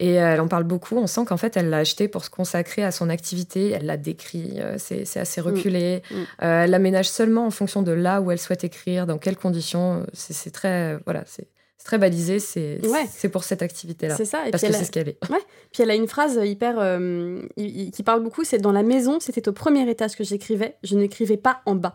Et 0.00 0.12
elle 0.12 0.40
en 0.40 0.48
parle 0.48 0.64
beaucoup. 0.64 0.96
On 0.96 1.08
sent 1.08 1.24
qu'en 1.26 1.36
fait, 1.36 1.56
elle 1.56 1.70
l'a 1.70 1.78
acheté 1.78 2.06
pour 2.06 2.24
se 2.24 2.30
consacrer 2.30 2.84
à 2.84 2.92
son 2.92 3.08
activité. 3.08 3.70
Elle 3.70 3.86
l'a 3.86 3.96
décrit. 3.96 4.54
Euh, 4.58 4.76
c'est 4.78 5.18
assez 5.18 5.40
reculé. 5.40 6.02
Mm. 6.10 6.14
Mm. 6.14 6.20
Euh, 6.42 6.64
elle 6.64 6.70
l'aménage 6.70 7.08
seulement 7.08 7.46
en 7.46 7.50
fonction 7.50 7.82
de 7.82 7.92
là 7.92 8.20
où 8.20 8.30
elle 8.30 8.38
souhaite 8.38 8.62
écrire, 8.62 9.06
dans 9.06 9.18
quelles 9.18 9.36
conditions. 9.36 10.06
C'est 10.12 10.52
très. 10.52 10.98
Voilà, 11.04 11.24
c'est 11.26 11.48
très 11.88 11.96
balisé, 11.96 12.38
c'est 12.38 12.80
c'est 13.10 13.30
pour 13.30 13.44
cette 13.44 13.62
activité-là. 13.62 14.14
C'est 14.14 14.26
ça. 14.26 14.46
Et 14.46 14.50
parce 14.50 14.62
que 14.62 14.72
c'est 14.72 14.84
ce 14.84 14.90
qu'elle 14.90 15.08
est. 15.08 15.18
Ouais. 15.30 15.40
Puis 15.72 15.82
elle 15.82 15.90
a 15.90 15.94
une 15.94 16.06
phrase 16.06 16.38
hyper 16.44 16.76
euh, 16.78 17.40
qui 17.56 18.02
parle 18.04 18.22
beaucoup. 18.22 18.44
C'est 18.44 18.58
dans 18.58 18.72
la 18.72 18.82
maison, 18.82 19.20
c'était 19.20 19.48
au 19.48 19.52
premier 19.52 19.88
étage 19.88 20.14
que 20.14 20.22
j'écrivais. 20.22 20.76
Je 20.82 20.96
n'écrivais 20.96 21.38
pas 21.38 21.62
en 21.64 21.74
bas. 21.74 21.94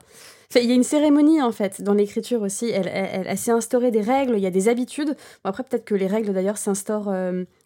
Il 0.56 0.66
y 0.66 0.72
a 0.72 0.76
une 0.76 0.84
cérémonie 0.84 1.42
en 1.42 1.52
fait 1.52 1.82
dans 1.82 1.94
l'écriture 1.94 2.42
aussi. 2.42 2.70
Elle, 2.70 2.88
elle, 2.88 3.38
s'est 3.38 3.52
instaurée 3.52 3.92
des 3.92 4.02
règles. 4.02 4.36
Il 4.36 4.42
y 4.42 4.48
a 4.48 4.52
des 4.52 4.70
habitudes. 4.70 5.16
après 5.44 5.64
peut-être 5.64 5.86
que 5.86 5.96
les 5.96 6.08
règles 6.08 6.34
d'ailleurs 6.34 6.58
s'instaurent 6.58 7.10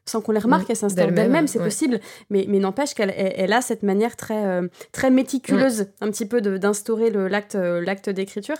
sans 0.08 0.22
qu'on 0.22 0.32
les 0.32 0.40
remarque, 0.40 0.64
mm. 0.64 0.72
elle 0.72 0.78
s'installe 0.78 1.14
d'elle-même, 1.14 1.48
c'est 1.48 1.60
possible, 1.60 2.00
mais, 2.30 2.46
mais 2.48 2.60
n'empêche 2.60 2.94
qu'elle 2.94 3.14
elle, 3.16 3.54
a 3.54 3.62
cette 3.62 3.84
manière 3.84 4.16
très, 4.16 4.46
euh, 4.46 4.68
très 4.92 5.12
méticuleuse, 5.12 5.82
mm. 5.82 5.86
un 6.02 6.12
petit 6.12 6.26
peu 6.26 6.42
d'instaurer 6.42 7.12
l'acte 7.12 7.56
euh, 7.56 7.82
l'acte 7.82 8.10
d'écriture. 8.10 8.58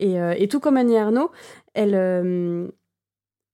Et, 0.00 0.20
euh, 0.20 0.34
et, 0.36 0.48
tout 0.48 0.58
comme 0.58 0.76
Annie 0.76 0.96
Arnaud, 0.96 1.30
elle, 1.74 1.94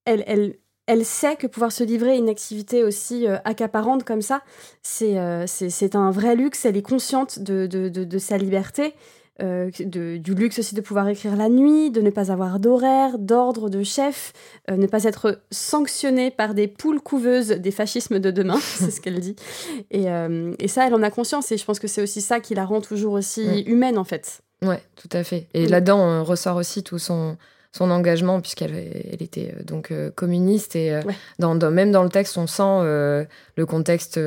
elle, 0.07 0.25
elle, 0.27 0.55
elle, 0.87 1.05
sait 1.05 1.37
que 1.37 1.47
pouvoir 1.47 1.73
se 1.73 1.85
livrer 1.85 2.13
à 2.13 2.15
une 2.15 2.31
activité 2.31 2.85
aussi 2.85 3.27
accaparante 3.45 4.05
comme 4.05 4.23
ça, 4.23 4.43
c'est 4.83 5.19
c'est 5.47 5.95
un 5.95 6.11
vrai 6.11 6.37
luxe, 6.37 6.65
elle 6.65 6.77
est 6.77 6.83
consciente 6.83 7.41
de, 7.41 7.67
de, 7.67 7.89
de, 7.89 8.19
sa 8.19 8.39
liberté. 8.39 8.95
Euh, 9.41 9.71
du 9.71 10.35
luxe 10.35 10.59
aussi 10.59 10.75
de 10.75 10.81
pouvoir 10.81 11.09
écrire 11.09 11.37
la 11.37 11.49
nuit, 11.49 11.91
de 11.91 12.01
ne 12.01 12.11
pas 12.11 12.33
avoir 12.33 12.59
d'horaire, 12.59 13.19
d'ordre, 13.19 13.71
de 13.71 13.83
chef, 13.83 14.33
euh, 14.71 14.77
ne 14.77 14.87
pas 14.87 15.05
être 15.05 15.41
sanctionné 15.51 16.31
par 16.31 16.55
des 16.55 16.69
poules 16.69 17.01
couveuses 17.01 17.49
des 17.49 17.71
fascismes 17.71 18.19
de 18.19 18.31
demain, 18.31 18.59
c'est 18.61 18.91
ce 18.91 19.01
qu'elle 19.01 19.21
dit. 19.21 19.37
Et, 19.91 20.07
et, 20.59 20.69
ça, 20.69 20.87
elle 20.87 20.95
en 20.95 21.03
a 21.03 21.11
conscience 21.11 21.51
et 21.53 21.57
je 21.57 21.65
pense 21.65 21.79
que 21.79 21.89
c'est 21.89 22.03
aussi 22.03 22.21
ça 22.21 22.41
qui 22.41 22.55
la 22.55 22.65
rend 22.65 22.81
toujours 22.81 23.13
aussi 23.15 23.61
humaine 23.63 23.99
en 23.99 24.05
fait. 24.05 24.41
Ouais, 24.63 24.83
tout 24.97 25.09
à 25.13 25.23
fait. 25.23 25.49
Et 25.55 25.67
là-dedans, 25.67 26.01
on 26.01 26.25
ressort 26.25 26.57
aussi 26.57 26.83
tout 26.83 26.99
son 26.99 27.37
son 27.73 27.91
engagement, 27.91 28.41
puisqu'elle 28.41 28.75
elle 28.75 29.23
était 29.23 29.55
euh, 29.55 29.63
donc 29.63 29.91
euh, 29.91 30.11
communiste. 30.15 30.75
Et 30.75 30.93
euh, 30.93 31.03
dans, 31.39 31.55
même 31.71 31.93
dans 31.93 32.03
le 32.03 32.09
texte, 32.09 32.39
on 32.39 32.47
sent 32.47 32.63
le 33.57 33.67
contexte 33.67 34.21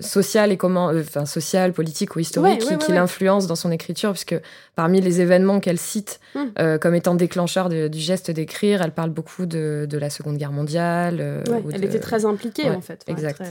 social 0.00 0.52
et 0.52 0.56
comment, 0.56 0.86
enfin 0.86 1.26
social, 1.26 1.72
politique 1.72 2.16
ou 2.16 2.20
historique 2.20 2.66
qui, 2.78 2.92
l'influence 2.92 3.46
dans 3.46 3.56
son 3.56 3.70
écriture, 3.70 4.12
puisque 4.12 4.36
parmi 4.74 5.00
les 5.00 5.20
événements 5.20 5.60
qu'elle 5.60 5.78
cite 5.78 6.20
hum. 6.34 6.78
comme 6.78 6.94
étant 6.94 7.14
déclencheurs 7.14 7.68
du 7.68 7.98
geste 7.98 8.30
d'écrire, 8.30 8.82
elle 8.82 8.92
parle 8.92 9.10
beaucoup 9.10 9.46
de, 9.46 9.88
la 9.90 10.10
Seconde 10.10 10.36
Guerre 10.36 10.52
mondiale. 10.52 11.42
elle 11.72 11.84
était 11.84 12.00
très 12.00 12.24
impliquée 12.24 12.70
en 12.70 12.80
fait. 12.80 13.02
exact. 13.06 13.42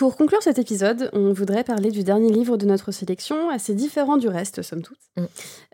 Pour 0.00 0.16
conclure 0.16 0.42
cet 0.42 0.58
épisode, 0.58 1.10
on 1.12 1.34
voudrait 1.34 1.62
parler 1.62 1.90
du 1.90 2.04
dernier 2.04 2.32
livre 2.32 2.56
de 2.56 2.64
notre 2.64 2.90
sélection, 2.90 3.50
assez 3.50 3.74
différent 3.74 4.16
du 4.16 4.28
reste, 4.28 4.62
somme 4.62 4.80
toute. 4.80 4.96
Mm. 5.18 5.24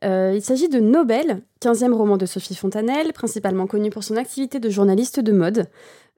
Euh, 0.03 0.33
il 0.35 0.43
s'agit 0.43 0.69
de 0.69 0.81
Nobel, 0.81 1.43
15e 1.63 1.93
roman 1.93 2.17
de 2.17 2.27
Sophie 2.27 2.57
Fontanelle, 2.57 3.13
principalement 3.13 3.69
connue 3.69 3.91
pour 3.91 4.03
son 4.03 4.17
activité 4.17 4.59
de 4.59 4.69
journaliste 4.69 5.21
de 5.21 5.31
mode. 5.31 5.69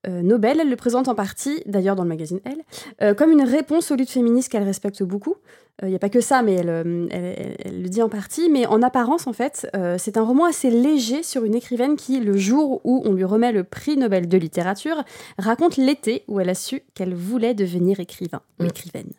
Euh, 0.06 0.22
Nobel, 0.22 0.60
elle 0.60 0.70
le 0.70 0.76
présente 0.76 1.08
en 1.08 1.14
partie, 1.14 1.62
d'ailleurs 1.66 1.96
dans 1.96 2.04
le 2.04 2.08
magazine 2.08 2.40
Elle, 2.44 2.62
euh, 3.02 3.14
comme 3.14 3.32
une 3.32 3.42
réponse 3.42 3.90
aux 3.90 3.96
luttes 3.96 4.10
féministes 4.10 4.50
qu'elle 4.50 4.62
respecte 4.62 5.02
beaucoup. 5.02 5.36
Il 5.80 5.86
euh, 5.86 5.88
n'y 5.88 5.96
a 5.96 5.98
pas 5.98 6.08
que 6.08 6.20
ça, 6.20 6.42
mais 6.42 6.54
elle, 6.54 7.08
elle, 7.10 7.82
le 7.82 7.88
dit 7.88 8.02
en 8.02 8.08
partie. 8.08 8.48
Mais 8.48 8.66
en 8.66 8.82
apparence, 8.82 9.26
en 9.26 9.32
fait, 9.32 9.68
c'est 9.98 10.16
un 10.16 10.22
roman 10.22 10.44
assez 10.44 10.70
léger 10.70 11.22
sur 11.22 11.44
une 11.44 11.54
écrivaine 11.54 11.96
qui, 11.96 12.20
le 12.20 12.36
jour 12.36 12.80
où 12.84 13.02
on 13.04 13.12
lui 13.12 13.24
remet 13.24 13.52
le 13.52 13.64
prix 13.64 13.96
Nobel 13.96 14.28
de 14.28 14.38
littérature, 14.38 15.02
raconte 15.38 15.76
l'été 15.76 16.24
où 16.28 16.40
elle 16.40 16.48
a 16.48 16.54
su 16.54 16.82
qu'elle 16.94 17.14
voulait 17.14 17.54
devenir 17.54 18.00
écrivain 18.00 18.40
ou 18.60 18.64
écrivaine. 18.64 19.12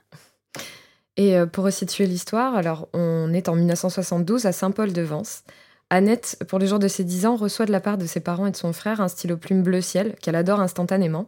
Et 1.18 1.36
pour 1.52 1.66
resituer 1.66 2.06
l'histoire, 2.08 2.56
alors 2.56 2.88
on 2.94 3.34
est 3.34 3.50
en 3.50 3.56
1972 3.56 4.46
à 4.46 4.52
Saint-Paul-de-Vence. 4.52 5.44
Annette, 5.90 6.38
pour 6.48 6.60
le 6.60 6.68
jour 6.68 6.78
de 6.78 6.88
ses 6.88 7.04
10 7.04 7.26
ans, 7.26 7.36
reçoit 7.36 7.66
de 7.66 7.72
la 7.72 7.80
part 7.80 7.98
de 7.98 8.06
ses 8.06 8.20
parents 8.20 8.46
et 8.46 8.52
de 8.52 8.56
son 8.56 8.74
frère 8.74 9.02
un 9.02 9.08
stylo 9.08 9.38
plume 9.38 9.64
bleu 9.64 9.82
ciel 9.82 10.16
qu'elle 10.22 10.36
adore 10.36 10.60
instantanément. 10.60 11.28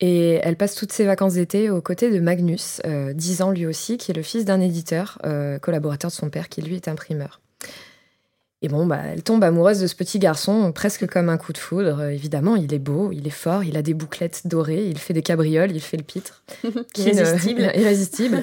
Et 0.00 0.40
elle 0.42 0.56
passe 0.56 0.74
toutes 0.74 0.92
ses 0.92 1.04
vacances 1.04 1.34
d'été 1.34 1.70
aux 1.70 1.80
côtés 1.80 2.10
de 2.10 2.20
Magnus, 2.20 2.80
10 2.84 3.40
euh, 3.40 3.44
ans 3.44 3.50
lui 3.50 3.64
aussi, 3.64 3.96
qui 3.96 4.10
est 4.10 4.14
le 4.14 4.22
fils 4.22 4.44
d'un 4.44 4.60
éditeur, 4.60 5.18
euh, 5.24 5.58
collaborateur 5.58 6.10
de 6.10 6.14
son 6.14 6.28
père, 6.28 6.48
qui 6.48 6.60
lui 6.60 6.74
est 6.74 6.88
imprimeur. 6.88 7.40
Et 8.60 8.68
bon, 8.68 8.86
bah, 8.86 9.00
elle 9.12 9.22
tombe 9.22 9.44
amoureuse 9.44 9.80
de 9.80 9.86
ce 9.86 9.94
petit 9.94 10.18
garçon, 10.18 10.72
presque 10.72 11.06
comme 11.06 11.28
un 11.28 11.36
coup 11.36 11.52
de 11.52 11.58
foudre. 11.58 12.02
évidemment, 12.04 12.56
il 12.56 12.74
est 12.74 12.78
beau, 12.78 13.12
il 13.12 13.26
est 13.26 13.30
fort, 13.30 13.64
il 13.64 13.76
a 13.76 13.82
des 13.82 13.94
bouclettes 13.94 14.42
dorées, 14.46 14.86
il 14.86 14.98
fait 14.98 15.14
des 15.14 15.22
cabrioles, 15.22 15.70
il 15.70 15.80
fait 15.80 15.96
le 15.96 16.02
pitre. 16.02 16.42
irrésistible. 16.96 17.62
irrésistible. 17.74 18.42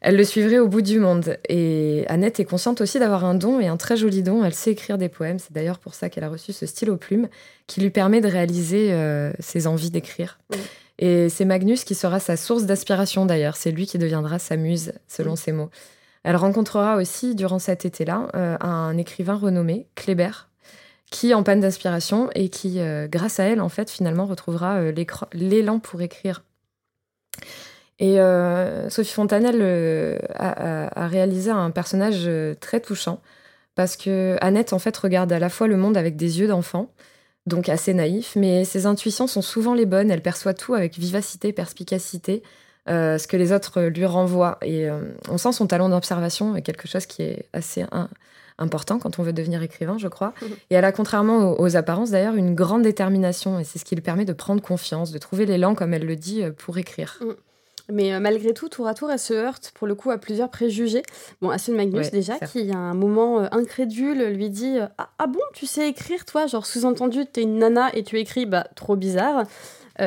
Elle 0.00 0.16
le 0.16 0.24
suivrait 0.24 0.58
au 0.58 0.68
bout 0.68 0.80
du 0.80 0.98
monde. 0.98 1.36
Et 1.48 2.04
Annette 2.08 2.40
est 2.40 2.44
consciente 2.44 2.80
aussi 2.80 2.98
d'avoir 2.98 3.24
un 3.24 3.34
don 3.34 3.60
et 3.60 3.66
un 3.66 3.76
très 3.76 3.96
joli 3.96 4.22
don. 4.22 4.44
Elle 4.44 4.54
sait 4.54 4.70
écrire 4.70 4.96
des 4.96 5.10
poèmes. 5.10 5.38
C'est 5.38 5.52
d'ailleurs 5.52 5.78
pour 5.78 5.94
ça 5.94 6.08
qu'elle 6.08 6.24
a 6.24 6.30
reçu 6.30 6.52
ce 6.52 6.64
stylo 6.64 6.96
plume 6.96 7.28
qui 7.66 7.80
lui 7.80 7.90
permet 7.90 8.20
de 8.20 8.28
réaliser 8.28 8.92
euh, 8.92 9.30
ses 9.40 9.66
envies 9.66 9.90
d'écrire. 9.90 10.38
Et 10.98 11.28
c'est 11.28 11.44
Magnus 11.44 11.84
qui 11.84 11.94
sera 11.94 12.18
sa 12.18 12.36
source 12.36 12.64
d'inspiration 12.64 13.26
d'ailleurs. 13.26 13.56
C'est 13.56 13.70
lui 13.70 13.86
qui 13.86 13.98
deviendra 13.98 14.38
sa 14.38 14.56
muse, 14.56 14.92
selon 15.06 15.36
ses 15.36 15.52
mots. 15.52 15.70
Elle 16.22 16.36
rencontrera 16.36 16.96
aussi, 16.96 17.34
durant 17.34 17.58
cet 17.58 17.84
été-là, 17.84 18.28
euh, 18.34 18.56
un 18.60 18.96
écrivain 18.98 19.36
renommé, 19.36 19.86
Kléber, 19.94 20.48
qui 21.10 21.32
en 21.34 21.42
panne 21.42 21.60
d'inspiration 21.60 22.30
et 22.34 22.48
qui, 22.50 22.80
euh, 22.80 23.06
grâce 23.06 23.40
à 23.40 23.44
elle, 23.44 23.60
en 23.60 23.70
fait, 23.70 23.90
finalement, 23.90 24.26
retrouvera 24.26 24.80
l'élan 25.32 25.78
pour 25.78 26.00
écrire. 26.02 26.42
Et 28.00 28.18
euh, 28.18 28.88
Sophie 28.88 29.12
Fontanelle 29.12 29.58
euh, 29.60 30.18
a, 30.34 31.06
réalisé 31.06 31.50
un 31.50 31.70
personnage 31.70 32.22
euh, 32.26 32.54
très 32.58 32.80
touchant 32.80 33.20
parce 33.74 33.96
que 33.96 34.38
Annette 34.40 34.72
en 34.72 34.78
fait 34.78 34.96
regarde 34.96 35.30
à 35.32 35.38
la 35.38 35.50
fois 35.50 35.66
le 35.66 35.76
monde 35.76 35.98
avec 35.98 36.16
des 36.16 36.40
yeux 36.40 36.48
d'enfant, 36.48 36.90
donc 37.46 37.68
assez 37.68 37.92
naïf, 37.92 38.36
mais 38.36 38.64
ses 38.64 38.86
intuitions 38.86 39.26
sont 39.26 39.42
souvent 39.42 39.74
les 39.74 39.84
bonnes. 39.84 40.10
Elle 40.10 40.22
perçoit 40.22 40.54
tout 40.54 40.74
avec 40.74 40.98
vivacité, 40.98 41.52
perspicacité, 41.52 42.42
ce 42.86 43.26
que 43.26 43.36
les 43.36 43.52
autres 43.52 43.82
lui 43.82 44.04
renvoient. 44.04 44.58
Et 44.62 44.88
on 45.30 45.38
sent 45.38 45.52
son 45.52 45.66
talent 45.66 45.88
d'observation 45.88 46.56
est 46.56 46.62
quelque 46.62 46.88
chose 46.88 47.06
qui 47.06 47.22
est 47.22 47.46
assez 47.54 47.84
important 48.58 48.98
quand 48.98 49.18
on 49.18 49.22
veut 49.22 49.32
devenir 49.32 49.62
écrivain, 49.62 49.96
je 49.96 50.08
crois. 50.08 50.34
Mmh. 50.42 50.46
Et 50.70 50.74
elle 50.74 50.84
a, 50.84 50.92
contrairement 50.92 51.58
aux, 51.58 51.76
apparences 51.76 52.10
d'ailleurs, 52.10 52.34
une 52.34 52.54
grande 52.54 52.82
détermination, 52.82 53.58
et 53.60 53.64
c'est 53.64 53.78
ce 53.78 53.84
qui 53.86 53.94
lui 53.94 54.02
permet 54.02 54.26
de 54.26 54.34
prendre 54.34 54.60
confiance, 54.60 55.10
de 55.10 55.18
trouver 55.18 55.46
l'élan, 55.46 55.74
comme 55.74 55.94
elle 55.94 56.04
le 56.04 56.16
dit, 56.16 56.42
pour 56.58 56.76
écrire. 56.76 57.18
Mmh. 57.22 57.30
Mais 57.92 58.12
euh, 58.12 58.20
malgré 58.20 58.54
tout, 58.54 58.68
tour 58.68 58.86
à 58.86 58.94
tour, 58.94 59.10
elle 59.10 59.18
se 59.18 59.34
heurte 59.34 59.72
pour 59.74 59.86
le 59.86 59.94
coup 59.94 60.10
à 60.10 60.18
plusieurs 60.18 60.48
préjugés. 60.48 61.02
Bon, 61.40 61.50
à 61.50 61.56
de 61.56 61.72
Magnus 61.74 62.10
déjà, 62.10 62.38
qui 62.38 62.70
à 62.70 62.78
un 62.78 62.94
moment 62.94 63.40
euh, 63.40 63.46
incrédule 63.52 64.24
lui 64.30 64.50
dit 64.50 64.78
euh, 64.78 64.86
ah, 64.98 65.10
ah, 65.18 65.26
bon, 65.26 65.40
tu 65.54 65.66
sais 65.66 65.88
écrire 65.88 66.24
toi? 66.24 66.46
Genre 66.46 66.66
sous-entendu, 66.66 67.26
t'es 67.26 67.42
une 67.42 67.58
nana 67.58 67.94
et 67.94 68.02
tu 68.02 68.18
écris, 68.18 68.46
bah 68.46 68.66
trop 68.74 68.96
bizarre. 68.96 69.44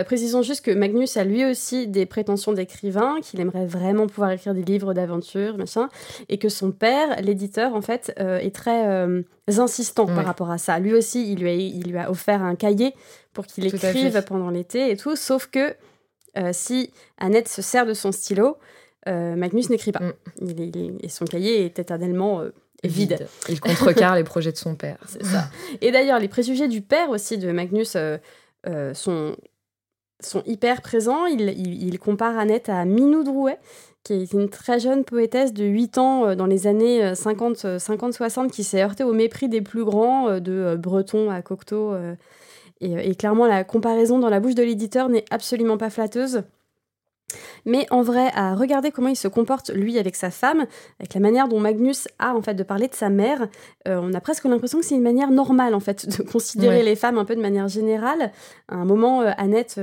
précisons 0.06 0.42
juste 0.42 0.66
que 0.66 0.72
Magnus 0.72 1.18
a 1.18 1.24
lui 1.24 1.46
aussi 1.46 1.88
des 1.88 2.06
prétentions 2.06 2.52
d'écrivain, 2.52 3.18
qu'il 3.22 3.40
aimerait 3.40 3.68
vraiment 3.68 4.08
pouvoir 4.08 4.32
écrire 4.32 4.54
des 4.54 4.64
livres 4.64 4.94
d'aventure, 4.94 5.58
machin, 5.58 5.90
et 6.30 6.38
que 6.40 6.50
son 6.50 6.72
père, 6.72 7.22
l'éditeur, 7.22 7.76
en 7.76 7.82
fait, 7.82 8.12
est 8.18 8.56
très 8.56 9.24
insistant 9.58 10.08
par 10.08 10.26
rapport 10.26 10.50
à 10.50 10.58
ça. 10.58 10.80
Lui 10.80 10.94
aussi, 10.94 11.32
il 11.32 11.40
lui 11.40 11.50
a, 11.50 11.54
il 11.54 11.92
lui 11.92 11.98
a 11.98 12.10
offert 12.10 12.42
un 12.42 12.56
cahier 12.56 12.96
pour 13.34 13.46
qu'il 13.46 13.66
écrive 13.68 14.24
pendant 14.26 14.50
l'été 14.50 14.90
et 14.90 14.98
tout, 14.98 15.16
sauf 15.16 15.48
que 15.48 15.76
si 16.52 16.92
Annette 17.18 17.48
se 17.48 17.62
sert 17.62 17.86
de 17.86 17.94
son 17.94 18.12
stylo, 18.12 18.58
euh, 19.08 19.36
Magnus 19.36 19.70
n'écrit 19.70 19.92
pas. 19.92 20.00
Mm. 20.00 21.00
et 21.02 21.10
son 21.10 21.26
cahier 21.26 21.66
est 21.66 21.80
éternellement 21.80 22.42
euh, 22.42 22.52
vide. 22.84 23.28
Il 23.50 23.60
contrecarre 23.60 24.16
les 24.16 24.24
projets 24.24 24.52
de 24.52 24.58
son 24.58 24.76
père. 24.76 24.98
C'est 25.08 25.26
ça. 25.26 25.50
Et 25.82 25.92
d'ailleurs, 25.92 26.20
les 26.20 26.28
préjugés 26.28 26.68
du 26.68 26.82
père 26.82 27.10
aussi 27.10 27.38
de 27.38 27.52
Magnus 27.52 27.98
sont, 28.94 29.36
sont 30.20 30.44
hyper 30.46 30.82
présents. 30.82 31.26
Il, 31.26 32.00
compare 32.00 32.38
Annette 32.38 32.70
à 32.70 32.86
Minou 32.86 33.24
Drouet, 33.24 33.58
qui 34.04 34.14
est 34.14 34.34
une 34.34 34.50
très 34.50 34.80
jeune 34.80 35.04
poétesse 35.04 35.54
de 35.54 35.66
8 35.66 35.98
ans 35.98 36.36
dans 36.36 36.46
les 36.46 36.68
années 36.68 37.14
50-60 37.14 38.50
qui 38.50 38.64
s'est 38.64 38.82
heurtée 38.82 39.04
au 39.04 39.14
mépris 39.14 39.50
des 39.50 39.62
plus 39.62 39.84
grands, 39.84 40.40
de 40.40 40.78
Breton 40.78 41.30
à 41.30 41.42
Cocteau 41.42 41.94
euh, 42.84 43.00
et, 43.00 43.16
clairement, 43.16 43.48
la 43.48 43.64
comparaison 43.64 44.20
dans 44.20 44.30
la 44.30 44.40
bouche 44.40 44.56
de 44.56 44.64
l'éditeur 44.64 45.10
n'est 45.10 45.26
absolument 45.32 45.78
pas 45.78 45.90
flatteuse. 45.90 46.44
Mais 47.66 47.88
en 47.90 48.04
vrai, 48.04 48.30
à 48.36 48.54
regarder 48.54 48.92
comment 48.92 49.08
il 49.08 49.16
se 49.16 49.28
comporte 49.28 49.72
lui 49.72 49.98
avec 49.98 50.16
sa 50.16 50.30
femme, 50.30 50.66
avec 51.00 51.14
la 51.16 51.20
manière 51.20 51.48
dont 51.48 51.60
Magnus 51.60 52.08
a 52.20 52.36
en 52.36 52.42
fait 52.42 52.54
de 52.54 52.64
parler 52.64 52.88
de 52.88 52.94
sa 52.94 53.10
mère, 53.10 53.48
euh, 53.88 54.00
on 54.02 54.14
a 54.14 54.22
presque 54.22 54.44
l'impression 54.44 54.80
que 54.80 54.86
c'est 54.86 54.96
une 54.96 55.02
manière 55.02 55.32
normale 55.32 55.74
en 55.74 55.80
fait 55.80 56.08
de 56.18 56.24
considérer 56.24 56.84
les 56.84 56.96
femmes 56.96 57.18
un 57.18 57.26
peu 57.26 57.36
de 57.36 57.42
manière 57.42 57.68
générale. 57.68 58.32
À 58.68 58.76
un 58.76 58.86
moment, 58.86 59.22
euh, 59.22 59.32
Annette 59.38 59.80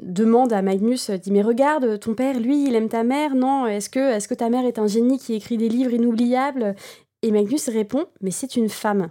demande 0.00 0.52
à 0.52 0.62
Magnus, 0.62 1.10
dit 1.10 1.32
mais 1.32 1.42
regarde, 1.42 1.98
ton 1.98 2.14
père, 2.14 2.38
lui, 2.38 2.68
il 2.68 2.76
aime 2.76 2.88
ta 2.88 3.02
mère, 3.02 3.34
non 3.34 3.66
Est-ce 3.66 3.90
que, 3.90 3.98
est-ce 3.98 4.28
que 4.28 4.34
ta 4.34 4.48
mère 4.48 4.64
est 4.64 4.78
un 4.78 4.86
génie 4.86 5.18
qui 5.18 5.34
écrit 5.34 5.58
des 5.58 5.68
livres 5.68 5.92
inoubliables? 5.92 6.76
Et 7.22 7.32
Magnus 7.32 7.68
répond, 7.68 8.06
mais 8.22 8.30
c'est 8.30 8.56
une 8.56 8.68
femme. 8.70 9.10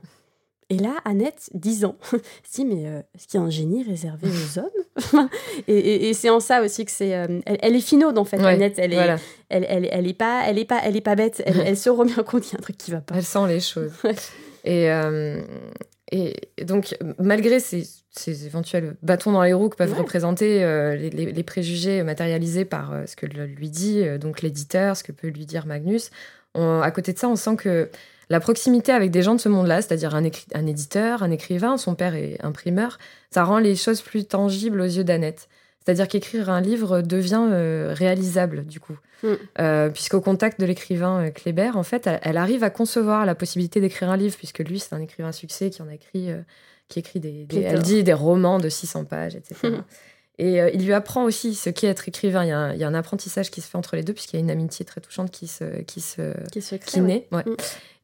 Et 0.71 0.77
là, 0.77 0.97
Annette, 1.03 1.49
10 1.55 1.85
ans, 1.85 1.95
se 2.11 2.17
dit 2.53 2.65
Mais 2.65 2.85
euh, 2.85 3.01
est-ce 3.15 3.27
qu'il 3.27 3.39
y 3.39 3.43
a 3.43 3.45
un 3.45 3.49
génie 3.49 3.83
réservé 3.83 4.27
aux 4.27 4.59
hommes? 5.15 5.29
Et, 5.67 6.13
c'est 6.13 6.29
en 6.29 6.39
ça 6.39 6.61
aussi 6.61 6.85
que 6.85 6.91
c'est. 6.91 7.15
Euh, 7.15 7.39
elle, 7.45 7.75
est 7.75 7.81
finaude, 7.81 8.17
en 8.17 8.25
fait, 8.25 8.37
Annette. 8.37 8.77
Elle 8.77 8.93
est, 8.93 9.15
elle, 9.49 9.65
elle, 9.67 10.07
est 10.07 10.13
pas, 10.13 10.43
elle, 10.47 10.59
est 10.59 10.65
pas, 10.65 10.79
elle 10.83 10.95
est 10.95 11.01
pas 11.01 11.15
bête. 11.15 11.41
Elle, 11.45 11.77
se 11.77 11.89
remet 11.89 12.17
en 12.19 12.23
compte 12.23 12.43
qu'il 12.43 12.53
y 12.53 12.55
a 12.55 12.59
un 12.59 12.61
truc 12.61 12.77
qui 12.77 12.91
va 12.91 13.01
pas. 13.01 13.15
Elle 13.15 13.23
sent 13.23 13.47
les 13.47 13.59
choses. 13.59 13.91
et, 14.63 14.91
euh, 14.91 15.41
et 16.11 16.35
donc, 16.63 16.95
malgré 17.17 17.59
ces, 17.59 17.87
ces, 18.11 18.45
éventuels 18.45 18.95
bâtons 19.01 19.31
dans 19.31 19.43
les 19.43 19.53
roues 19.53 19.69
que 19.69 19.75
peuvent 19.75 19.97
représenter 19.97 20.59
les, 20.97 21.09
les, 21.09 21.43
préjugés 21.43 22.01
matérialisés 22.03 22.65
par 22.65 22.93
ce 23.05 23.15
que 23.15 23.27
lui 23.27 23.69
dit 23.69 24.03
donc 24.19 24.41
l'éditeur, 24.41 24.97
ce 24.97 25.03
que 25.03 25.11
peut 25.11 25.27
lui 25.27 25.45
dire 25.45 25.67
Magnus, 25.67 26.09
à 26.55 26.89
côté 26.91 27.13
de 27.13 27.19
ça, 27.19 27.29
on 27.29 27.35
sent 27.35 27.57
que 27.57 27.89
la 28.29 28.39
proximité 28.39 28.91
avec 28.91 29.11
des 29.11 29.21
gens 29.21 29.35
de 29.35 29.39
ce 29.39 29.49
monde-là, 29.49 29.81
c'est-à-dire 29.81 30.13
un, 30.15 30.23
un, 30.53 30.67
éditeur, 30.67 31.23
un 31.23 31.31
écrivain, 31.31 31.77
son 31.77 31.95
père 31.95 32.13
est 32.15 32.37
imprimeur, 32.43 32.99
ça 33.31 33.43
rend 33.43 33.57
les 33.57 33.75
choses 33.75 34.01
plus 34.01 34.25
tangibles 34.25 34.81
aux 34.81 34.85
yeux 34.85 35.03
d'Annette. 35.03 35.49
C'est-à-dire 35.83 36.07
qu'écrire 36.07 36.49
un 36.51 36.61
livre 36.61 37.01
devient 37.01 37.47
euh, 37.51 37.93
réalisable, 37.97 38.65
du 38.65 38.79
coup. 38.79 38.97
Mm. 39.23 39.27
Euh, 39.59 39.89
puisqu'au 39.89 40.21
contact 40.21 40.59
de 40.59 40.65
l'écrivain 40.65 41.25
euh, 41.25 41.31
Kléber, 41.31 41.71
en 41.75 41.83
fait, 41.83 42.07
elle, 42.21 42.37
arrive 42.37 42.63
à 42.63 42.69
concevoir 42.69 43.25
la 43.25 43.33
possibilité 43.33 43.81
d'écrire 43.81 44.11
un 44.11 44.17
livre, 44.17 44.37
puisque 44.37 44.59
lui, 44.59 44.79
c'est 44.79 44.93
un 44.93 45.01
écrivain 45.01 45.31
succès 45.31 45.71
qui 45.71 45.81
en 45.81 45.87
a 45.87 45.95
écrit, 45.95 46.29
qui 46.89 46.99
écrit 46.99 47.19
des, 47.19 47.47
elle 47.63 47.81
dit 47.81 48.03
des 48.03 48.13
romans 48.13 48.59
de 48.59 48.69
600 48.69 49.05
pages, 49.05 49.35
etc. 49.35 49.77
Et 50.39 50.61
euh, 50.61 50.71
il 50.73 50.85
lui 50.85 50.93
apprend 50.93 51.25
aussi 51.25 51.53
ce 51.53 51.69
qu'est 51.69 51.87
être 51.87 52.07
écrivain. 52.07 52.45
Il 52.45 52.47
y, 52.47 52.51
a 52.51 52.57
un, 52.57 52.73
il 52.73 52.79
y, 52.79 52.85
a 52.85 52.87
un, 52.87 52.93
apprentissage 52.93 53.51
qui 53.51 53.59
se 53.59 53.67
fait 53.67 53.77
entre 53.77 53.97
les 53.97 54.03
deux, 54.03 54.13
puisqu'il 54.13 54.37
y 54.37 54.39
a 54.39 54.41
une 54.41 54.49
amitié 54.49 54.85
très 54.85 55.01
touchante 55.01 55.31
qui 55.31 55.47
se, 55.47 55.81
qui 55.81 55.99
se, 55.99 56.33
qui, 56.49 56.61
se 56.61 56.75
crée, 56.75 56.91
qui 56.91 57.01
naît. 57.01 57.27
Ouais. 57.33 57.43
Mm. 57.45 57.55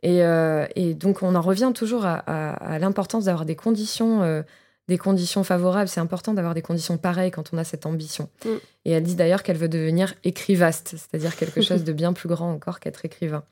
Et, 0.03 0.23
euh, 0.23 0.67
et, 0.75 0.93
donc, 0.93 1.23
on 1.23 1.33
en 1.33 1.41
revient 1.41 1.71
toujours 1.73 2.05
à, 2.05 2.15
à, 2.15 2.73
à 2.73 2.77
l'importance 2.77 3.23
d'avoir 3.25 3.45
des 3.45 3.55
conditions, 3.55 4.21
euh, 4.23 4.41
des 4.89 4.97
conditions 4.97 5.45
favorables. 5.45 5.87
C'est 5.87 6.01
important 6.01 6.33
d'avoir 6.33 6.53
des 6.53 6.61
conditions 6.61 6.97
pareilles 6.97 7.31
quand 7.31 7.53
on 7.53 7.57
a 7.57 7.63
cette 7.63 7.85
ambition. 7.85 8.27
Mm. 8.43 8.49
Et 8.83 8.91
elle 8.91 9.03
dit 9.03 9.15
d'ailleurs 9.15 9.41
qu'elle 9.41 9.57
veut 9.57 9.69
devenir 9.69 10.13
écrivaste, 10.25 10.89
c'est-à-dire 10.97 11.37
quelque 11.37 11.61
chose 11.63 11.85
de 11.85 11.93
bien 11.93 12.11
plus 12.11 12.27
grand 12.27 12.51
encore 12.51 12.81
qu'être 12.81 13.05
écrivain. 13.05 13.43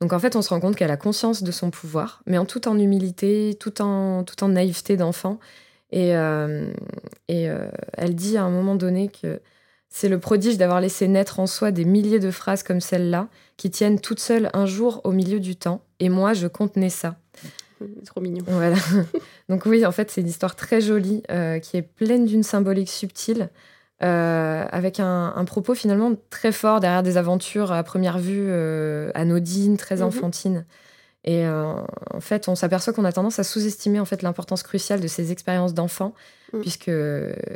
Donc 0.00 0.14
en 0.14 0.18
fait, 0.18 0.34
on 0.34 0.40
se 0.40 0.48
rend 0.48 0.60
compte 0.60 0.76
qu'elle 0.76 0.90
a 0.90 0.96
conscience 0.96 1.42
de 1.42 1.52
son 1.52 1.70
pouvoir, 1.70 2.22
mais 2.24 2.38
en 2.38 2.46
tout 2.46 2.68
en 2.68 2.78
humilité, 2.78 3.54
tout 3.60 3.82
en, 3.82 4.24
tout 4.24 4.42
en 4.42 4.48
naïveté 4.48 4.96
d'enfant. 4.96 5.38
Et, 5.94 6.16
euh, 6.16 6.72
et 7.28 7.48
euh, 7.48 7.68
elle 7.92 8.16
dit 8.16 8.36
à 8.36 8.42
un 8.42 8.50
moment 8.50 8.74
donné 8.74 9.08
que 9.08 9.40
c'est 9.88 10.08
le 10.08 10.18
prodige 10.18 10.58
d'avoir 10.58 10.80
laissé 10.80 11.06
naître 11.06 11.38
en 11.38 11.46
soi 11.46 11.70
des 11.70 11.84
milliers 11.84 12.18
de 12.18 12.32
phrases 12.32 12.64
comme 12.64 12.80
celle-là, 12.80 13.28
qui 13.56 13.70
tiennent 13.70 14.00
toutes 14.00 14.18
seules 14.18 14.50
un 14.54 14.66
jour 14.66 15.00
au 15.04 15.12
milieu 15.12 15.38
du 15.38 15.54
temps. 15.54 15.82
Et 16.00 16.08
moi, 16.08 16.32
je 16.32 16.48
contenais 16.48 16.90
ça. 16.90 17.14
Trop 18.04 18.20
mignon. 18.20 18.42
Voilà. 18.48 18.76
Donc 19.48 19.66
oui, 19.66 19.86
en 19.86 19.92
fait, 19.92 20.10
c'est 20.10 20.20
une 20.20 20.26
histoire 20.26 20.56
très 20.56 20.80
jolie, 20.80 21.22
euh, 21.30 21.60
qui 21.60 21.76
est 21.76 21.82
pleine 21.82 22.26
d'une 22.26 22.42
symbolique 22.42 22.90
subtile, 22.90 23.48
avec 24.00 25.00
un, 25.00 25.32
un, 25.34 25.44
propos 25.46 25.74
finalement 25.74 26.12
très 26.28 26.52
fort 26.52 26.80
derrière 26.80 27.02
des 27.02 27.16
aventures 27.16 27.72
à 27.72 27.82
première 27.84 28.18
vue 28.18 28.52
anodines, 29.14 29.78
très 29.78 30.02
enfantines. 30.02 30.58
Mm 30.58 30.58
-hmm. 30.58 30.83
Et 31.24 31.46
euh, 31.46 31.72
en 32.12 32.20
fait, 32.20 32.48
on 32.48 32.54
s'aperçoit 32.54 32.92
qu'on 32.92 33.04
a 33.04 33.12
tendance 33.12 33.38
à 33.38 33.44
sous-estimer 33.44 33.98
en 33.98 34.04
fait 34.04 34.22
l'importance 34.22 34.62
cruciale 34.62 35.00
de 35.00 35.08
ces 35.08 35.32
expériences 35.32 35.72
d'enfant, 35.72 36.14
mmh. 36.52 36.60
puisque 36.60 36.92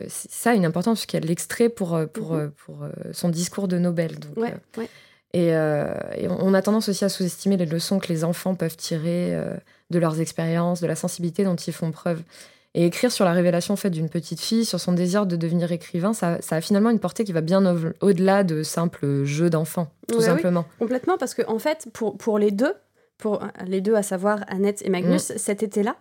ça 0.08 0.50
a 0.50 0.54
une 0.54 0.64
importance 0.64 1.00
puisqu'elle 1.00 1.24
l'extrait 1.24 1.68
pour 1.68 1.98
pour, 2.12 2.34
mmh. 2.34 2.50
pour, 2.50 2.76
pour 2.76 2.88
son 3.12 3.28
discours 3.28 3.68
de 3.68 3.78
Nobel. 3.78 4.18
Donc, 4.18 4.36
ouais, 4.38 4.54
ouais. 4.78 4.88
Et, 5.34 5.54
euh, 5.54 5.92
et, 6.16 6.26
on 6.28 6.54
a 6.54 6.62
tendance 6.62 6.88
aussi 6.88 7.04
à 7.04 7.08
sous-estimer 7.08 7.56
les 7.56 7.66
leçons 7.66 7.98
que 7.98 8.08
les 8.08 8.24
enfants 8.24 8.54
peuvent 8.54 8.76
tirer 8.76 9.34
euh, 9.34 9.54
de 9.90 9.98
leurs 9.98 10.20
expériences, 10.20 10.80
de 10.80 10.86
la 10.86 10.96
sensibilité 10.96 11.44
dont 11.44 11.56
ils 11.56 11.72
font 11.72 11.90
preuve. 11.90 12.22
Et 12.74 12.86
écrire 12.86 13.10
sur 13.10 13.24
la 13.24 13.32
révélation 13.32 13.76
faite 13.76 13.92
d'une 13.92 14.08
petite 14.08 14.40
fille, 14.40 14.64
sur 14.64 14.78
son 14.78 14.92
désir 14.92 15.26
de 15.26 15.36
devenir 15.36 15.72
écrivain, 15.72 16.12
ça, 16.12 16.40
ça 16.40 16.56
a 16.56 16.60
finalement 16.60 16.90
une 16.90 16.98
portée 16.98 17.24
qui 17.24 17.32
va 17.32 17.40
bien 17.40 17.62
au-delà 18.00 18.44
de 18.44 18.62
simples 18.62 19.24
jeux 19.24 19.50
d'enfants, 19.50 19.88
tout 20.06 20.18
ouais, 20.18 20.24
simplement. 20.24 20.64
Oui, 20.68 20.76
complètement, 20.86 21.18
parce 21.18 21.34
qu'en 21.34 21.54
en 21.54 21.58
fait, 21.58 21.88
pour, 21.92 22.16
pour 22.18 22.38
les 22.38 22.50
deux, 22.50 22.74
pour 23.18 23.40
les 23.66 23.80
deux, 23.80 23.96
à 23.96 24.02
savoir 24.02 24.44
Annette 24.46 24.80
et 24.84 24.90
Magnus, 24.90 25.30
mmh. 25.30 25.38
cet 25.38 25.62
été-là, 25.64 25.96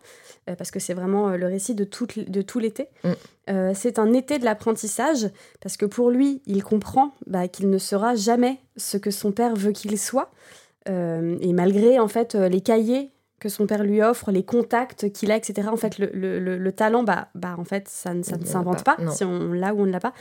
euh, 0.50 0.56
parce 0.56 0.70
que 0.70 0.80
c'est 0.80 0.94
vraiment 0.94 1.30
euh, 1.30 1.38
le 1.38 1.48
récit 1.48 1.74
de 1.74 1.84
tout, 1.84 2.08
de 2.16 2.42
tout 2.44 2.60
l'été. 2.60 2.88
Mmh. 3.04 3.10
Euh, 3.50 3.72
c'est 3.76 3.98
un 3.98 4.14
été 4.14 4.38
de 4.38 4.46
l'apprentissage, 4.46 5.30
parce 5.60 5.78
que 5.78 5.88
pour 5.88 6.12
lui, 6.12 6.44
il 6.46 6.64
comprend 6.64 7.14
bah, 7.26 7.48
qu'il 7.48 7.70
ne 7.70 7.78
sera 7.80 8.16
jamais 8.16 8.60
ce 8.78 8.98
que 8.98 9.10
son 9.10 9.32
père 9.32 9.56
veut 9.56 9.72
qu'il 9.72 9.98
soit. 9.98 10.32
Euh, 10.88 11.38
et 11.42 11.54
malgré, 11.54 12.00
en 12.00 12.08
fait, 12.08 12.36
les 12.36 12.62
cahiers 12.62 13.12
que 13.40 13.50
son 13.50 13.68
père 13.68 13.84
lui 13.84 14.02
offre, 14.02 14.32
les 14.32 14.44
contacts 14.44 15.12
qu'il 15.12 15.32
a, 15.32 15.36
etc. 15.36 15.68
En 15.72 15.78
fait, 15.78 16.00
le, 16.00 16.10
le, 16.12 16.58
le 16.58 16.72
talent, 16.72 17.04
bah, 17.04 17.28
bah, 17.36 17.56
en 17.58 17.64
fait, 17.64 17.88
ça, 17.88 18.12
ça 18.24 18.38
ne 18.38 18.46
s'invente 18.46 18.84
pas, 18.84 18.96
pas 18.96 19.12
si 19.12 19.24
on 19.24 19.54
l'a 19.54 19.76
ou 19.76 19.82
on 19.82 19.86
ne 19.86 19.92
l'a 19.92 20.00
pas. 20.00 20.14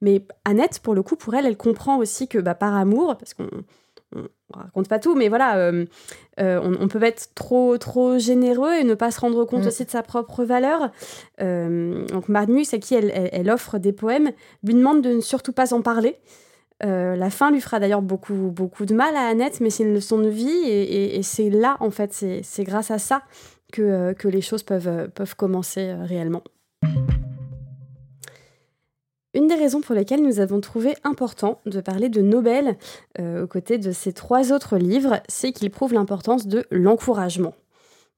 Mais 0.00 0.26
Annette, 0.44 0.80
pour 0.80 0.94
le 0.94 1.02
coup, 1.02 1.14
pour 1.14 1.34
elle, 1.34 1.46
elle 1.46 1.56
comprend 1.56 1.98
aussi 1.98 2.26
que 2.26 2.38
bah, 2.38 2.54
par 2.54 2.74
amour, 2.74 3.16
parce 3.16 3.34
qu'on 3.34 3.48
on 4.14 4.58
raconte 4.58 4.88
pas 4.88 4.98
tout, 4.98 5.14
mais 5.14 5.28
voilà, 5.28 5.56
euh, 5.56 5.84
euh, 6.40 6.60
on, 6.62 6.84
on, 6.84 6.88
peut 6.88 7.02
être 7.02 7.34
trop, 7.34 7.78
trop 7.78 8.18
généreux 8.18 8.74
et 8.74 8.84
ne 8.84 8.94
pas 8.94 9.10
se 9.10 9.20
rendre 9.20 9.44
compte 9.44 9.64
mmh. 9.64 9.68
aussi 9.68 9.84
de 9.84 9.90
sa 9.90 10.02
propre 10.02 10.44
valeur. 10.44 10.90
Euh, 11.40 12.06
donc 12.06 12.28
Magnus, 12.28 12.74
à 12.74 12.78
qui 12.78 12.94
elle, 12.94 13.10
elle, 13.14 13.30
elle, 13.32 13.50
offre 13.50 13.78
des 13.78 13.92
poèmes, 13.92 14.30
lui 14.62 14.74
demande 14.74 15.02
de 15.02 15.14
ne 15.14 15.20
surtout 15.20 15.52
pas 15.52 15.74
en 15.74 15.82
parler. 15.82 16.16
Euh, 16.84 17.16
la 17.16 17.30
fin 17.30 17.50
lui 17.50 17.60
fera 17.60 17.78
d'ailleurs 17.78 18.02
beaucoup, 18.02 18.34
beaucoup 18.34 18.84
de 18.84 18.94
mal 18.94 19.14
à 19.16 19.26
Annette, 19.26 19.60
mais 19.60 19.70
c'est 19.70 19.84
une 19.84 19.94
leçon 19.94 20.18
de 20.18 20.28
vie 20.28 20.48
et, 20.48 20.82
et, 20.82 21.16
et 21.18 21.22
c'est 21.22 21.50
là, 21.50 21.76
en 21.80 21.90
fait, 21.90 22.12
c'est 22.12 22.64
grâce 22.64 22.90
à 22.90 22.98
ça 22.98 23.22
que, 23.72 24.12
que 24.12 24.28
les 24.28 24.40
choses 24.40 24.62
peuvent, 24.62 25.08
peuvent 25.14 25.36
commencer 25.36 25.92
réellement. 25.92 26.42
Une 29.34 29.48
des 29.48 29.56
raisons 29.56 29.80
pour 29.80 29.96
lesquelles 29.96 30.22
nous 30.22 30.38
avons 30.38 30.60
trouvé 30.60 30.94
important 31.02 31.60
de 31.66 31.80
parler 31.80 32.08
de 32.08 32.22
Nobel 32.22 32.76
euh, 33.18 33.42
aux 33.42 33.46
côtés 33.48 33.78
de 33.78 33.90
ces 33.90 34.12
trois 34.12 34.52
autres 34.52 34.76
livres, 34.76 35.20
c'est 35.28 35.50
qu'il 35.50 35.70
prouve 35.70 35.92
l'importance 35.92 36.46
de 36.46 36.64
l'encouragement. 36.70 37.52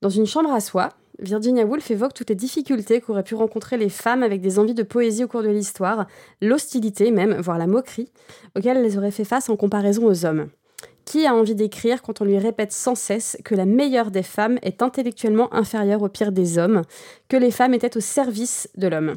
Dans 0.02 0.10
une 0.10 0.26
chambre 0.26 0.52
à 0.52 0.60
soi, 0.60 0.90
Virginia 1.18 1.64
Woolf 1.64 1.90
évoque 1.90 2.12
toutes 2.12 2.28
les 2.28 2.36
difficultés 2.36 3.00
qu'auraient 3.00 3.22
pu 3.22 3.34
rencontrer 3.34 3.78
les 3.78 3.88
femmes 3.88 4.22
avec 4.22 4.42
des 4.42 4.58
envies 4.58 4.74
de 4.74 4.82
poésie 4.82 5.24
au 5.24 5.28
cours 5.28 5.42
de 5.42 5.48
l'histoire, 5.48 6.06
l'hostilité 6.42 7.10
même, 7.10 7.40
voire 7.40 7.56
la 7.56 7.66
moquerie, 7.66 8.10
auxquelles 8.54 8.76
elles 8.76 8.98
auraient 8.98 9.10
fait 9.10 9.24
face 9.24 9.48
en 9.48 9.56
comparaison 9.56 10.04
aux 10.04 10.26
hommes. 10.26 10.48
Qui 11.06 11.24
a 11.24 11.34
envie 11.34 11.54
d'écrire 11.54 12.02
quand 12.02 12.20
on 12.20 12.26
lui 12.26 12.36
répète 12.36 12.72
sans 12.72 12.94
cesse 12.94 13.38
que 13.42 13.54
la 13.54 13.64
meilleure 13.64 14.10
des 14.10 14.22
femmes 14.22 14.58
est 14.60 14.82
intellectuellement 14.82 15.54
inférieure 15.54 16.02
au 16.02 16.10
pire 16.10 16.32
des 16.32 16.58
hommes, 16.58 16.82
que 17.30 17.38
les 17.38 17.50
femmes 17.50 17.72
étaient 17.72 17.96
au 17.96 18.00
service 18.00 18.68
de 18.76 18.88
l'homme? 18.88 19.14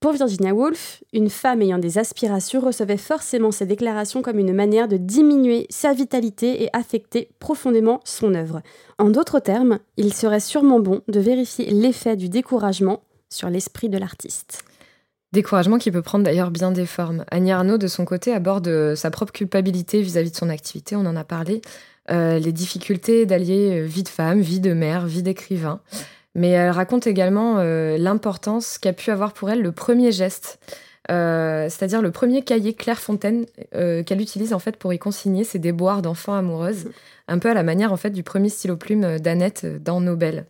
Pour 0.00 0.12
Virginia 0.12 0.54
Woolf, 0.54 1.02
une 1.12 1.28
femme 1.28 1.60
ayant 1.60 1.78
des 1.78 1.98
aspirations 1.98 2.60
recevait 2.60 2.96
forcément 2.96 3.50
ces 3.50 3.66
déclarations 3.66 4.22
comme 4.22 4.38
une 4.38 4.52
manière 4.52 4.86
de 4.86 4.96
diminuer 4.96 5.66
sa 5.70 5.92
vitalité 5.92 6.62
et 6.62 6.70
affecter 6.72 7.30
profondément 7.40 8.00
son 8.04 8.34
œuvre. 8.34 8.62
En 8.98 9.10
d'autres 9.10 9.40
termes, 9.40 9.80
il 9.96 10.14
serait 10.14 10.38
sûrement 10.38 10.78
bon 10.78 11.00
de 11.08 11.18
vérifier 11.18 11.68
l'effet 11.70 12.16
du 12.16 12.28
découragement 12.28 13.02
sur 13.28 13.50
l'esprit 13.50 13.88
de 13.88 13.98
l'artiste. 13.98 14.62
Découragement 15.32 15.78
qui 15.78 15.90
peut 15.90 16.00
prendre 16.00 16.24
d'ailleurs 16.24 16.52
bien 16.52 16.70
des 16.70 16.86
formes. 16.86 17.24
Annie 17.32 17.50
Arnaud, 17.50 17.76
de 17.76 17.88
son 17.88 18.04
côté, 18.04 18.32
aborde 18.32 18.94
sa 18.94 19.10
propre 19.10 19.32
culpabilité 19.32 20.00
vis-à-vis 20.00 20.28
-vis 20.28 20.32
de 20.32 20.36
son 20.36 20.48
activité, 20.48 20.94
on 20.94 21.06
en 21.06 21.16
a 21.16 21.24
parlé, 21.24 21.60
euh, 22.10 22.38
les 22.38 22.52
difficultés 22.52 23.26
d'allier 23.26 23.82
vie 23.82 24.04
de 24.04 24.08
femme, 24.08 24.40
vie 24.40 24.60
de 24.60 24.72
mère, 24.72 25.06
vie 25.06 25.24
d'écrivain. 25.24 25.80
Mais 26.38 26.50
elle 26.50 26.70
raconte 26.70 27.08
également 27.08 27.56
euh, 27.58 27.98
l'importance 27.98 28.78
qu'a 28.78 28.92
pu 28.92 29.10
avoir 29.10 29.32
pour 29.32 29.50
elle 29.50 29.60
le 29.60 29.72
premier 29.72 30.12
geste, 30.12 30.60
euh, 31.10 31.64
c'est-à-dire 31.64 32.00
le 32.00 32.12
premier 32.12 32.42
cahier 32.42 32.74
Clairefontaine 32.74 33.44
euh, 33.74 34.04
qu'elle 34.04 34.20
utilise 34.20 34.52
en 34.52 34.60
fait 34.60 34.76
pour 34.76 34.92
y 34.92 35.00
consigner 35.00 35.42
ses 35.42 35.58
déboires 35.58 36.00
d'enfants 36.00 36.34
amoureuses, 36.34 36.90
un 37.26 37.40
peu 37.40 37.50
à 37.50 37.54
la 37.54 37.64
manière 37.64 37.92
en 37.92 37.96
fait 37.96 38.10
du 38.10 38.22
premier 38.22 38.50
stylo 38.50 38.76
plume 38.76 39.18
d'Annette 39.18 39.66
dans 39.82 40.00
Nobel. 40.00 40.46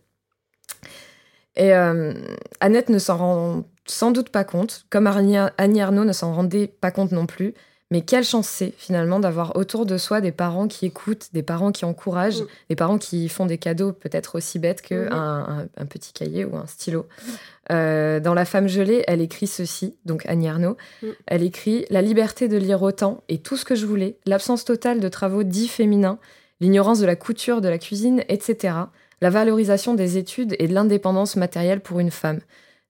Et 1.55 1.73
Annette 1.73 2.89
ne 2.89 2.99
s'en 2.99 3.17
rend 3.17 3.63
sans 3.85 4.11
doute 4.11 4.29
pas 4.29 4.43
compte, 4.45 4.85
comme 4.89 5.07
Annie 5.07 5.81
Arnaud 5.81 6.05
ne 6.05 6.13
s'en 6.13 6.33
rendait 6.33 6.67
pas 6.67 6.91
compte 6.91 7.11
non 7.11 7.25
plus. 7.25 7.53
Mais 7.91 8.01
quelle 8.01 8.23
chance 8.23 8.47
c'est 8.47 8.73
finalement 8.77 9.19
d'avoir 9.19 9.55
autour 9.55 9.87
de 9.87 9.97
soi 9.97 10.21
des 10.21 10.31
parents 10.31 10.67
qui 10.67 10.85
écoutent, 10.85 11.29
des 11.33 11.41
parents 11.41 11.71
qui 11.71 11.85
encouragent, 11.85 12.41
mmh. 12.41 12.47
des 12.69 12.75
parents 12.75 12.97
qui 12.99 13.27
font 13.29 13.47
des 13.47 13.57
cadeaux 13.57 13.93
peut-être 13.93 14.35
aussi 14.35 14.59
bêtes 14.59 14.83
qu'un 14.83 15.09
mmh. 15.09 15.13
un, 15.13 15.67
un, 15.75 15.85
petit 15.87 16.13
cahier 16.13 16.45
ou 16.45 16.55
un 16.55 16.67
stylo. 16.67 17.07
Euh, 17.71 18.19
dans 18.19 18.35
La 18.35 18.45
femme 18.45 18.67
gelée, 18.67 19.03
elle 19.07 19.21
écrit 19.21 19.47
ceci, 19.47 19.95
donc 20.05 20.23
Annie 20.27 20.47
Arnaud. 20.47 20.77
Mmh. 21.01 21.07
Elle 21.25 21.41
écrit 21.41 21.85
La 21.89 22.03
liberté 22.03 22.47
de 22.47 22.57
lire 22.57 22.83
autant 22.83 23.23
et 23.27 23.39
tout 23.39 23.57
ce 23.57 23.65
que 23.65 23.73
je 23.73 23.87
voulais, 23.87 24.17
l'absence 24.27 24.65
totale 24.65 24.99
de 24.99 25.09
travaux 25.09 25.41
dits 25.41 25.67
féminins, 25.67 26.19
l'ignorance 26.61 26.99
de 26.99 27.07
la 27.07 27.15
couture, 27.15 27.59
de 27.59 27.69
la 27.69 27.79
cuisine, 27.79 28.23
etc. 28.29 28.75
La 29.21 29.31
valorisation 29.31 29.95
des 29.95 30.17
études 30.17 30.55
et 30.59 30.67
de 30.67 30.73
l'indépendance 30.75 31.35
matérielle 31.37 31.81
pour 31.81 31.99
une 31.99 32.11
femme. 32.11 32.39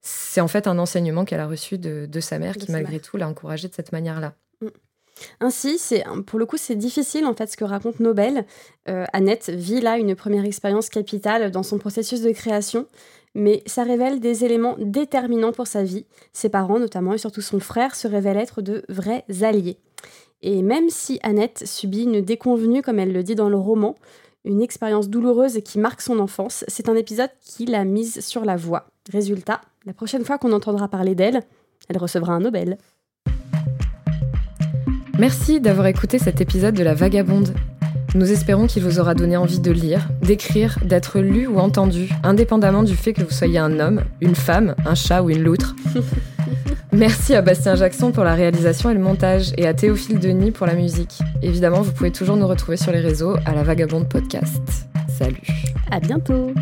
C'est 0.02 0.42
en 0.42 0.48
fait 0.50 0.68
un 0.68 0.78
enseignement 0.78 1.24
qu'elle 1.24 1.40
a 1.40 1.48
reçu 1.48 1.78
de, 1.78 2.06
de, 2.06 2.20
sa 2.20 2.38
mère, 2.38 2.54
de 2.54 2.60
qui 2.60 2.72
malgré 2.72 2.94
mère. 2.94 3.02
tout 3.02 3.16
l'a 3.16 3.28
encouragée 3.28 3.70
de 3.70 3.74
cette 3.74 3.94
manière-là. 3.94 4.34
Ainsi, 5.40 5.78
c'est 5.78 6.04
pour 6.26 6.40
le 6.40 6.46
coup, 6.46 6.58
c'est 6.58 6.76
difficile 6.76 7.26
en 7.26 7.34
fait 7.34 7.48
ce 7.48 7.58
que 7.58 7.64
raconte 7.64 8.00
Nobel. 8.00 8.46
Euh, 8.88 9.06
Annette 9.14 9.50
vit 9.50 9.82
là 9.82 9.98
une 9.98 10.16
première 10.16 10.46
expérience 10.46 10.90
capitale 10.90 11.52
dans 11.52 11.64
son 11.64 11.78
processus 11.78 12.22
de 12.22 12.32
création, 12.32 12.88
mais 13.36 13.64
ça 13.66 13.84
révèle 13.84 14.20
des 14.20 14.46
éléments 14.46 14.76
déterminants 14.80 15.52
pour 15.52 15.68
sa 15.68 15.84
vie. 15.84 16.06
Ses 16.34 16.50
parents, 16.50 16.80
notamment, 16.80 17.14
et 17.14 17.18
surtout 17.18 17.42
son 17.42 17.60
frère, 17.60 17.96
se 17.96 18.08
révèlent 18.08 18.38
être 18.38 18.62
de 18.62 18.84
vrais 18.90 19.26
alliés. 19.42 19.78
Et 20.42 20.62
même 20.62 20.90
si 20.90 21.20
Annette 21.24 21.64
subit 21.66 22.04
une 22.04 22.22
déconvenue, 22.22 22.82
comme 22.82 23.00
elle 23.00 23.12
le 23.12 23.24
dit 23.24 23.36
dans 23.36 23.50
le 23.50 23.58
roman, 23.58 23.96
une 24.46 24.62
expérience 24.62 25.10
douloureuse 25.10 25.60
qui 25.66 25.80
marque 25.80 26.02
son 26.02 26.20
enfance, 26.20 26.64
c'est 26.68 26.88
un 26.88 26.96
épisode 26.96 27.30
qui 27.42 27.66
l'a 27.66 27.84
mise 27.84 28.26
sur 28.26 28.46
la 28.46 28.56
voie. 28.56 28.88
Résultat, 29.12 29.62
la 29.86 29.94
prochaine 29.94 30.24
fois 30.24 30.38
qu'on 30.38 30.54
entendra 30.54 30.88
parler 30.88 31.14
d'elle, 31.14 31.42
elle 31.90 31.98
recevra 31.98 32.34
un 32.34 32.40
Nobel. 32.40 32.78
Merci 35.20 35.60
d'avoir 35.60 35.88
écouté 35.88 36.18
cet 36.18 36.40
épisode 36.40 36.76
de 36.76 36.82
La 36.82 36.94
Vagabonde. 36.94 37.54
Nous 38.16 38.32
espérons 38.32 38.68
qu'il 38.68 38.84
vous 38.84 39.02
aura 39.02 39.16
donné 39.16 39.36
envie 39.36 39.60
de 39.60 39.70
lire, 39.70 40.08
d'écrire, 40.22 40.80
d'être 40.86 41.20
lu 41.20 41.46
ou 41.46 41.60
entendu, 41.60 42.10
indépendamment 42.24 42.84
du 42.84 42.96
fait 42.96 43.12
que 43.12 43.22
vous 43.22 43.30
soyez 43.30 43.60
un 43.60 43.82
homme, 43.82 44.02
une 44.22 44.34
femme, 44.34 44.76
un 44.86 44.96
chat 44.96 45.22
ou 45.22 45.30
une 45.30 45.44
loutre. 45.44 45.76
Merci 46.94 47.36
à 47.36 47.42
Bastien 47.42 47.76
Jackson 47.76 48.14
pour 48.14 48.24
la 48.24 48.34
réalisation 48.34 48.92
et 48.92 48.94
le 48.94 49.02
montage, 49.02 49.52
et 49.58 49.68
à 49.68 49.74
Théophile 49.74 50.20
Denis 50.20 50.52
pour 50.52 50.66
la 50.66 50.76
musique. 50.76 51.20
Évidemment, 51.42 51.82
vous 51.82 51.92
pouvez 51.92 52.12
toujours 52.12 52.38
nous 52.38 52.48
retrouver 52.48 52.78
sur 52.78 52.94
les 52.94 53.02
réseaux 53.02 53.36
à 53.46 53.54
La 53.54 53.64
Vagabonde 53.64 54.08
Podcast. 54.08 54.88
Salut. 55.10 55.44
À 55.92 56.00
bientôt. 56.00 56.54